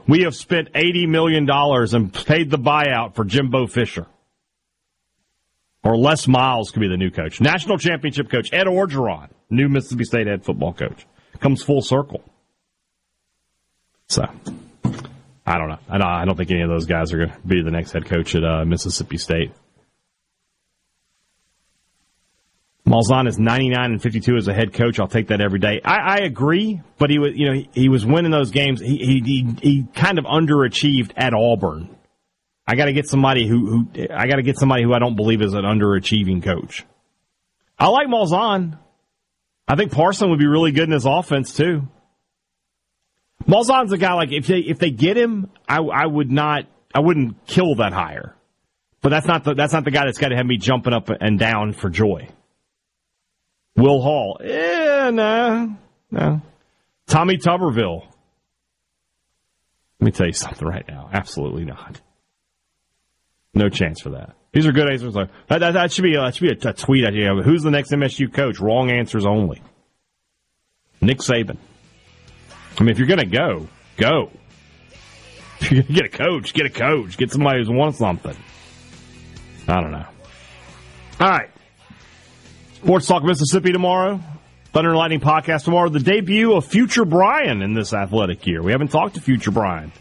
we 0.09 0.23
have 0.23 0.35
spent 0.35 0.73
$80 0.73 1.09
million 1.09 1.47
and 1.51 2.13
paid 2.13 2.51
the 2.51 2.59
buyout 2.59 3.15
for 3.15 3.25
Jimbo 3.25 3.67
Fisher. 3.67 4.07
Or 5.85 5.97
Les 5.97 6.27
Miles 6.27 6.71
could 6.71 6.81
be 6.81 6.89
the 6.89 6.97
new 6.97 7.11
coach. 7.11 7.41
National 7.41 7.77
championship 7.77 8.31
coach, 8.31 8.51
Ed 8.53 8.67
Orgeron, 8.67 9.29
new 9.51 9.69
Mississippi 9.69 10.05
State 10.05 10.27
head 10.27 10.45
football 10.45 10.73
coach. 10.73 11.07
Comes 11.41 11.63
full 11.63 11.83
circle. 11.83 12.23
So, 14.07 14.25
I 15.53 15.59
don't 15.59 15.69
know. 15.69 15.79
I 15.87 15.99
don't, 15.99 16.09
I 16.09 16.25
don't 16.25 16.35
think 16.35 16.51
any 16.51 16.63
of 16.63 16.71
those 16.71 16.87
guys 16.87 17.13
are 17.13 17.19
going 17.19 17.31
to 17.31 17.39
be 17.47 17.63
the 17.63 17.71
next 17.71 17.93
head 17.93 18.07
coach 18.07 18.35
at 18.35 18.43
uh, 18.43 18.65
Mississippi 18.65 19.19
State. 19.19 19.53
Malzahn 22.89 23.29
is 23.29 23.39
99 23.39 23.93
and 23.93 24.03
52 24.03 24.37
as 24.37 24.49
a 24.49 24.55
head 24.55 24.73
coach. 24.73 24.99
I'll 24.99 25.09
take 25.09 25.29
that 25.29 25.43
every 25.43 25.59
day. 25.59 25.83
I, 25.85 25.97
I 25.97 26.17
agree, 26.21 26.81
but 26.97 27.11
he 27.11 27.19
was, 27.19 27.33
you 27.35 27.47
know, 27.47 27.53
he, 27.53 27.69
he 27.75 27.89
was 27.91 28.07
winning 28.07 28.31
those 28.31 28.51
games. 28.51 28.81
He, 28.81 28.97
he, 28.97 29.47
he, 29.61 29.87
kind 29.95 30.19
of 30.19 30.25
underachieved 30.25 31.13
at 31.15 31.35
Auburn. 31.35 31.95
I 32.67 32.75
got 32.75 32.87
to 32.87 32.95
get 32.95 33.07
somebody 33.07 33.47
who, 33.47 33.67
who 33.67 34.07
I 34.11 34.27
got 34.27 34.37
to 34.37 34.43
get 34.43 34.59
somebody 34.59 34.85
who 34.85 34.95
I 34.95 35.01
don't 35.01 35.17
believe 35.17 35.43
is 35.43 35.53
an 35.53 35.65
underachieving 35.65 36.43
coach. 36.43 36.87
I 37.79 37.89
like 37.89 38.09
Malzahn. 38.09 38.79
I 39.69 39.77
think 39.77 39.93
Parson 39.93 40.31
would 40.31 40.39
be 40.39 40.47
really 40.47 40.73
good 40.73 40.85
in 40.85 40.93
his 40.93 41.05
offense 41.05 41.55
too. 41.55 41.83
Malzahn's 43.47 43.93
a 43.93 43.99
guy 43.99 44.15
like 44.15 44.33
if 44.33 44.47
they 44.47 44.59
if 44.59 44.79
they 44.79 44.91
get 44.91 45.17
him, 45.17 45.51
I 45.69 45.79
I 45.79 46.07
would 46.07 46.31
not 46.31 46.67
I 46.95 47.01
wouldn't 47.01 47.47
kill 47.47 47.77
that 47.77 47.93
hire. 47.93 48.35
But 49.01 49.09
that's 49.11 49.27
not 49.27 49.45
the 49.45 49.55
that's 49.55 49.73
not 49.73 49.85
the 49.85 49.91
guy 49.91 50.05
that's 50.05 50.19
got 50.19 50.29
to 50.29 50.37
have 50.37 50.47
me 50.47 50.59
jumping 50.59 50.93
up 50.93 51.09
and 51.09 51.39
down 51.39 51.73
for 51.73 51.91
joy. 51.91 52.29
Will 53.77 54.01
Hall, 54.03 54.39
eh, 54.43 55.11
no, 55.11 55.77
no. 56.11 56.43
Tommy 57.07 57.39
Tuberville. 57.39 58.07
Let 60.01 60.05
me 60.05 60.11
tell 60.11 60.27
you 60.27 60.33
something 60.33 60.67
right 60.67 60.87
now. 60.87 61.09
Absolutely 61.13 61.65
not. 61.65 62.01
No 63.55 63.69
chance 63.69 64.01
for 64.01 64.11
that. 64.11 64.35
These 64.53 64.67
are 64.67 64.73
good 64.73 64.91
answers. 64.91 65.15
That, 65.15 65.31
that, 65.49 65.73
that 65.73 65.93
should 65.93 66.03
be 66.03 66.15
that 66.15 66.35
should 66.35 66.61
be 66.61 66.69
a, 66.69 66.71
a 66.71 66.73
tweet 66.75 67.05
idea. 67.07 67.35
Who's 67.43 67.63
the 67.63 67.71
next 67.71 67.91
MSU 67.91 68.33
coach? 68.33 68.61
Wrong 68.61 68.91
answers 68.91 69.25
only. 69.25 69.63
Nick 71.01 71.19
Saban. 71.19 71.57
I 72.79 72.83
mean, 72.83 72.91
if 72.91 72.99
you're 72.99 73.09
going 73.09 73.21
to 73.21 73.27
go, 73.27 73.69
Go. 73.97 74.31
get 75.61 76.07
a 76.07 76.09
coach. 76.09 76.55
Get 76.55 76.67
a 76.67 76.71
coach. 76.71 77.17
Get 77.17 77.31
somebody 77.31 77.61
who's 77.61 77.69
won 77.71 77.93
something. 77.93 78.37
I 79.69 79.81
don't 79.81 79.93
know. 79.93 80.07
All 81.21 81.29
right. 81.29 81.51
Sports 82.77 83.07
Talk 83.07 83.23
Mississippi 83.23 83.71
tomorrow. 83.73 84.21
Thunder 84.73 84.91
and 84.91 84.99
Lightning 84.99 85.21
podcast 85.21 85.65
tomorrow. 85.65 85.89
The 85.89 86.01
debut 86.01 86.55
of 86.55 86.65
Future 86.65 87.05
Brian 87.05 87.63
in 87.63 87.75
this 87.75 87.93
athletic 87.93 88.47
year. 88.47 88.63
We 88.63 88.73
haven't 88.73 88.89
talked 88.89 89.15
to 89.15 89.21
Future 89.21 89.51
Brian 89.51 89.93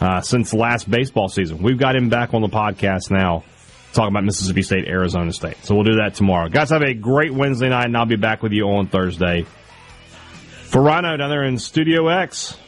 uh, 0.00 0.20
since 0.20 0.52
last 0.54 0.88
baseball 0.88 1.28
season. 1.28 1.62
We've 1.62 1.78
got 1.78 1.96
him 1.96 2.10
back 2.10 2.34
on 2.34 2.42
the 2.42 2.48
podcast 2.48 3.10
now, 3.10 3.42
talking 3.94 4.12
about 4.12 4.24
Mississippi 4.24 4.62
State, 4.62 4.86
Arizona 4.86 5.32
State. 5.32 5.56
So 5.64 5.74
we'll 5.74 5.84
do 5.84 5.96
that 5.96 6.14
tomorrow. 6.14 6.48
Guys, 6.50 6.70
have 6.70 6.82
a 6.82 6.94
great 6.94 7.32
Wednesday 7.32 7.70
night, 7.70 7.86
and 7.86 7.96
I'll 7.96 8.04
be 8.06 8.16
back 8.16 8.42
with 8.42 8.52
you 8.52 8.64
on 8.68 8.86
Thursday. 8.86 9.46
For 10.74 10.82
Rhino 10.82 11.16
down 11.16 11.30
there 11.30 11.44
in 11.44 11.56
Studio 11.60 12.08
X, 12.08 12.58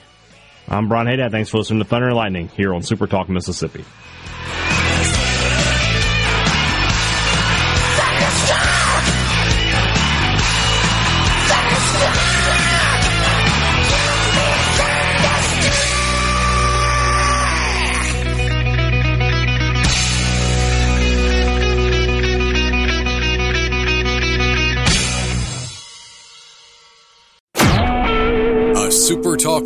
I'm 0.69 0.89
Brian 0.89 1.09
Hadad. 1.09 1.33
Thanks 1.33 1.51
for 1.51 1.59
listening 1.59 1.81
to 1.81 1.85
Thunder 1.85 2.07
and 2.07 2.15
Lightning 2.15 2.47
here 2.47 2.73
on 2.73 2.83
Super 2.83 3.09
Talk 3.09 3.29
Mississippi. 3.29 3.85